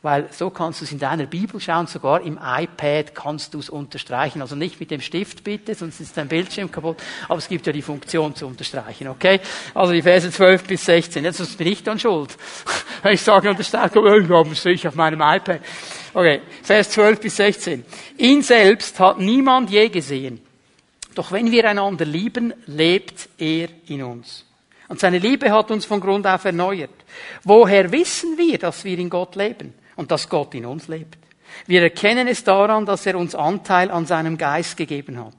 weil 0.05 0.29
so 0.33 0.51
kannst 0.51 0.83
du 0.83 0.85
es 0.85 0.93
in 0.93 0.99
deiner 0.99 1.25
Bibel 1.25 1.59
schauen, 1.59 1.87
sogar 1.87 2.21
im 2.21 2.39
iPad 2.39 3.15
kannst 3.15 3.55
du 3.55 3.59
es 3.59 3.71
unterstreichen. 3.71 4.43
Also 4.43 4.55
nicht 4.55 4.79
mit 4.79 4.91
dem 4.91 5.01
Stift 5.01 5.43
bitte, 5.43 5.75
sonst 5.75 5.99
ist 5.99 6.15
dein 6.15 6.29
Bildschirm 6.29 6.71
kaputt, 6.71 6.99
aber 7.27 7.39
es 7.39 7.49
gibt 7.49 7.67
ja 7.67 7.73
die 7.73 7.81
Funktion 7.81 8.35
zu 8.35 8.47
unterstreichen, 8.47 9.09
okay? 9.09 9.41
Also 9.73 9.95
die 9.95 10.03
Verse 10.03 10.31
12 10.31 10.65
bis 10.65 10.85
16, 10.85 11.25
jetzt 11.25 11.57
bin 11.57 11.67
ich 11.69 11.83
dann 11.83 11.99
schuld. 11.99 12.37
Wenn 13.03 13.13
ich 13.15 13.23
sage 13.23 13.49
unterstreichen, 13.49 13.99
oh, 13.99 14.15
ich 14.15 14.29
habe 14.29 14.51
es 14.51 14.63
sicher 14.63 14.91
auf 14.91 14.95
meinem 14.95 15.23
iPad. 15.23 15.61
Okay, 16.13 16.43
Vers 16.63 16.91
12 16.91 17.21
bis 17.21 17.37
16. 17.37 17.83
Ihn 18.19 18.43
selbst 18.43 19.01
hat 19.01 19.19
niemand 19.19 19.71
je 19.71 19.89
gesehen. 19.89 20.39
Doch 21.15 21.33
wenn 21.33 21.51
wir 21.51 21.67
einander 21.67 22.05
lieben, 22.05 22.53
lebt 22.67 23.31
er 23.39 23.69
in 23.87 24.03
uns. 24.03 24.45
Und 24.89 25.01
seine 25.01 25.19
Liebe 25.19 25.51
hat 25.51 25.71
uns 25.71 25.87
von 25.87 26.01
Grund 26.01 26.27
auf 26.27 26.45
erneuert. 26.45 26.91
Woher 27.43 27.91
wissen 27.91 28.37
wir, 28.37 28.59
dass 28.59 28.85
wir 28.85 28.99
in 28.99 29.09
Gott 29.09 29.35
leben? 29.35 29.73
Und 29.97 30.11
dass 30.11 30.29
Gott 30.29 30.55
in 30.55 30.67
uns 30.67 30.89
lebt. 30.89 31.19
Wir 31.67 31.83
erkennen 31.83 32.29
es 32.29 32.45
daran, 32.45 32.87
dass 32.87 33.07
er 33.07 33.17
uns 33.17 33.35
Anteil 33.35 33.91
an 33.91 34.07
seinem 34.07 34.39
Geist 34.39 34.77
gegeben 34.77 35.19
hat. 35.19 35.35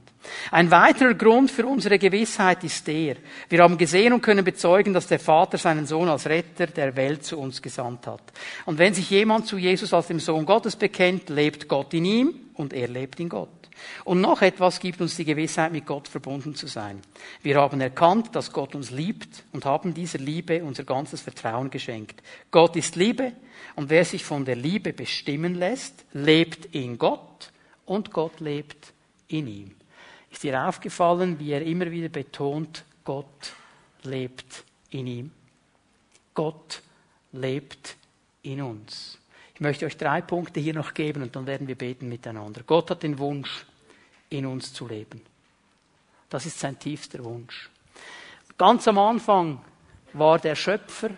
Ein 0.51 0.71
weiterer 0.71 1.13
Grund 1.13 1.51
für 1.51 1.65
unsere 1.65 1.99
Gewissheit 1.99 2.63
ist 2.63 2.87
der, 2.87 3.17
wir 3.49 3.61
haben 3.61 3.77
gesehen 3.77 4.13
und 4.13 4.21
können 4.21 4.43
bezeugen, 4.43 4.93
dass 4.93 5.07
der 5.07 5.19
Vater 5.19 5.57
seinen 5.57 5.85
Sohn 5.85 6.09
als 6.09 6.27
Retter 6.27 6.67
der 6.67 6.95
Welt 6.95 7.23
zu 7.23 7.37
uns 7.37 7.61
gesandt 7.61 8.07
hat. 8.07 8.23
Und 8.65 8.79
wenn 8.79 8.93
sich 8.93 9.09
jemand 9.09 9.47
zu 9.47 9.57
Jesus 9.57 9.93
als 9.93 10.07
dem 10.07 10.19
Sohn 10.19 10.45
Gottes 10.45 10.75
bekennt, 10.75 11.29
lebt 11.29 11.67
Gott 11.67 11.93
in 11.93 12.05
ihm 12.05 12.33
und 12.55 12.73
er 12.73 12.87
lebt 12.87 13.19
in 13.19 13.29
Gott. 13.29 13.49
Und 14.05 14.21
noch 14.21 14.41
etwas 14.41 14.79
gibt 14.79 15.01
uns 15.01 15.17
die 15.17 15.25
Gewissheit, 15.25 15.71
mit 15.71 15.85
Gott 15.85 16.07
verbunden 16.07 16.55
zu 16.55 16.65
sein. 16.65 17.01
Wir 17.41 17.59
haben 17.59 17.81
erkannt, 17.81 18.35
dass 18.35 18.53
Gott 18.53 18.73
uns 18.73 18.89
liebt 18.91 19.43
und 19.51 19.65
haben 19.65 19.93
dieser 19.93 20.19
Liebe 20.19 20.63
unser 20.63 20.85
ganzes 20.85 21.21
Vertrauen 21.21 21.69
geschenkt. 21.69 22.21
Gott 22.51 22.75
ist 22.77 22.95
Liebe 22.95 23.33
und 23.75 23.89
wer 23.89 24.05
sich 24.05 24.23
von 24.23 24.45
der 24.45 24.55
Liebe 24.55 24.93
bestimmen 24.93 25.55
lässt, 25.55 26.05
lebt 26.13 26.73
in 26.73 26.97
Gott 26.97 27.51
und 27.85 28.11
Gott 28.11 28.39
lebt 28.39 28.93
in 29.27 29.47
ihm. 29.47 29.75
Ist 30.31 30.43
dir 30.43 30.67
aufgefallen, 30.67 31.39
wie 31.39 31.51
er 31.51 31.61
immer 31.61 31.89
wieder 31.91 32.09
betont, 32.09 32.83
Gott 33.03 33.53
lebt 34.03 34.63
in 34.89 35.07
ihm? 35.07 35.31
Gott 36.33 36.81
lebt 37.31 37.95
in 38.43 38.61
uns. 38.61 39.17
Ich 39.53 39.61
möchte 39.61 39.85
euch 39.85 39.97
drei 39.97 40.21
Punkte 40.21 40.59
hier 40.59 40.73
noch 40.73 40.93
geben 40.93 41.21
und 41.21 41.35
dann 41.35 41.47
werden 41.47 41.67
wir 41.67 41.75
beten 41.75 42.09
miteinander. 42.09 42.61
Gott 42.65 42.91
hat 42.91 43.03
den 43.03 43.17
Wunsch, 43.17 43.65
in 44.29 44.45
uns 44.45 44.73
zu 44.73 44.87
leben. 44.87 45.21
Das 46.29 46.45
ist 46.45 46.59
sein 46.59 46.77
tiefster 46.77 47.23
Wunsch. 47.23 47.69
Ganz 48.57 48.87
am 48.87 48.97
Anfang 48.97 49.63
war 50.13 50.39
der 50.39 50.55
Schöpfer 50.55 51.11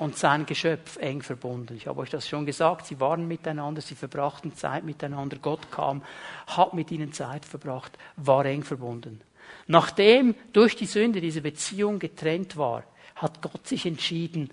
und 0.00 0.16
sein 0.16 0.46
Geschöpf 0.46 0.96
eng 0.96 1.20
verbunden. 1.20 1.76
Ich 1.76 1.86
habe 1.86 2.00
euch 2.00 2.08
das 2.08 2.26
schon 2.26 2.46
gesagt, 2.46 2.86
sie 2.86 2.98
waren 3.00 3.28
miteinander, 3.28 3.82
sie 3.82 3.94
verbrachten 3.94 4.56
Zeit 4.56 4.82
miteinander, 4.82 5.36
Gott 5.36 5.70
kam, 5.70 6.02
hat 6.46 6.72
mit 6.72 6.90
ihnen 6.90 7.12
Zeit 7.12 7.44
verbracht, 7.44 7.98
war 8.16 8.46
eng 8.46 8.64
verbunden. 8.64 9.20
Nachdem 9.66 10.34
durch 10.54 10.74
die 10.74 10.86
Sünde 10.86 11.20
diese 11.20 11.42
Beziehung 11.42 11.98
getrennt 11.98 12.56
war, 12.56 12.84
hat 13.14 13.42
Gott 13.42 13.66
sich 13.66 13.84
entschieden, 13.84 14.50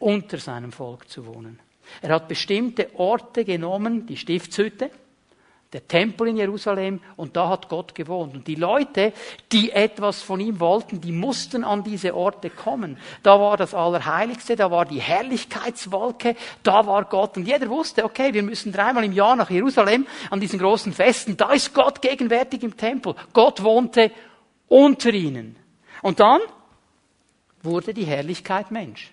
unter 0.00 0.38
seinem 0.38 0.72
Volk 0.72 1.08
zu 1.08 1.24
wohnen. 1.24 1.60
Er 2.02 2.14
hat 2.14 2.26
bestimmte 2.26 2.90
Orte 2.94 3.44
genommen, 3.44 4.06
die 4.06 4.16
Stiftshütte, 4.16 4.90
der 5.72 5.86
Tempel 5.86 6.28
in 6.28 6.36
Jerusalem 6.36 7.00
und 7.16 7.36
da 7.36 7.48
hat 7.48 7.68
Gott 7.68 7.94
gewohnt. 7.94 8.34
Und 8.34 8.46
die 8.48 8.56
Leute, 8.56 9.12
die 9.52 9.70
etwas 9.70 10.20
von 10.20 10.40
ihm 10.40 10.58
wollten, 10.58 11.00
die 11.00 11.12
mussten 11.12 11.62
an 11.62 11.84
diese 11.84 12.14
Orte 12.16 12.50
kommen. 12.50 12.98
Da 13.22 13.38
war 13.38 13.56
das 13.56 13.72
Allerheiligste, 13.72 14.56
da 14.56 14.70
war 14.70 14.84
die 14.84 15.00
Herrlichkeitswolke, 15.00 16.34
da 16.64 16.86
war 16.86 17.04
Gott. 17.04 17.36
Und 17.36 17.46
jeder 17.46 17.68
wusste, 17.68 18.04
okay, 18.04 18.34
wir 18.34 18.42
müssen 18.42 18.72
dreimal 18.72 19.04
im 19.04 19.12
Jahr 19.12 19.36
nach 19.36 19.50
Jerusalem 19.50 20.06
an 20.30 20.40
diesen 20.40 20.58
großen 20.58 20.92
Festen. 20.92 21.36
Da 21.36 21.52
ist 21.52 21.72
Gott 21.72 22.02
gegenwärtig 22.02 22.64
im 22.64 22.76
Tempel. 22.76 23.14
Gott 23.32 23.62
wohnte 23.62 24.10
unter 24.66 25.12
ihnen. 25.12 25.54
Und 26.02 26.18
dann 26.18 26.40
wurde 27.62 27.94
die 27.94 28.04
Herrlichkeit 28.04 28.72
Mensch. 28.72 29.12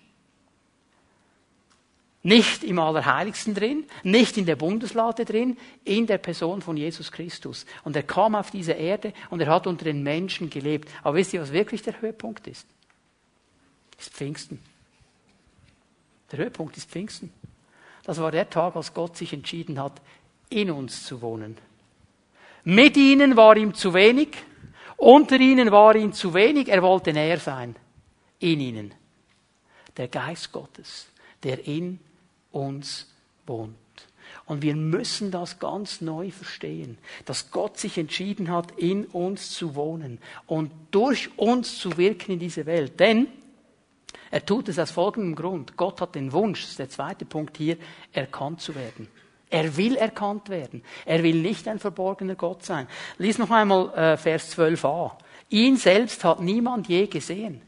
Nicht 2.27 2.65
im 2.65 2.77
Allerheiligsten 2.77 3.53
drin, 3.53 3.85
nicht 4.03 4.35
in 4.35 4.45
der 4.45 4.57
Bundeslade 4.57 5.23
drin, 5.23 5.55
in 5.85 6.07
der 6.07 6.17
Person 6.17 6.61
von 6.61 6.75
Jesus 6.75 7.09
Christus. 7.09 7.65
Und 7.85 7.95
er 7.95 8.03
kam 8.03 8.35
auf 8.35 8.51
diese 8.51 8.73
Erde 8.73 9.13
und 9.29 9.39
er 9.39 9.47
hat 9.47 9.65
unter 9.65 9.85
den 9.85 10.03
Menschen 10.03 10.49
gelebt. 10.49 10.89
Aber 11.03 11.15
wisst 11.15 11.31
ihr, 11.31 11.39
was 11.41 11.53
wirklich 11.53 11.83
der 11.83 12.01
Höhepunkt 12.01 12.45
ist? 12.47 12.67
Ist 13.97 14.11
Pfingsten. 14.11 14.59
Der 16.29 16.39
Höhepunkt 16.39 16.75
ist 16.75 16.89
Pfingsten. 16.89 17.31
Das 18.03 18.19
war 18.19 18.29
der 18.29 18.49
Tag, 18.49 18.75
als 18.75 18.93
Gott 18.93 19.15
sich 19.15 19.31
entschieden 19.31 19.81
hat, 19.81 20.01
in 20.49 20.69
uns 20.69 21.05
zu 21.05 21.21
wohnen. 21.21 21.57
Mit 22.65 22.97
ihnen 22.97 23.37
war 23.37 23.55
ihm 23.55 23.73
zu 23.73 23.93
wenig, 23.93 24.35
unter 24.97 25.39
ihnen 25.39 25.71
war 25.71 25.95
ihm 25.95 26.11
zu 26.11 26.33
wenig, 26.33 26.67
er 26.67 26.83
wollte 26.83 27.13
näher 27.13 27.39
sein. 27.39 27.77
In 28.39 28.59
ihnen. 28.59 28.93
Der 29.95 30.09
Geist 30.09 30.51
Gottes, 30.51 31.07
der 31.41 31.65
in 31.65 32.01
uns 32.51 33.07
wohnt. 33.45 33.75
Und 34.45 34.61
wir 34.61 34.75
müssen 34.75 35.31
das 35.31 35.59
ganz 35.59 36.01
neu 36.01 36.31
verstehen, 36.31 36.97
dass 37.25 37.51
Gott 37.51 37.77
sich 37.77 37.97
entschieden 37.97 38.49
hat, 38.49 38.71
in 38.77 39.05
uns 39.05 39.51
zu 39.51 39.75
wohnen 39.75 40.19
und 40.45 40.71
durch 40.91 41.29
uns 41.37 41.79
zu 41.79 41.97
wirken 41.97 42.33
in 42.33 42.39
diese 42.39 42.65
Welt. 42.65 42.99
Denn 42.99 43.27
er 44.31 44.45
tut 44.45 44.69
es 44.69 44.79
aus 44.79 44.91
folgendem 44.91 45.35
Grund. 45.35 45.77
Gott 45.77 46.01
hat 46.01 46.15
den 46.15 46.31
Wunsch, 46.31 46.61
das 46.61 46.71
ist 46.71 46.79
der 46.79 46.89
zweite 46.89 47.25
Punkt 47.25 47.57
hier, 47.57 47.77
erkannt 48.11 48.61
zu 48.61 48.75
werden. 48.75 49.07
Er 49.49 49.77
will 49.77 49.95
erkannt 49.95 50.49
werden. 50.49 50.83
Er 51.05 51.23
will 51.23 51.41
nicht 51.41 51.67
ein 51.67 51.79
verborgener 51.79 52.35
Gott 52.35 52.63
sein. 52.63 52.87
Lies 53.17 53.37
noch 53.37 53.49
einmal 53.49 53.93
äh, 53.95 54.17
Vers 54.17 54.57
12a. 54.57 55.11
Ihn 55.49 55.77
selbst 55.77 56.23
hat 56.25 56.41
niemand 56.41 56.89
je 56.89 57.07
gesehen. 57.07 57.61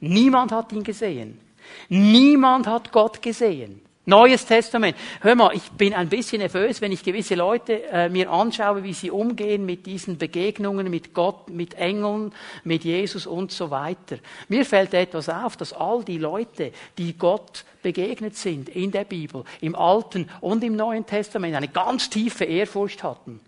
Niemand 0.00 0.52
hat 0.52 0.72
ihn 0.72 0.84
gesehen. 0.84 1.40
Niemand 1.88 2.66
hat 2.68 2.92
Gott 2.92 3.20
gesehen. 3.20 3.83
Neues 4.06 4.44
Testament. 4.44 4.98
Hör 5.22 5.34
mal, 5.34 5.54
ich 5.54 5.62
bin 5.70 5.94
ein 5.94 6.10
bisschen 6.10 6.40
nervös, 6.40 6.82
wenn 6.82 6.92
ich 6.92 7.02
gewisse 7.02 7.36
Leute 7.36 7.84
äh, 7.84 8.10
mir 8.10 8.30
anschaue, 8.30 8.82
wie 8.82 8.92
sie 8.92 9.10
umgehen 9.10 9.64
mit 9.64 9.86
diesen 9.86 10.18
Begegnungen 10.18 10.90
mit 10.90 11.14
Gott, 11.14 11.48
mit 11.48 11.72
Engeln, 11.74 12.34
mit 12.64 12.84
Jesus 12.84 13.26
und 13.26 13.50
so 13.50 13.70
weiter. 13.70 14.18
Mir 14.48 14.66
fällt 14.66 14.92
etwas 14.92 15.30
auf, 15.30 15.56
dass 15.56 15.72
all 15.72 16.04
die 16.04 16.18
Leute, 16.18 16.72
die 16.98 17.16
Gott 17.16 17.64
begegnet 17.82 18.36
sind 18.36 18.68
in 18.68 18.90
der 18.90 19.04
Bibel, 19.04 19.44
im 19.62 19.74
Alten 19.74 20.28
und 20.42 20.62
im 20.62 20.76
Neuen 20.76 21.06
Testament, 21.06 21.54
eine 21.54 21.68
ganz 21.68 22.10
tiefe 22.10 22.44
Ehrfurcht 22.44 23.02
hatten. 23.02 23.40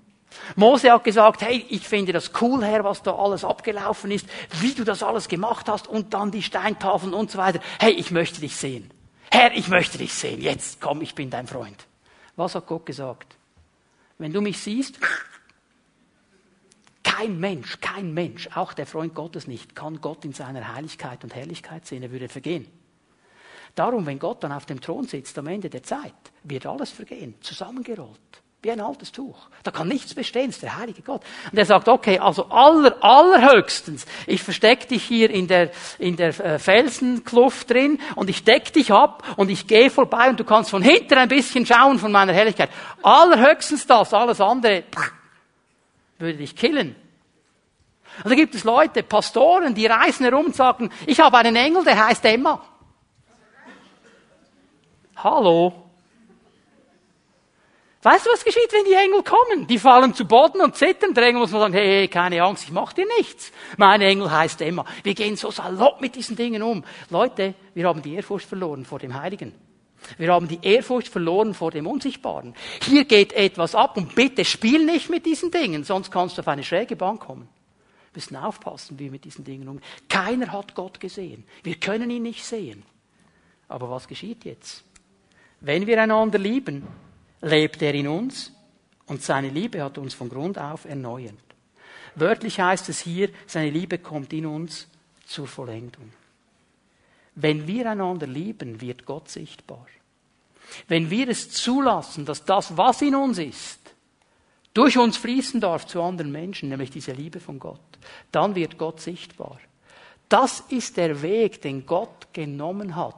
Mose 0.55 0.91
hat 0.91 1.05
gesagt, 1.05 1.43
hey, 1.43 1.67
ich 1.69 1.87
finde 1.87 2.15
das 2.15 2.31
cool, 2.41 2.65
Herr, 2.65 2.83
was 2.83 3.03
da 3.03 3.15
alles 3.15 3.45
abgelaufen 3.45 4.11
ist, 4.11 4.27
wie 4.61 4.73
du 4.73 4.85
das 4.85 5.03
alles 5.03 5.29
gemacht 5.29 5.69
hast 5.69 5.87
und 5.87 6.15
dann 6.15 6.31
die 6.31 6.43
Steintafeln 6.43 7.13
und 7.13 7.31
so 7.31 7.37
weiter. 7.37 7.61
Hey, 7.79 7.93
ich 7.93 8.11
möchte 8.11 8.41
dich 8.41 8.57
sehen. 8.57 8.91
Herr, 9.31 9.53
ich 9.55 9.69
möchte 9.69 9.99
dich 9.99 10.13
sehen. 10.15 10.41
Jetzt 10.41 10.81
komm, 10.81 11.03
ich 11.03 11.15
bin 11.15 11.31
dein 11.31 11.47
Freund. 11.47 11.87
Was 12.37 12.55
hat 12.55 12.67
Gott 12.67 12.87
gesagt? 12.87 13.37
Wenn 14.19 14.33
du 14.33 14.41
mich 14.41 14.59
siehst, 14.59 14.99
kein 17.03 17.39
Mensch, 17.39 17.81
kein 17.81 18.13
Mensch, 18.13 18.49
auch 18.55 18.73
der 18.73 18.87
Freund 18.87 19.15
Gottes 19.15 19.47
nicht, 19.47 19.75
kann 19.75 20.01
Gott 20.01 20.25
in 20.25 20.33
seiner 20.33 20.75
Heiligkeit 20.75 21.25
und 21.25 21.35
Herrlichkeit 21.35 21.87
sehen. 21.87 22.03
Er 22.03 22.11
würde 22.11 22.29
vergehen. 22.29 22.67
Darum, 23.75 24.07
wenn 24.07 24.19
Gott 24.19 24.43
dann 24.43 24.53
auf 24.53 24.67
dem 24.67 24.81
Thron 24.81 25.07
sitzt 25.07 25.39
am 25.39 25.47
Ende 25.47 25.69
der 25.69 25.83
Zeit, 25.83 26.15
wird 26.45 26.67
alles 26.67 26.91
vergehen, 26.91 27.35
zusammengerollt. 27.41 28.43
Wie 28.63 28.71
ein 28.71 28.81
altes 28.81 29.13
Tuch. 29.13 29.37
Da 29.63 29.71
kann 29.71 29.87
nichts 29.87 30.15
bestehen, 30.15 30.51
ist 30.51 30.63
der 30.63 30.77
heilige 30.77 31.03
Gott. 31.03 31.23
Und 31.53 31.59
er 31.59 31.67
sagt, 31.67 31.89
okay, 31.89 32.19
also 32.19 32.47
aller, 32.47 32.97
allerhöchstens, 33.01 34.07
ich 34.27 34.43
verstecke 34.43 34.87
dich 34.87 35.05
hier 35.05 35.31
in 35.31 35.47
der, 35.47 35.71
in 35.99 36.17
der 36.17 36.29
äh, 36.41 36.59
Felsenkluft 36.59 37.71
drin 37.71 38.01
und 38.17 38.31
ich 38.31 38.45
deck 38.45 38.73
dich 38.73 38.91
ab 38.93 39.23
und 39.37 39.51
ich 39.51 39.67
gehe 39.67 39.91
vorbei 39.91 40.31
und 40.31 40.41
du 40.41 40.45
kannst 40.45 40.71
von 40.71 40.83
hinten 40.83 41.15
ein 41.15 41.29
bisschen 41.29 41.67
schauen 41.67 41.99
von 41.99 42.11
meiner 42.11 42.33
Herrlichkeit. 42.33 42.71
Allerhöchstens 43.03 43.87
das, 43.87 44.13
alles 44.15 44.41
andere 44.41 44.85
würde 46.19 46.39
dich 46.39 46.57
killen. 46.57 46.97
Und 48.25 48.31
da 48.31 48.35
gibt 48.35 48.55
es 48.55 48.65
Leute, 48.65 49.03
Pastoren, 49.03 49.75
die 49.75 49.87
reisen 49.87 50.25
herum 50.25 50.47
und 50.47 50.57
sagen, 50.57 50.91
ich 51.07 51.21
habe 51.21 51.37
einen 51.37 51.55
Engel, 51.57 51.85
der 51.85 52.07
heißt 52.07 52.25
Emma. 52.25 52.63
Hallo? 55.17 55.86
Weißt 58.03 58.27
du, 58.27 58.31
was 58.31 58.45
geschieht, 58.45 58.73
wenn 58.73 58.85
die 58.85 58.93
Engel 58.93 59.23
kommen? 59.23 59.67
Die 59.67 59.79
fallen 59.79 60.15
zu 60.15 60.27
Boden 60.27 60.61
und 60.61 60.77
zittern. 60.77 61.15
Der 61.15 61.25
Engel 61.25 61.41
muss 61.41 61.51
man 61.51 61.63
sagen, 61.63 61.75
hey, 61.75 61.87
hey, 61.87 62.09
keine 62.09 62.43
Angst, 62.43 62.65
ich 62.65 62.71
mach 62.71 62.93
dir 62.93 63.07
nichts. 63.19 63.51
Mein 63.79 64.01
Engel 64.01 64.31
heißt 64.31 64.61
Emma. 64.61 64.85
Wir 65.03 65.15
gehen 65.15 65.37
so 65.37 65.51
salopp 65.51 66.01
mit 66.01 66.15
diesen 66.15 66.37
Dingen 66.37 66.63
um. 66.63 66.85
Leute, 67.11 67.55
wir 67.75 67.89
haben 67.89 68.03
die 68.03 68.15
Ehrfurcht 68.15 68.47
verloren 68.47 68.85
vor 68.85 68.99
dem 68.99 69.21
Heiligen. 69.21 69.53
Wir 70.19 70.33
haben 70.33 70.47
die 70.47 70.59
Ehrfurcht 70.63 71.09
verloren 71.09 71.55
vor 71.55 71.71
dem 71.71 71.87
Unsichtbaren. 71.87 72.55
Hier 72.83 73.05
geht 73.05 73.33
etwas 73.33 73.75
ab 73.75 73.97
und 73.97 74.15
bitte 74.15 74.45
spiel 74.45 74.85
nicht 74.85 75.11
mit 75.11 75.27
diesen 75.27 75.51
Dingen, 75.51 75.85
sonst 75.85 76.11
kannst 76.11 76.37
du 76.37 76.43
auf 76.43 76.49
eine 76.49 76.63
schräge 76.63 76.97
Bahn 76.97 77.19
kommen. 77.19 77.49
Wir 78.13 78.19
müssen 78.19 78.37
aufpassen, 78.37 78.99
wie 78.99 79.05
wir 79.05 79.11
mit 79.11 79.25
diesen 79.25 79.45
Dingen 79.45 79.69
umgehen. 79.69 79.87
Keiner 80.09 80.53
hat 80.53 80.75
Gott 80.75 81.01
gesehen. 81.01 81.45
Wir 81.63 81.75
können 81.75 82.11
ihn 82.11 82.23
nicht 82.23 82.45
sehen. 82.45 82.85
Aber 83.69 83.91
was 83.91 84.07
geschieht 84.07 84.45
jetzt? 84.45 84.85
Wenn 85.61 85.87
wir 85.87 86.01
einander 86.01 86.39
lieben, 86.39 86.87
lebt 87.47 87.81
er 87.81 87.95
in 87.95 88.09
uns 88.09 88.53
und 89.07 89.23
seine 89.23 89.49
Liebe 89.49 89.83
hat 89.83 89.99
uns 89.99 90.15
von 90.15 90.29
Grund 90.29 90.59
auf 90.59 90.85
erneuert. 90.85 91.35
Wörtlich 92.17 92.61
heißt 92.61 92.89
es 92.89 93.01
hier, 93.01 93.31
seine 93.47 93.71
Liebe 93.71 93.99
kommt 93.99 94.33
in 94.33 94.47
uns 94.47 94.89
zur 95.27 95.47
Vollendung. 95.47 96.13
Wenn 97.35 97.67
wir 97.67 97.91
einander 97.91 98.27
lieben, 98.27 98.81
wird 98.81 99.05
Gott 99.05 99.29
sichtbar. 99.29 99.87
Wenn 100.89 101.11
wir 101.11 101.29
es 101.29 101.51
zulassen, 101.51 102.25
dass 102.25 102.45
das, 102.45 102.77
was 102.77 103.03
in 103.03 103.15
uns 103.15 103.39
ist, 103.39 103.81
durch 104.75 104.99
uns 104.99 105.17
fließen 105.17 105.61
darf 105.61 105.87
zu 105.87 106.03
anderen 106.03 106.33
Menschen, 106.33 106.69
nämlich 106.69 106.91
diese 106.91 107.13
Liebe 107.13 107.39
von 107.39 107.59
Gott, 107.59 107.81
dann 108.33 108.55
wird 108.55 108.77
Gott 108.77 109.01
sichtbar. 109.01 109.61
Das 110.29 110.61
ist 110.69 110.97
der 110.97 111.23
Weg, 111.23 111.63
den 111.63 111.87
Gott 111.87 112.33
genommen 112.33 112.97
hat, 112.97 113.15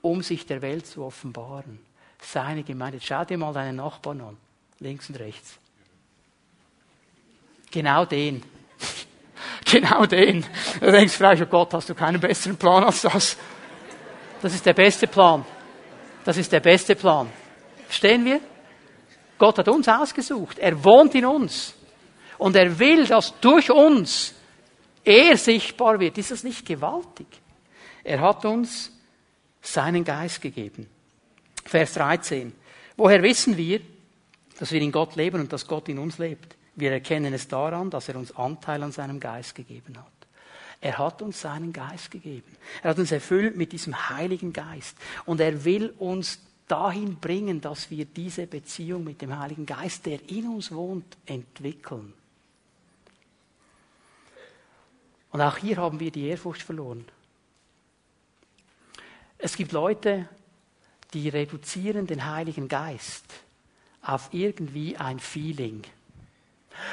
um 0.00 0.22
sich 0.22 0.46
der 0.46 0.62
Welt 0.62 0.86
zu 0.86 1.04
offenbaren 1.04 1.80
seine 2.20 2.62
Gemeinde. 2.62 2.98
Schau 3.00 3.24
dir 3.24 3.38
mal 3.38 3.52
deinen 3.52 3.76
Nachbarn 3.76 4.20
an, 4.20 4.36
links 4.80 5.08
und 5.08 5.16
rechts. 5.16 5.58
Genau 7.70 8.04
den. 8.04 8.42
genau 9.64 10.06
den. 10.06 10.44
Du 10.80 10.90
denkst 10.90 11.14
vielleicht, 11.14 11.42
oh 11.42 11.46
Gott, 11.46 11.74
hast 11.74 11.88
du 11.88 11.94
keinen 11.94 12.20
besseren 12.20 12.56
Plan 12.56 12.84
als 12.84 13.02
das? 13.02 13.36
Das 14.40 14.54
ist 14.54 14.64
der 14.64 14.74
beste 14.74 15.06
Plan. 15.06 15.44
Das 16.24 16.36
ist 16.36 16.52
der 16.52 16.60
beste 16.60 16.94
Plan. 16.94 17.30
Verstehen 17.86 18.24
wir? 18.24 18.40
Gott 19.38 19.58
hat 19.58 19.68
uns 19.68 19.88
ausgesucht. 19.88 20.58
Er 20.58 20.82
wohnt 20.84 21.14
in 21.14 21.26
uns. 21.26 21.74
Und 22.38 22.54
er 22.56 22.78
will, 22.78 23.06
dass 23.06 23.38
durch 23.40 23.70
uns 23.70 24.34
er 25.04 25.36
sichtbar 25.36 25.98
wird. 25.98 26.18
Ist 26.18 26.30
das 26.30 26.44
nicht 26.44 26.66
gewaltig? 26.66 27.26
Er 28.04 28.20
hat 28.20 28.44
uns 28.44 28.92
seinen 29.60 30.04
Geist 30.04 30.40
gegeben. 30.40 30.88
Vers 31.68 31.92
13. 31.94 32.54
Woher 32.96 33.22
wissen 33.22 33.56
wir, 33.58 33.80
dass 34.58 34.72
wir 34.72 34.80
in 34.80 34.90
Gott 34.90 35.16
leben 35.16 35.40
und 35.40 35.52
dass 35.52 35.66
Gott 35.66 35.88
in 35.90 35.98
uns 35.98 36.16
lebt? 36.16 36.56
Wir 36.74 36.92
erkennen 36.92 37.34
es 37.34 37.46
daran, 37.46 37.90
dass 37.90 38.08
er 38.08 38.16
uns 38.16 38.34
Anteil 38.34 38.82
an 38.82 38.90
seinem 38.90 39.20
Geist 39.20 39.54
gegeben 39.54 39.98
hat. 39.98 40.06
Er 40.80 40.96
hat 40.96 41.20
uns 41.20 41.40
seinen 41.40 41.72
Geist 41.72 42.10
gegeben. 42.10 42.56
Er 42.82 42.90
hat 42.90 42.98
uns 42.98 43.12
erfüllt 43.12 43.56
mit 43.56 43.72
diesem 43.72 44.08
Heiligen 44.08 44.52
Geist. 44.52 44.96
Und 45.26 45.40
er 45.40 45.64
will 45.64 45.92
uns 45.98 46.40
dahin 46.68 47.16
bringen, 47.16 47.60
dass 47.60 47.90
wir 47.90 48.06
diese 48.06 48.46
Beziehung 48.46 49.04
mit 49.04 49.20
dem 49.20 49.38
Heiligen 49.38 49.66
Geist, 49.66 50.06
der 50.06 50.20
in 50.30 50.48
uns 50.48 50.72
wohnt, 50.72 51.18
entwickeln. 51.26 52.14
Und 55.30 55.40
auch 55.42 55.58
hier 55.58 55.76
haben 55.76 56.00
wir 56.00 56.10
die 56.10 56.28
Ehrfurcht 56.28 56.62
verloren. 56.62 57.04
Es 59.36 59.56
gibt 59.56 59.72
Leute, 59.72 60.28
die 61.14 61.28
reduzieren 61.28 62.06
den 62.06 62.30
Heiligen 62.30 62.68
Geist 62.68 63.24
auf 64.02 64.28
irgendwie 64.32 64.96
ein 64.96 65.18
Feeling. 65.18 65.82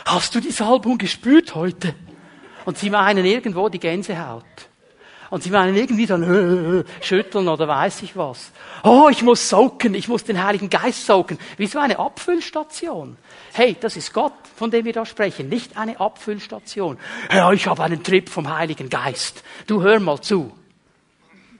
Hast 0.05 0.35
du 0.35 0.39
die 0.39 0.51
Salbung 0.51 0.97
gespürt 0.97 1.55
heute? 1.55 1.93
Und 2.65 2.77
sie 2.77 2.89
meinen 2.89 3.25
irgendwo 3.25 3.69
die 3.69 3.79
Gänsehaut. 3.79 4.43
Und 5.29 5.43
sie 5.43 5.49
meinen 5.49 5.75
irgendwie 5.75 6.05
dann 6.05 6.23
äh, 6.23 6.83
schütteln 7.01 7.47
oder 7.47 7.67
weiß 7.67 8.01
ich 8.03 8.15
was. 8.15 8.51
Oh, 8.83 9.07
ich 9.09 9.21
muss 9.21 9.49
soaken, 9.49 9.93
ich 9.93 10.07
muss 10.07 10.23
den 10.23 10.43
Heiligen 10.43 10.69
Geist 10.69 11.05
soaken. 11.05 11.37
Wie 11.57 11.67
so 11.67 11.79
eine 11.79 11.99
Abfüllstation. 11.99 13.17
Hey, 13.53 13.75
das 13.79 13.97
ist 13.97 14.13
Gott, 14.13 14.33
von 14.55 14.71
dem 14.71 14.85
wir 14.85 14.93
da 14.93 15.05
sprechen, 15.05 15.49
nicht 15.49 15.77
eine 15.77 15.99
Abfüllstation. 15.99 16.97
Ja, 17.31 17.51
ich 17.51 17.67
habe 17.67 17.83
einen 17.83 18.03
Trip 18.03 18.29
vom 18.29 18.55
Heiligen 18.55 18.89
Geist. 18.89 19.43
Du 19.67 19.81
hör 19.81 19.99
mal 19.99 20.21
zu. 20.21 20.51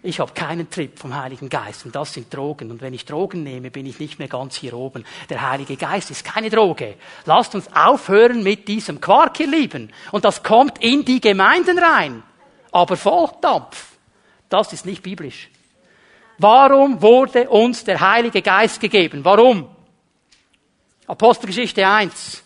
Ich 0.05 0.19
habe 0.19 0.33
keinen 0.33 0.69
Trip 0.69 0.99
vom 0.99 1.19
Heiligen 1.19 1.49
Geist 1.49 1.83
und 1.83 1.95
das 1.95 2.13
sind 2.13 2.31
Drogen. 2.31 2.69
Und 2.69 2.79
wenn 2.79 2.93
ich 2.93 3.05
Drogen 3.05 3.41
nehme, 3.41 3.71
bin 3.71 3.87
ich 3.87 3.97
nicht 3.97 4.19
mehr 4.19 4.27
ganz 4.27 4.55
hier 4.55 4.75
oben. 4.75 5.03
Der 5.29 5.49
Heilige 5.49 5.77
Geist 5.77 6.11
ist 6.11 6.23
keine 6.23 6.51
Droge. 6.51 6.93
Lasst 7.25 7.55
uns 7.55 7.67
aufhören 7.75 8.43
mit 8.43 8.67
diesem 8.67 9.01
Quark, 9.01 9.39
ihr 9.39 9.47
Lieben. 9.47 9.91
Und 10.11 10.23
das 10.23 10.43
kommt 10.43 10.83
in 10.83 11.03
die 11.05 11.19
Gemeinden 11.19 11.79
rein. 11.79 12.21
Aber 12.71 12.97
Volldampf, 12.97 13.93
das 14.47 14.73
ist 14.73 14.85
nicht 14.85 15.01
biblisch. 15.01 15.49
Warum 16.37 17.01
wurde 17.01 17.49
uns 17.49 17.83
der 17.83 17.99
Heilige 17.99 18.43
Geist 18.43 18.79
gegeben? 18.79 19.25
Warum? 19.25 19.67
Apostelgeschichte 21.07 21.87
1. 21.87 22.43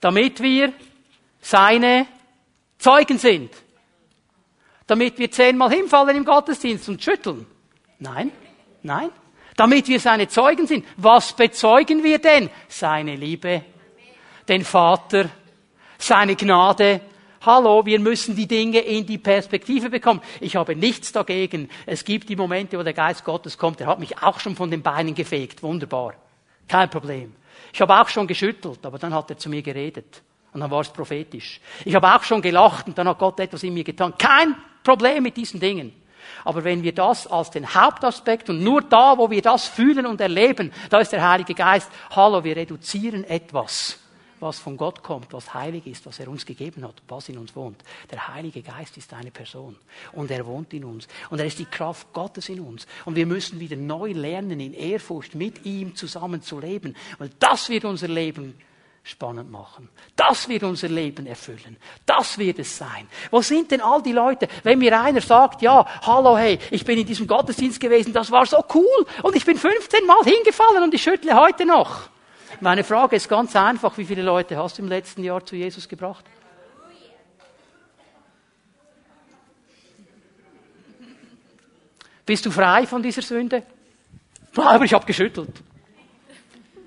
Damit 0.00 0.42
wir 0.42 0.72
seine 1.40 2.08
Zeugen 2.78 3.18
sind 3.18 3.50
damit 4.86 5.18
wir 5.18 5.30
zehnmal 5.30 5.70
hinfallen 5.70 6.16
im 6.16 6.24
Gottesdienst 6.24 6.88
und 6.88 7.02
schütteln. 7.02 7.46
Nein, 7.98 8.30
nein. 8.82 9.10
Damit 9.56 9.88
wir 9.88 9.98
seine 10.00 10.28
Zeugen 10.28 10.66
sind. 10.66 10.84
Was 10.96 11.32
bezeugen 11.32 12.04
wir 12.04 12.18
denn? 12.18 12.50
Seine 12.68 13.16
Liebe, 13.16 13.62
den 14.48 14.64
Vater, 14.64 15.30
seine 15.98 16.36
Gnade. 16.36 17.00
Hallo, 17.40 17.86
wir 17.86 17.98
müssen 17.98 18.36
die 18.36 18.46
Dinge 18.46 18.80
in 18.80 19.06
die 19.06 19.18
Perspektive 19.18 19.88
bekommen. 19.88 20.20
Ich 20.40 20.56
habe 20.56 20.76
nichts 20.76 21.12
dagegen. 21.12 21.70
Es 21.86 22.04
gibt 22.04 22.28
die 22.28 22.36
Momente, 22.36 22.78
wo 22.78 22.82
der 22.82 22.92
Geist 22.92 23.24
Gottes 23.24 23.56
kommt. 23.56 23.80
Er 23.80 23.86
hat 23.86 23.98
mich 23.98 24.18
auch 24.22 24.40
schon 24.40 24.56
von 24.56 24.70
den 24.70 24.82
Beinen 24.82 25.14
gefegt. 25.14 25.62
Wunderbar. 25.62 26.14
Kein 26.68 26.90
Problem. 26.90 27.34
Ich 27.72 27.80
habe 27.80 27.98
auch 27.98 28.08
schon 28.08 28.26
geschüttelt, 28.26 28.84
aber 28.84 28.98
dann 28.98 29.14
hat 29.14 29.30
er 29.30 29.38
zu 29.38 29.48
mir 29.48 29.62
geredet. 29.62 30.22
Und 30.52 30.60
dann 30.60 30.70
war 30.70 30.80
es 30.80 30.88
prophetisch. 30.88 31.60
Ich 31.84 31.94
habe 31.94 32.14
auch 32.14 32.22
schon 32.22 32.42
gelacht 32.42 32.88
und 32.88 32.98
dann 32.98 33.08
hat 33.08 33.18
Gott 33.18 33.38
etwas 33.40 33.62
in 33.62 33.74
mir 33.74 33.84
getan. 33.84 34.14
Kein 34.18 34.56
Problem 34.86 35.24
mit 35.24 35.36
diesen 35.36 35.58
Dingen. 35.58 35.92
Aber 36.44 36.62
wenn 36.62 36.84
wir 36.84 36.94
das 36.94 37.26
als 37.26 37.50
den 37.50 37.74
Hauptaspekt 37.74 38.48
und 38.48 38.62
nur 38.62 38.82
da, 38.82 39.18
wo 39.18 39.28
wir 39.30 39.42
das 39.42 39.66
fühlen 39.66 40.06
und 40.06 40.20
erleben, 40.20 40.72
da 40.90 41.00
ist 41.00 41.10
der 41.10 41.28
Heilige 41.28 41.54
Geist, 41.54 41.90
hallo, 42.10 42.44
wir 42.44 42.56
reduzieren 42.56 43.24
etwas, 43.24 43.98
was 44.38 44.60
von 44.60 44.76
Gott 44.76 45.02
kommt, 45.02 45.32
was 45.32 45.52
heilig 45.54 45.88
ist, 45.88 46.06
was 46.06 46.20
er 46.20 46.28
uns 46.28 46.46
gegeben 46.46 46.84
hat, 46.86 46.94
was 47.08 47.28
in 47.28 47.38
uns 47.38 47.56
wohnt. 47.56 47.82
Der 48.12 48.28
Heilige 48.28 48.62
Geist 48.62 48.96
ist 48.96 49.12
eine 49.12 49.32
Person 49.32 49.74
und 50.12 50.30
er 50.30 50.46
wohnt 50.46 50.72
in 50.72 50.84
uns 50.84 51.08
und 51.30 51.40
er 51.40 51.46
ist 51.46 51.58
die 51.58 51.64
Kraft 51.64 52.12
Gottes 52.12 52.48
in 52.48 52.60
uns 52.60 52.86
und 53.04 53.16
wir 53.16 53.26
müssen 53.26 53.58
wieder 53.58 53.76
neu 53.76 54.12
lernen, 54.12 54.60
in 54.60 54.72
Ehrfurcht 54.72 55.34
mit 55.34 55.64
ihm 55.64 55.96
zusammen 55.96 56.42
zu 56.42 56.60
leben, 56.60 56.94
weil 57.18 57.30
das 57.40 57.68
wird 57.70 57.84
unser 57.84 58.08
Leben 58.08 58.54
spannend 59.06 59.52
machen. 59.52 59.88
Das 60.16 60.48
wird 60.48 60.64
unser 60.64 60.88
Leben 60.88 61.26
erfüllen. 61.26 61.76
Das 62.04 62.38
wird 62.38 62.58
es 62.58 62.76
sein. 62.76 63.06
Wo 63.30 63.40
sind 63.40 63.70
denn 63.70 63.80
all 63.80 64.02
die 64.02 64.12
Leute, 64.12 64.48
wenn 64.64 64.80
mir 64.80 65.00
einer 65.00 65.20
sagt, 65.20 65.62
ja, 65.62 65.86
hallo, 66.02 66.36
hey, 66.36 66.58
ich 66.72 66.84
bin 66.84 66.98
in 66.98 67.06
diesem 67.06 67.28
Gottesdienst 67.28 67.78
gewesen, 67.78 68.12
das 68.12 68.32
war 68.32 68.44
so 68.46 68.64
cool 68.74 69.06
und 69.22 69.36
ich 69.36 69.44
bin 69.44 69.56
15 69.56 70.04
Mal 70.06 70.24
hingefallen 70.24 70.82
und 70.82 70.92
ich 70.92 71.02
schüttle 71.02 71.36
heute 71.36 71.64
noch. 71.64 72.08
Meine 72.60 72.82
Frage 72.82 73.14
ist 73.14 73.28
ganz 73.28 73.54
einfach, 73.54 73.96
wie 73.96 74.04
viele 74.04 74.22
Leute 74.22 74.56
hast 74.56 74.78
du 74.78 74.82
im 74.82 74.88
letzten 74.88 75.22
Jahr 75.22 75.44
zu 75.44 75.54
Jesus 75.54 75.88
gebracht? 75.88 76.24
Bist 82.24 82.44
du 82.44 82.50
frei 82.50 82.88
von 82.88 83.04
dieser 83.04 83.22
Sünde? 83.22 83.62
Aber 84.56 84.84
ich 84.84 84.92
habe 84.92 85.06
geschüttelt. 85.06 85.62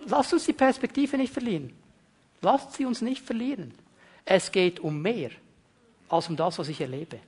Lass 0.05 0.33
uns 0.33 0.45
die 0.45 0.53
Perspektive 0.53 1.17
nicht 1.17 1.31
verlieren. 1.31 1.78
Lasst 2.41 2.73
sie 2.73 2.85
uns 2.85 3.01
nicht 3.01 3.23
verlieren. 3.23 3.73
Es 4.25 4.51
geht 4.51 4.79
um 4.79 5.01
mehr 5.01 5.31
als 6.07 6.29
um 6.29 6.35
das, 6.35 6.57
was 6.59 6.69
ich 6.69 6.81
erlebe. 6.81 7.19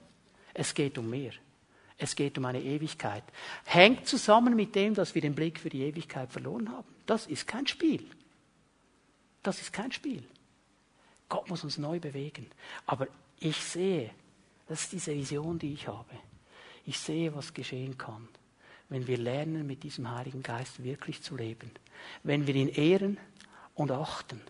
Es 0.54 0.74
geht 0.74 0.98
um 0.98 1.10
mehr. 1.10 1.32
Es 1.98 2.16
geht 2.16 2.38
um 2.38 2.46
eine 2.46 2.62
Ewigkeit. 2.62 3.24
Hängt 3.66 4.08
zusammen 4.08 4.56
mit 4.56 4.76
dem, 4.76 4.96
dass 4.96 5.14
wir 5.14 5.22
den 5.22 5.36
Blick 5.36 5.60
für 5.60 5.70
die 5.70 5.84
Ewigkeit 5.84 6.32
verloren 6.32 6.70
haben. 6.72 6.88
Das 7.06 7.28
ist 7.28 7.48
kein 7.48 7.68
Spiel. 7.68 8.04
Das 9.44 9.62
ist 9.62 9.72
kein 9.72 9.92
Spiel. 9.92 10.24
Gott 11.30 11.50
muss 11.50 11.64
uns 11.64 11.78
neu 11.78 12.00
bewegen. 12.00 12.48
Aber 12.86 13.08
ich 13.40 13.58
sehe, 13.58 14.12
das 14.68 14.82
ist 14.84 14.94
diese 14.94 15.14
Vision, 15.14 15.60
die 15.60 15.74
ich 15.74 15.88
habe. 15.88 16.16
Ich 16.86 17.00
sehe, 17.00 17.36
was 17.36 17.54
geschehen 17.54 17.98
kann, 17.98 18.28
wenn 18.90 19.08
wir 19.08 19.18
lernen, 19.18 19.68
mit 19.68 19.84
diesem 19.84 20.10
Heiligen 20.10 20.44
Geist 20.44 20.84
wirklich 20.84 21.22
zu 21.22 21.36
leben. 21.36 21.72
Wenn 22.24 22.48
wir 22.48 22.56
ihn 22.56 22.70
ehren 22.70 23.18
und 23.76 23.92
achten 23.92 24.42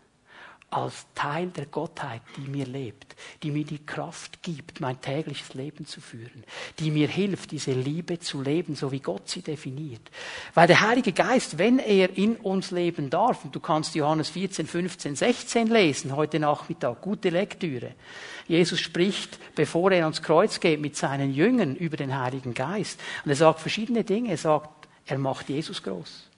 als 0.72 1.05
Teil 1.15 1.47
der 1.47 1.65
Gottheit, 1.65 2.22
die 2.38 2.49
mir 2.49 2.65
lebt, 2.65 3.15
die 3.43 3.51
mir 3.51 3.65
die 3.65 3.86
Kraft 3.86 4.41
gibt, 4.41 4.80
mein 4.80 4.99
tägliches 5.01 5.53
Leben 5.53 5.86
zu 5.86 5.99
führen, 5.99 6.45
die 6.80 6.91
mir 6.91 7.09
hilft, 7.09 7.51
diese 7.51 7.74
Liebe 7.74 8.19
zu 8.19 8.41
leben, 8.41 8.76
so 8.76 8.89
wie 8.91 9.01
Gott 9.01 9.28
sie 9.28 9.41
definiert. 9.41 10.01
Weil 10.53 10.67
der 10.67 10.80
Heilige 10.80 11.11
Geist, 11.11 11.57
wenn 11.57 11.78
er 11.78 12.17
in 12.17 12.38
uns 12.38 12.72
leben 12.72 13.09
darf, 13.09 13.43
und 13.43 13.53
du 13.53 13.59
kannst 13.59 13.95
Johannes 13.95 14.30
14, 14.30 14.65
15, 14.65 15.17
16 15.17 15.67
lesen, 15.67 16.15
heute 16.15 16.39
Nachmittag, 16.39 17.01
gute 17.01 17.30
Lektüre. 17.30 17.93
Jesus 18.47 18.80
spricht, 18.80 19.39
bevor 19.55 19.91
er 19.91 20.05
ans 20.05 20.22
Kreuz 20.22 20.61
geht, 20.61 20.80
mit 20.80 20.95
seinen 20.95 21.34
Jüngern 21.34 21.76
über 21.76 21.97
den 21.97 22.17
Heiligen 22.17 22.53
Geist. 22.53 22.97
Und 23.26 23.30
er 23.30 23.36
sagt 23.36 23.59
verschiedene 23.59 24.05
Dinge. 24.05 24.32
Er 24.32 24.38
sagt, 24.38 24.88
er 25.05 25.17
macht 25.17 25.49
Jesus 25.49 25.84
groß. 25.84 26.30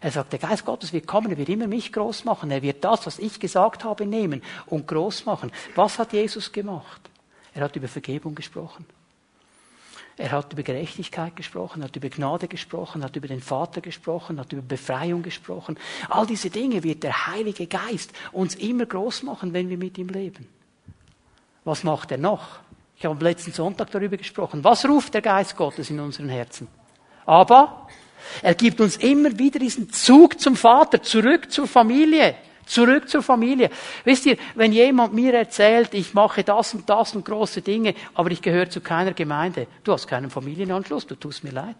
Er 0.00 0.10
sagt, 0.10 0.32
der 0.32 0.38
Geist 0.38 0.64
Gottes 0.64 0.92
wird 0.92 1.06
kommen, 1.06 1.30
er 1.30 1.36
wird 1.36 1.50
immer 1.50 1.66
mich 1.66 1.92
groß 1.92 2.24
machen. 2.24 2.50
Er 2.50 2.62
wird 2.62 2.82
das, 2.84 3.06
was 3.06 3.18
ich 3.18 3.38
gesagt 3.38 3.84
habe, 3.84 4.06
nehmen 4.06 4.42
und 4.66 4.88
groß 4.88 5.26
machen. 5.26 5.52
Was 5.74 5.98
hat 5.98 6.12
Jesus 6.12 6.50
gemacht? 6.52 7.00
Er 7.54 7.64
hat 7.64 7.76
über 7.76 7.88
Vergebung 7.88 8.34
gesprochen. 8.34 8.86
Er 10.16 10.32
hat 10.32 10.52
über 10.52 10.62
Gerechtigkeit 10.62 11.34
gesprochen, 11.36 11.82
hat 11.82 11.96
über 11.96 12.08
Gnade 12.08 12.46
gesprochen, 12.46 13.04
hat 13.04 13.16
über 13.16 13.28
den 13.28 13.40
Vater 13.40 13.80
gesprochen, 13.80 14.38
hat 14.38 14.52
über 14.52 14.62
Befreiung 14.62 15.22
gesprochen. 15.22 15.78
All 16.08 16.26
diese 16.26 16.50
Dinge 16.50 16.82
wird 16.82 17.02
der 17.02 17.26
Heilige 17.26 17.66
Geist 17.66 18.12
uns 18.32 18.54
immer 18.54 18.86
groß 18.86 19.22
machen, 19.22 19.52
wenn 19.52 19.68
wir 19.68 19.78
mit 19.78 19.96
ihm 19.96 20.08
leben. 20.08 20.46
Was 21.64 21.84
macht 21.84 22.10
er 22.10 22.18
noch? 22.18 22.60
Ich 22.96 23.04
habe 23.04 23.16
am 23.16 23.22
letzten 23.22 23.52
Sonntag 23.52 23.90
darüber 23.90 24.18
gesprochen. 24.18 24.62
Was 24.62 24.84
ruft 24.84 25.14
der 25.14 25.22
Geist 25.22 25.56
Gottes 25.56 25.88
in 25.88 26.00
unseren 26.00 26.28
Herzen? 26.28 26.68
Aber 27.24 27.88
er 28.42 28.54
gibt 28.54 28.80
uns 28.80 28.96
immer 28.96 29.38
wieder 29.38 29.58
diesen 29.58 29.90
Zug 29.92 30.40
zum 30.40 30.56
Vater, 30.56 31.02
zurück 31.02 31.50
zur 31.50 31.66
Familie. 31.66 32.34
Zurück 32.66 33.08
zur 33.08 33.22
Familie. 33.22 33.68
Wisst 34.04 34.26
ihr, 34.26 34.36
wenn 34.54 34.72
jemand 34.72 35.12
mir 35.12 35.34
erzählt, 35.34 35.92
ich 35.92 36.14
mache 36.14 36.44
das 36.44 36.72
und 36.72 36.88
das 36.88 37.16
und 37.16 37.24
große 37.24 37.62
Dinge, 37.62 37.94
aber 38.14 38.30
ich 38.30 38.40
gehöre 38.40 38.70
zu 38.70 38.80
keiner 38.80 39.12
Gemeinde, 39.12 39.66
du 39.82 39.92
hast 39.92 40.06
keinen 40.06 40.30
Familienanschluss, 40.30 41.04
du 41.04 41.16
tust 41.16 41.42
mir 41.42 41.50
leid. 41.50 41.76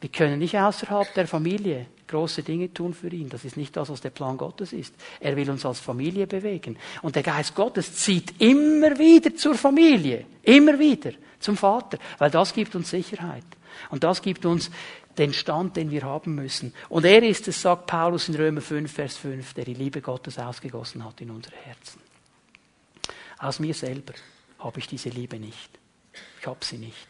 Wir 0.00 0.10
können 0.10 0.38
nicht 0.38 0.56
außerhalb 0.56 1.12
der 1.14 1.26
Familie 1.26 1.86
große 2.06 2.42
Dinge 2.42 2.72
tun 2.72 2.94
für 2.94 3.08
ihn. 3.08 3.28
Das 3.28 3.44
ist 3.44 3.56
nicht 3.56 3.76
das, 3.76 3.88
was 3.88 4.00
der 4.00 4.10
Plan 4.10 4.36
Gottes 4.36 4.72
ist. 4.72 4.94
Er 5.20 5.36
will 5.36 5.50
uns 5.50 5.66
als 5.66 5.80
Familie 5.80 6.26
bewegen. 6.26 6.76
Und 7.02 7.16
der 7.16 7.22
Geist 7.22 7.54
Gottes 7.54 7.94
zieht 7.94 8.40
immer 8.40 8.98
wieder 8.98 9.34
zur 9.34 9.54
Familie. 9.54 10.26
Immer 10.42 10.78
wieder 10.78 11.12
zum 11.40 11.56
Vater. 11.56 11.98
Weil 12.18 12.30
das 12.30 12.52
gibt 12.52 12.74
uns 12.74 12.90
Sicherheit. 12.90 13.44
Und 13.90 14.04
das 14.04 14.22
gibt 14.22 14.44
uns 14.46 14.70
den 15.18 15.32
Stand, 15.32 15.76
den 15.76 15.90
wir 15.90 16.02
haben 16.02 16.34
müssen. 16.34 16.74
Und 16.88 17.04
er 17.04 17.22
ist 17.22 17.48
es, 17.48 17.62
sagt 17.62 17.86
Paulus 17.86 18.28
in 18.28 18.34
Römer 18.34 18.60
5, 18.60 18.92
Vers 18.92 19.16
5, 19.16 19.54
der 19.54 19.64
die 19.64 19.74
Liebe 19.74 20.00
Gottes 20.00 20.38
ausgegossen 20.38 21.04
hat 21.04 21.20
in 21.20 21.30
unsere 21.30 21.56
Herzen. 21.56 22.00
Aus 23.38 23.58
mir 23.58 23.74
selber 23.74 24.14
habe 24.58 24.78
ich 24.78 24.86
diese 24.86 25.08
Liebe 25.08 25.38
nicht. 25.38 25.78
Ich 26.40 26.46
habe 26.46 26.64
sie 26.64 26.78
nicht. 26.78 27.08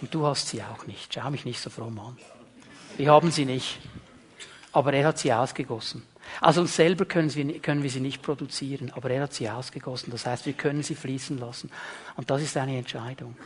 Und 0.00 0.14
du 0.14 0.26
hast 0.26 0.48
sie 0.48 0.62
auch 0.62 0.86
nicht. 0.86 1.12
Schau 1.12 1.30
mich 1.30 1.44
nicht 1.44 1.60
so 1.60 1.70
fromm 1.70 1.98
an. 1.98 2.18
Wir 2.96 3.10
haben 3.10 3.30
sie 3.30 3.44
nicht. 3.44 3.78
Aber 4.72 4.92
er 4.92 5.08
hat 5.08 5.18
sie 5.18 5.32
ausgegossen. 5.32 6.02
Also 6.40 6.62
uns 6.62 6.74
selber 6.74 7.04
können 7.04 7.32
wir, 7.34 7.60
können 7.60 7.82
wir 7.82 7.90
sie 7.90 8.00
nicht 8.00 8.22
produzieren, 8.22 8.92
aber 8.94 9.10
er 9.10 9.22
hat 9.22 9.34
sie 9.34 9.48
ausgegossen. 9.48 10.10
Das 10.10 10.26
heißt, 10.26 10.46
wir 10.46 10.54
können 10.54 10.82
sie 10.82 10.94
fließen 10.94 11.38
lassen. 11.38 11.70
Und 12.16 12.30
das 12.30 12.42
ist 12.42 12.56
eine 12.56 12.76
Entscheidung. 12.76 13.36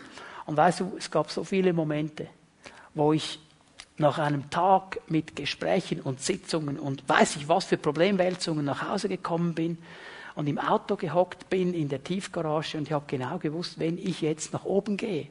Und 0.49 0.57
weißt 0.57 0.81
du, 0.81 0.95
es 0.97 1.11
gab 1.11 1.31
so 1.31 1.45
viele 1.45 1.75
Momente, 1.75 2.27
wo 2.95 3.13
ich 3.13 3.39
nach 3.99 4.17
einem 4.17 4.49
Tag 4.49 4.99
mit 5.07 5.37
Gesprächen 5.37 6.01
und 6.01 6.23
Sitzungen 6.23 6.79
und 6.79 7.07
weiß 7.07 7.37
ich 7.37 7.49
was 7.49 7.67
für 7.67 7.77
Problemwälzungen 7.77 8.65
nach 8.65 8.89
Hause 8.89 9.11
gekommen 9.11 9.53
bin 9.53 9.77
und 10.37 10.47
im 10.47 10.59
Auto 10.59 10.97
gehockt 10.97 11.51
bin 11.51 11.75
in 11.75 11.91
der 11.91 12.03
Tiefgarage 12.03 12.79
und 12.79 12.85
ich 12.85 12.93
habe 12.93 13.05
genau 13.07 13.37
gewusst, 13.37 13.79
wenn 13.79 13.99
ich 13.99 14.23
jetzt 14.23 14.55
nach 14.55 14.65
oben 14.65 14.97
gehe, 14.97 15.29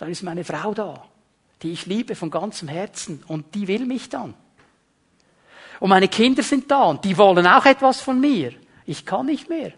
dann 0.00 0.10
ist 0.10 0.24
meine 0.24 0.42
Frau 0.42 0.74
da, 0.74 1.04
die 1.62 1.70
ich 1.70 1.86
liebe 1.86 2.16
von 2.16 2.28
ganzem 2.28 2.66
Herzen 2.66 3.22
und 3.28 3.54
die 3.54 3.68
will 3.68 3.86
mich 3.86 4.08
dann. 4.08 4.34
Und 5.78 5.90
meine 5.90 6.08
Kinder 6.08 6.42
sind 6.42 6.68
da 6.68 6.86
und 6.86 7.04
die 7.04 7.16
wollen 7.16 7.46
auch 7.46 7.66
etwas 7.66 8.00
von 8.00 8.20
mir. 8.20 8.52
Ich 8.84 9.06
kann 9.06 9.26
nicht 9.26 9.48
mehr. 9.48 9.74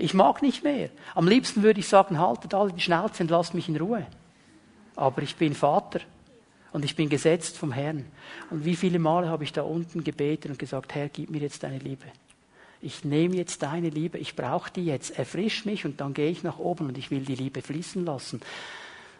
Ich 0.00 0.14
mag 0.14 0.40
nicht 0.40 0.64
mehr. 0.64 0.88
Am 1.14 1.28
liebsten 1.28 1.62
würde 1.62 1.78
ich 1.78 1.86
sagen, 1.86 2.18
haltet 2.18 2.54
alle 2.54 2.72
die 2.72 2.80
Schnauze 2.80 3.22
und 3.22 3.30
lasst 3.30 3.52
mich 3.52 3.68
in 3.68 3.76
Ruhe. 3.76 4.06
Aber 4.96 5.20
ich 5.20 5.36
bin 5.36 5.54
Vater 5.54 6.00
und 6.72 6.86
ich 6.86 6.96
bin 6.96 7.10
gesetzt 7.10 7.58
vom 7.58 7.70
Herrn. 7.70 8.06
Und 8.48 8.64
wie 8.64 8.76
viele 8.76 8.98
Male 8.98 9.28
habe 9.28 9.44
ich 9.44 9.52
da 9.52 9.60
unten 9.60 10.02
gebetet 10.02 10.52
und 10.52 10.58
gesagt, 10.58 10.94
Herr, 10.94 11.10
gib 11.10 11.28
mir 11.28 11.42
jetzt 11.42 11.62
deine 11.64 11.76
Liebe. 11.76 12.06
Ich 12.80 13.04
nehme 13.04 13.36
jetzt 13.36 13.62
deine 13.62 13.90
Liebe, 13.90 14.16
ich 14.16 14.34
brauche 14.34 14.70
die 14.72 14.86
jetzt, 14.86 15.18
erfrisch 15.18 15.66
mich 15.66 15.84
und 15.84 16.00
dann 16.00 16.14
gehe 16.14 16.30
ich 16.30 16.42
nach 16.42 16.58
oben 16.58 16.86
und 16.86 16.96
ich 16.96 17.10
will 17.10 17.26
die 17.26 17.34
Liebe 17.34 17.60
fließen 17.60 18.02
lassen. 18.06 18.40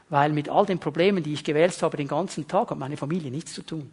Weil 0.09 0.33
mit 0.33 0.49
all 0.49 0.65
den 0.65 0.79
Problemen, 0.79 1.23
die 1.23 1.35
ich 1.35 1.45
gewälzt 1.45 1.83
habe 1.83 1.99
den 1.99 2.09
ganzen 2.09 2.49
Tag, 2.49 2.71
hat 2.71 2.79
meine 2.79 2.97
Familie 2.97 3.31
nichts 3.31 3.53
zu 3.53 3.63
tun. 3.63 3.93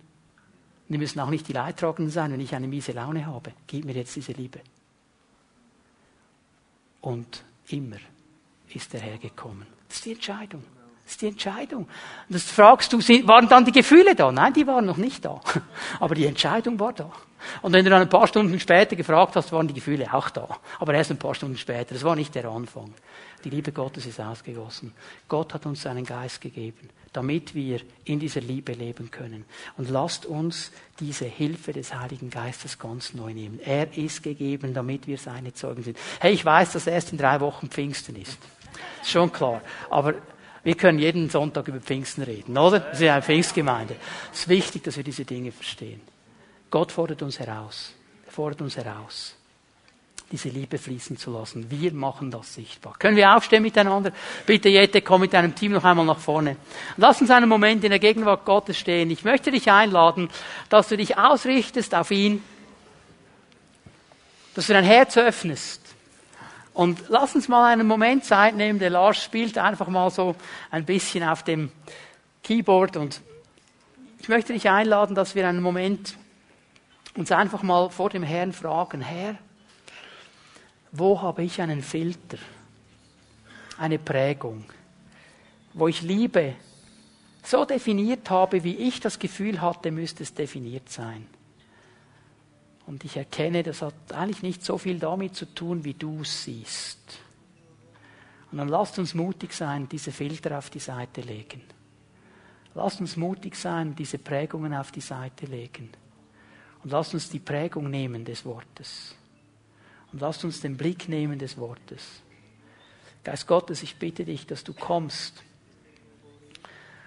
Die 0.87 0.97
müssen 0.97 1.19
auch 1.19 1.29
nicht 1.29 1.49
die 1.49 1.53
Leidtragenden 1.53 2.13
sein, 2.13 2.31
wenn 2.31 2.39
ich 2.39 2.55
eine 2.55 2.69
miese 2.69 2.93
Laune 2.93 3.25
habe. 3.25 3.51
Gib 3.67 3.83
mir 3.83 3.91
jetzt 3.91 4.15
diese 4.15 4.31
Liebe. 4.31 4.61
Und 7.01 7.43
immer 7.69 7.97
ist 8.73 8.93
der 8.93 9.01
Herr 9.01 9.17
gekommen. 9.17 9.65
Das 9.87 9.97
ist 9.97 10.05
die 10.05 10.11
Entscheidung. 10.13 10.63
Das 11.03 11.13
ist 11.13 11.21
die 11.21 11.27
Entscheidung. 11.27 11.83
Und 11.83 11.89
das 12.35 12.43
fragst 12.43 12.91
du, 12.91 12.97
waren 12.99 13.47
dann 13.47 13.63
die 13.63 13.71
Gefühle 13.71 14.13
da? 14.13 14.29
Nein, 14.29 14.51
die 14.51 14.67
waren 14.67 14.85
noch 14.85 14.97
nicht 14.97 15.23
da. 15.23 15.39
Aber 16.01 16.15
die 16.15 16.25
Entscheidung 16.25 16.77
war 16.79 16.91
da. 16.91 17.09
Und 17.61 17.71
wenn 17.71 17.85
du 17.85 17.89
dann 17.89 18.01
ein 18.01 18.09
paar 18.09 18.27
Stunden 18.27 18.59
später 18.59 18.95
gefragt 18.97 19.37
hast, 19.37 19.53
waren 19.53 19.67
die 19.67 19.73
Gefühle 19.73 20.13
auch 20.13 20.29
da. 20.29 20.47
Aber 20.79 20.93
erst 20.93 21.11
ein 21.11 21.17
paar 21.17 21.33
Stunden 21.33 21.57
später. 21.57 21.93
Das 21.93 22.03
war 22.03 22.15
nicht 22.15 22.35
der 22.35 22.49
Anfang. 22.49 22.93
Die 23.43 23.49
Liebe 23.49 23.71
Gottes 23.71 24.05
ist 24.05 24.19
ausgegossen. 24.19 24.93
Gott 25.29 25.53
hat 25.53 25.65
uns 25.65 25.83
seinen 25.83 26.03
Geist 26.03 26.41
gegeben, 26.41 26.89
damit 27.17 27.55
wir 27.55 27.81
in 28.05 28.19
dieser 28.19 28.41
Liebe 28.41 28.73
leben 28.73 29.09
können. 29.09 29.45
Und 29.75 29.89
lasst 29.89 30.27
uns 30.27 30.71
diese 30.99 31.25
Hilfe 31.25 31.73
des 31.73 31.95
Heiligen 31.95 32.29
Geistes 32.29 32.77
ganz 32.77 33.15
neu 33.15 33.33
nehmen. 33.33 33.59
Er 33.59 33.97
ist 33.97 34.21
gegeben, 34.21 34.75
damit 34.75 35.07
wir 35.07 35.17
seine 35.17 35.51
Zeugen 35.51 35.81
sind. 35.81 35.97
Hey, 36.19 36.33
ich 36.33 36.45
weiß, 36.45 36.73
dass 36.73 36.85
erst 36.85 37.11
in 37.13 37.17
drei 37.17 37.39
Wochen 37.39 37.69
Pfingsten 37.69 38.15
ist. 38.17 38.37
Ist 39.01 39.09
schon 39.09 39.31
klar. 39.31 39.63
Aber 39.89 40.13
wir 40.63 40.75
können 40.75 40.99
jeden 40.99 41.27
Sonntag 41.31 41.67
über 41.67 41.79
Pfingsten 41.79 42.21
reden, 42.21 42.55
oder? 42.55 42.85
Wir 42.91 42.95
sind 42.95 43.09
eine 43.09 43.23
Pfingstgemeinde. 43.23 43.95
Es 44.31 44.41
ist 44.41 44.49
wichtig, 44.49 44.83
dass 44.83 44.95
wir 44.95 45.03
diese 45.03 45.25
Dinge 45.25 45.51
verstehen. 45.51 46.01
Gott 46.69 46.91
fordert 46.91 47.23
uns 47.23 47.39
heraus. 47.39 47.95
Er 48.27 48.31
fordert 48.31 48.61
uns 48.61 48.77
heraus, 48.77 49.36
diese 50.31 50.49
Liebe 50.49 50.77
fließen 50.77 51.17
zu 51.17 51.31
lassen. 51.31 51.71
Wir 51.71 51.93
machen 51.93 52.31
das 52.31 52.53
sichtbar. 52.53 52.95
Können 52.99 53.15
wir 53.15 53.35
aufstehen 53.35 53.63
miteinander? 53.63 54.11
Bitte, 54.45 54.69
Jette, 54.69 55.01
komm 55.01 55.21
mit 55.21 55.33
deinem 55.33 55.55
Team 55.55 55.71
noch 55.71 55.83
einmal 55.83 56.05
nach 56.05 56.19
vorne. 56.19 56.57
Lass 56.97 57.21
uns 57.21 57.31
einen 57.31 57.47
Moment 57.47 57.83
in 57.83 57.91
der 57.91 57.99
Gegenwart 57.99 58.43
Gottes 58.43 58.77
stehen. 58.77 59.09
Ich 59.09 59.23
möchte 59.23 59.51
dich 59.51 59.71
einladen, 59.71 60.29
dass 60.69 60.89
du 60.89 60.97
dich 60.97 61.17
ausrichtest 61.17 61.95
auf 61.95 62.11
ihn, 62.11 62.43
dass 64.53 64.67
du 64.67 64.73
dein 64.73 64.83
Herz 64.83 65.15
öffnest. 65.17 65.81
Und 66.73 67.05
lass 67.07 67.33
uns 67.33 67.47
mal 67.47 67.71
einen 67.71 67.87
Moment 67.87 68.25
Zeit 68.25 68.55
nehmen. 68.55 68.79
Der 68.79 68.89
Lars 68.89 69.23
spielt 69.23 69.57
einfach 69.57 69.87
mal 69.87 70.11
so 70.11 70.35
ein 70.69 70.85
bisschen 70.85 71.23
auf 71.23 71.43
dem 71.43 71.71
Keyboard 72.43 72.97
und 72.97 73.21
ich 74.19 74.29
möchte 74.29 74.53
dich 74.53 74.69
einladen, 74.69 75.15
dass 75.15 75.35
wir 75.35 75.47
einen 75.47 75.61
Moment 75.61 76.17
uns 77.15 77.31
einfach 77.31 77.63
mal 77.63 77.89
vor 77.89 78.09
dem 78.09 78.23
Herrn 78.23 78.53
fragen, 78.53 79.01
Herr, 79.01 79.35
wo 80.97 81.21
habe 81.21 81.43
ich 81.43 81.61
einen 81.61 81.81
Filter, 81.81 82.37
eine 83.77 83.99
Prägung, 83.99 84.65
wo 85.73 85.87
ich 85.87 86.01
Liebe 86.01 86.55
so 87.43 87.65
definiert 87.65 88.29
habe, 88.29 88.63
wie 88.63 88.75
ich 88.75 88.99
das 88.99 89.19
Gefühl 89.19 89.61
hatte, 89.61 89.91
müsste 89.91 90.23
es 90.23 90.33
definiert 90.33 90.89
sein. 90.89 91.27
Und 92.87 93.03
ich 93.03 93.17
erkenne, 93.17 93.63
das 93.63 93.81
hat 93.81 94.13
eigentlich 94.13 94.43
nicht 94.43 94.63
so 94.63 94.77
viel 94.77 94.97
damit 94.97 95.35
zu 95.35 95.45
tun, 95.45 95.83
wie 95.83 95.93
du 95.93 96.21
es 96.21 96.45
siehst. 96.45 97.19
Und 98.51 98.59
dann 98.59 98.69
lasst 98.69 98.97
uns 98.97 99.13
mutig 99.13 99.53
sein, 99.53 99.89
diese 99.89 100.11
Filter 100.11 100.57
auf 100.57 100.69
die 100.69 100.79
Seite 100.79 101.21
legen. 101.21 101.61
Lasst 102.73 103.01
uns 103.01 103.17
mutig 103.17 103.55
sein, 103.55 103.93
diese 103.93 104.17
Prägungen 104.19 104.73
auf 104.73 104.91
die 104.91 105.01
Seite 105.01 105.47
legen. 105.47 105.89
Und 106.83 106.91
lasst 106.91 107.13
uns 107.13 107.29
die 107.29 107.39
Prägung 107.39 107.89
nehmen 107.89 108.23
des 108.23 108.45
Wortes. 108.45 109.16
Und 110.11 110.21
lasst 110.21 110.43
uns 110.43 110.61
den 110.61 110.77
Blick 110.77 111.09
nehmen 111.09 111.39
des 111.39 111.57
Wortes. 111.57 112.21
Geist 113.23 113.47
Gottes, 113.47 113.83
ich 113.83 113.97
bitte 113.97 114.23
dich, 114.23 114.47
dass 114.47 114.63
du 114.63 114.73
kommst 114.73 115.43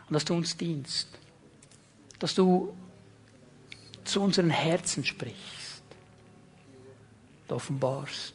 und 0.06 0.14
dass 0.14 0.24
du 0.24 0.34
uns 0.34 0.56
dienst. 0.56 1.08
Dass 2.18 2.34
du 2.34 2.76
zu 4.04 4.20
unseren 4.20 4.50
Herzen 4.50 5.04
sprichst, 5.04 5.82
offenbarst. 7.48 8.34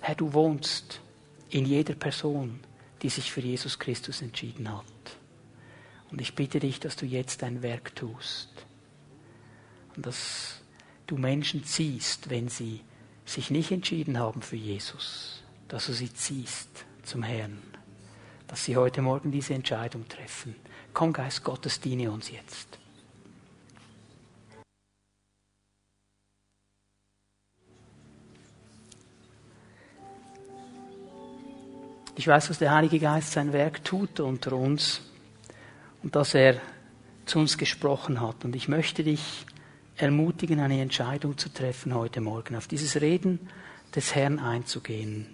Herr, 0.00 0.14
du 0.14 0.32
wohnst 0.32 1.00
in 1.50 1.66
jeder 1.66 1.94
Person, 1.94 2.60
die 3.02 3.08
sich 3.08 3.30
für 3.30 3.40
Jesus 3.40 3.78
Christus 3.78 4.22
entschieden 4.22 4.70
hat. 4.70 4.84
Und 6.10 6.20
ich 6.20 6.34
bitte 6.34 6.58
dich, 6.58 6.80
dass 6.80 6.96
du 6.96 7.06
jetzt 7.06 7.42
dein 7.42 7.62
Werk 7.62 7.94
tust. 7.94 8.50
Und 9.96 10.06
dass 10.06 10.60
du 11.06 11.16
Menschen 11.16 11.64
ziehst, 11.64 12.30
wenn 12.30 12.48
sie 12.48 12.80
sich 13.24 13.50
nicht 13.50 13.70
entschieden 13.70 14.18
haben 14.18 14.42
für 14.42 14.56
Jesus, 14.56 15.42
dass 15.68 15.86
du 15.86 15.92
sie 15.92 16.12
ziehst 16.12 16.84
zum 17.02 17.22
Herrn, 17.22 17.62
dass 18.46 18.64
sie 18.64 18.76
heute 18.76 19.02
Morgen 19.02 19.32
diese 19.32 19.54
Entscheidung 19.54 20.08
treffen. 20.08 20.54
Komm, 20.92 21.12
Geist 21.12 21.42
Gottes, 21.44 21.80
diene 21.80 22.10
uns 22.10 22.30
jetzt. 22.30 22.78
Ich 32.16 32.28
weiß, 32.28 32.48
dass 32.48 32.58
der 32.58 32.72
Heilige 32.72 33.00
Geist 33.00 33.32
sein 33.32 33.52
Werk 33.52 33.82
tut 33.84 34.20
unter 34.20 34.52
uns 34.52 35.00
und 36.02 36.14
dass 36.14 36.34
er 36.34 36.60
zu 37.26 37.40
uns 37.40 37.58
gesprochen 37.58 38.20
hat. 38.20 38.44
Und 38.44 38.54
ich 38.54 38.68
möchte 38.68 39.02
dich 39.02 39.44
ermutigen, 39.96 40.60
eine 40.60 40.80
Entscheidung 40.80 41.38
zu 41.38 41.52
treffen 41.52 41.94
heute 41.94 42.20
Morgen, 42.20 42.56
auf 42.56 42.66
dieses 42.66 43.00
Reden 43.00 43.38
des 43.94 44.14
Herrn 44.14 44.38
einzugehen. 44.38 45.26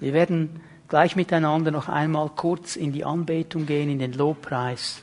Wir 0.00 0.12
werden 0.12 0.60
gleich 0.88 1.16
miteinander 1.16 1.70
noch 1.70 1.88
einmal 1.88 2.30
kurz 2.30 2.76
in 2.76 2.92
die 2.92 3.04
Anbetung 3.04 3.66
gehen, 3.66 3.90
in 3.90 3.98
den 3.98 4.12
Lobpreis 4.12 5.02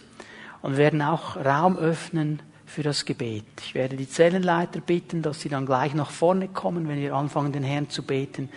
und 0.61 0.77
werden 0.77 1.01
auch 1.01 1.37
Raum 1.37 1.77
öffnen 1.77 2.41
für 2.65 2.81
das 2.81 3.05
Gebet. 3.05 3.45
Ich 3.61 3.75
werde 3.75 3.95
die 3.95 4.09
Zellenleiter 4.09 4.79
bitten, 4.79 5.21
dass 5.21 5.41
sie 5.41 5.49
dann 5.49 5.67
gleich 5.67 5.93
nach 5.93 6.09
vorne 6.09 6.47
kommen, 6.47 6.87
wenn 6.87 6.99
wir 6.99 7.13
anfangen, 7.13 7.51
den 7.51 7.63
Herrn 7.63 7.89
zu 7.89 8.01
beten 8.01 8.49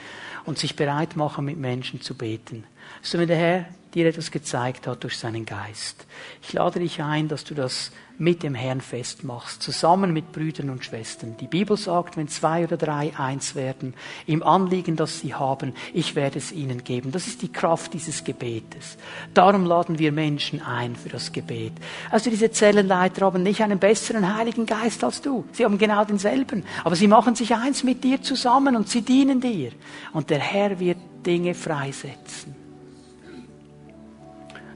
und 0.47 0.59
sich 0.59 0.77
bereit 0.77 1.17
machen, 1.17 1.45
mit 1.45 1.59
Menschen 1.59 2.01
zu 2.01 2.15
beten. 2.17 2.65
So, 3.03 3.19
wenn 3.19 3.29
der 3.29 3.37
Herr 3.37 3.67
dir 3.95 4.07
etwas 4.07 4.31
gezeigt 4.31 4.87
hat 4.87 5.03
durch 5.03 5.17
seinen 5.17 5.47
Geist. 5.47 6.07
Ich 6.43 6.53
lade 6.53 6.79
dich 6.79 7.03
ein, 7.03 7.29
dass 7.29 7.45
du 7.45 7.55
das 7.55 7.91
mit 8.21 8.43
dem 8.43 8.55
Herrn 8.55 8.81
festmachst, 8.81 9.63
zusammen 9.63 10.13
mit 10.13 10.33
Brüdern 10.33 10.71
und 10.71 10.85
Schwestern. 10.85 11.37
Die 11.37 11.47
Bibel 11.47 11.77
sagt, 11.77 12.17
wenn 12.17 12.27
zwei 12.27 12.65
oder 12.65 12.77
drei 12.77 13.13
eins 13.17 13.55
werden, 13.55 13.95
im 14.27 14.43
Anliegen, 14.43 14.97
das 14.97 15.21
sie 15.21 15.35
haben, 15.35 15.73
ich 15.95 16.17
werde 16.17 16.39
es 16.39 16.51
ihnen 16.51 16.83
geben. 16.83 17.13
Das 17.13 17.29
ist 17.29 17.43
die 17.43 17.53
Kraft 17.53 17.95
dieses 17.95 18.25
Gebetes. 18.25 18.99
Darum 19.35 19.65
laden 19.65 20.01
wir 20.01 20.11
Menschen 20.11 20.61
ein 20.61 20.97
für 20.97 21.09
das 21.09 21.33
Gebet. 21.33 21.73
Also 22.11 22.29
diese 22.29 22.51
Zellenleiter 22.51 23.25
haben 23.25 23.45
nicht 23.45 23.63
einen 23.63 23.79
besseren 23.79 24.37
Heiligen 24.37 24.67
Geist 24.67 25.05
als 25.05 25.23
du. 25.23 25.45
Sie 25.53 25.65
haben 25.65 25.79
genau 25.79 26.05
denselben. 26.05 26.65
Aber 26.83 26.97
sie 26.97 27.07
machen 27.07 27.37
sich 27.37 27.55
eins 27.55 27.85
mit 27.85 28.03
dir 28.03 28.21
zusammen 28.21 28.75
und 28.75 28.89
sie 28.89 29.03
dienen 29.03 29.41
dir. 29.41 29.71
Und 30.13 30.31
der 30.31 30.41
Herr 30.41 30.81
wird 30.81 30.99
Dinge 31.25 31.55
freisetzen. 31.55 32.58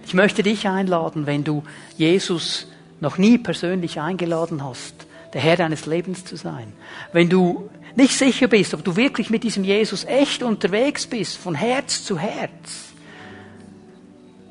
Ich 0.05 0.15
möchte 0.15 0.43
dich 0.43 0.69
einladen, 0.69 1.27
wenn 1.27 1.45
du 1.45 1.63
Jesus 1.97 2.67
noch 3.01 3.19
nie 3.19 3.39
persönlich 3.39 4.01
eingeladen 4.01 4.65
hast, 4.65 4.95
der 5.33 5.41
Herr 5.41 5.57
deines 5.57 5.87
Lebens 5.87 6.25
zu 6.25 6.37
sein. 6.37 6.73
Wenn 7.13 7.29
du 7.29 7.69
nicht 7.97 8.17
sicher 8.17 8.49
bist, 8.49 8.75
ob 8.75 8.85
du 8.85 8.97
wirklich 8.97 9.31
mit 9.31 9.45
diesem 9.45 9.65
Jesus 9.65 10.05
echt 10.05 10.43
unterwegs 10.43 11.07
bist, 11.07 11.37
von 11.37 11.55
Herz 11.55 12.05
zu 12.05 12.19
Herz, 12.19 12.93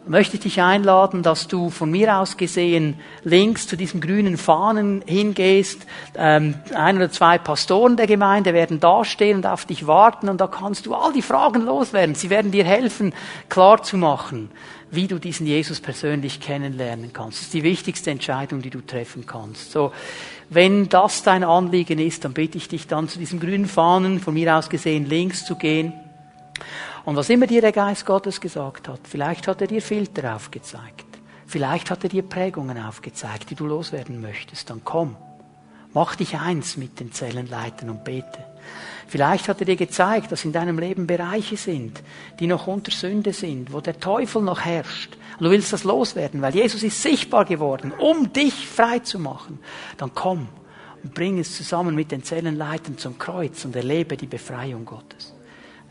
möchte 0.07 0.35
ich 0.35 0.41
dich 0.41 0.61
einladen, 0.61 1.23
dass 1.23 1.47
du 1.47 1.69
von 1.69 1.91
mir 1.91 2.17
aus 2.17 2.35
gesehen 2.35 2.95
links 3.23 3.67
zu 3.67 3.77
diesem 3.77 4.01
grünen 4.01 4.37
Fahnen 4.37 5.03
hingehst. 5.05 5.85
Ähm, 6.15 6.55
ein 6.73 6.97
oder 6.97 7.11
zwei 7.11 7.37
Pastoren 7.37 7.97
der 7.97 8.07
Gemeinde 8.07 8.53
werden 8.53 8.79
dastehen 8.79 9.37
und 9.37 9.45
auf 9.45 9.65
dich 9.65 9.87
warten 9.87 10.27
und 10.27 10.41
da 10.41 10.47
kannst 10.47 10.85
du 10.85 10.95
all 10.95 11.13
die 11.13 11.21
Fragen 11.21 11.61
loswerden. 11.61 12.15
Sie 12.15 12.29
werden 12.29 12.51
dir 12.51 12.65
helfen, 12.65 13.13
klar 13.47 13.83
zu 13.83 13.97
machen, 13.97 14.49
wie 14.91 15.07
du 15.07 15.19
diesen 15.19 15.47
Jesus 15.47 15.79
persönlich 15.79 16.39
kennenlernen 16.39 17.13
kannst. 17.13 17.39
Das 17.39 17.45
ist 17.45 17.53
die 17.53 17.63
wichtigste 17.63 18.11
Entscheidung, 18.11 18.61
die 18.61 18.69
du 18.69 18.81
treffen 18.81 19.25
kannst. 19.25 19.71
So, 19.71 19.93
wenn 20.49 20.89
das 20.89 21.23
dein 21.23 21.43
Anliegen 21.43 21.97
ist, 21.97 22.25
dann 22.25 22.33
bitte 22.33 22.57
ich 22.57 22.67
dich 22.67 22.87
dann 22.87 23.07
zu 23.07 23.17
diesem 23.17 23.39
grünen 23.39 23.67
Fahnen, 23.67 24.19
von 24.19 24.33
mir 24.33 24.55
aus 24.55 24.69
gesehen 24.69 25.05
links 25.05 25.45
zu 25.45 25.55
gehen. 25.55 25.93
Und 27.05 27.15
was 27.15 27.29
immer 27.29 27.47
dir 27.47 27.61
der 27.61 27.71
Geist 27.71 28.05
Gottes 28.05 28.41
gesagt 28.41 28.87
hat, 28.87 28.99
vielleicht 29.03 29.47
hat 29.47 29.61
er 29.61 29.67
dir 29.67 29.81
Filter 29.81 30.35
aufgezeigt. 30.35 31.05
Vielleicht 31.47 31.89
hat 31.89 32.03
er 32.03 32.09
dir 32.09 32.23
Prägungen 32.23 32.77
aufgezeigt, 32.77 33.49
die 33.49 33.55
du 33.55 33.65
loswerden 33.65 34.21
möchtest. 34.21 34.69
Dann 34.69 34.81
komm. 34.83 35.15
Mach 35.93 36.15
dich 36.15 36.37
eins 36.37 36.77
mit 36.77 36.99
den 36.99 37.11
Zellenleitern 37.11 37.89
und 37.89 38.03
bete. 38.03 38.45
Vielleicht 39.11 39.49
hat 39.49 39.59
er 39.59 39.65
dir 39.65 39.75
gezeigt, 39.75 40.31
dass 40.31 40.45
in 40.45 40.53
deinem 40.53 40.79
Leben 40.79 41.05
Bereiche 41.05 41.57
sind, 41.57 42.01
die 42.39 42.47
noch 42.47 42.67
unter 42.67 42.93
Sünde 42.93 43.33
sind, 43.33 43.73
wo 43.73 43.81
der 43.81 43.99
Teufel 43.99 44.41
noch 44.41 44.61
herrscht. 44.61 45.17
Und 45.37 45.43
du 45.43 45.51
willst 45.51 45.73
das 45.73 45.83
loswerden, 45.83 46.41
weil 46.41 46.55
Jesus 46.55 46.81
ist 46.81 47.01
sichtbar 47.01 47.43
geworden, 47.43 47.91
um 47.91 48.31
dich 48.31 48.65
frei 48.65 48.99
zu 48.99 49.19
machen. 49.19 49.59
Dann 49.97 50.11
komm 50.15 50.47
und 51.03 51.13
bring 51.13 51.39
es 51.39 51.57
zusammen 51.57 51.93
mit 51.93 52.13
den 52.13 52.23
Zellenleitern 52.23 52.97
zum 52.97 53.19
Kreuz 53.19 53.65
und 53.65 53.75
erlebe 53.75 54.15
die 54.15 54.27
Befreiung 54.27 54.85
Gottes. 54.85 55.33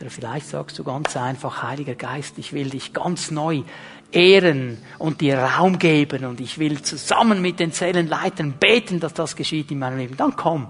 Oder 0.01 0.09
vielleicht 0.09 0.47
sagst 0.47 0.79
du 0.79 0.83
ganz 0.83 1.15
einfach, 1.15 1.63
Heiliger 1.63 1.97
Geist, 1.97 2.39
ich 2.39 2.55
will 2.55 2.71
dich 2.71 2.95
ganz 2.95 3.31
neu 3.31 3.65
ehren 4.13 4.79
und 4.97 5.21
dir 5.21 5.41
Raum 5.41 5.79
geben 5.79 6.25
und 6.25 6.41
ich 6.41 6.59
will 6.59 6.81
zusammen 6.81 7.43
mit 7.43 7.61
den 7.61 7.73
Zellenleitern 7.73 8.55
beten, 8.59 8.99
dass 8.99 9.13
das 9.13 9.37
geschieht 9.37 9.71
in 9.71 9.79
meinem 9.79 9.99
Leben. 9.99 10.17
Dann 10.17 10.37
komm 10.37 10.69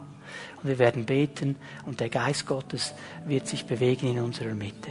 und 0.62 0.68
wir 0.68 0.78
werden 0.78 1.04
beten 1.04 1.56
und 1.86 2.00
der 2.00 2.08
Geist 2.08 2.46
Gottes 2.46 2.94
wird 3.26 3.46
sich 3.46 3.66
bewegen 3.66 4.08
in 4.08 4.20
unserer 4.20 4.54
Mitte. 4.54 4.90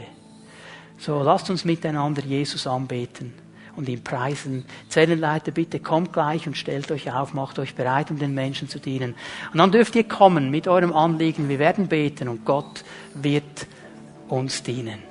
So, 0.98 1.22
lasst 1.22 1.48
uns 1.50 1.64
miteinander 1.64 2.22
Jesus 2.22 2.66
anbeten 2.66 3.32
und 3.76 3.88
ihn 3.88 4.04
preisen. 4.04 4.64
Zellenleiter, 4.88 5.50
bitte 5.50 5.80
kommt 5.80 6.12
gleich 6.12 6.46
und 6.46 6.56
stellt 6.56 6.90
euch 6.90 7.10
auf, 7.12 7.32
macht 7.32 7.58
euch 7.58 7.74
bereit, 7.74 8.10
um 8.10 8.18
den 8.18 8.34
Menschen 8.34 8.68
zu 8.68 8.78
dienen. 8.78 9.14
Und 9.52 9.58
dann 9.58 9.72
dürft 9.72 9.96
ihr 9.96 10.04
kommen 10.04 10.50
mit 10.50 10.68
eurem 10.68 10.92
Anliegen. 10.92 11.48
Wir 11.48 11.58
werden 11.58 11.88
beten 11.88 12.28
und 12.28 12.44
Gott 12.44 12.84
wird 13.14 13.66
uns 14.28 14.62
dienen. 14.62 15.09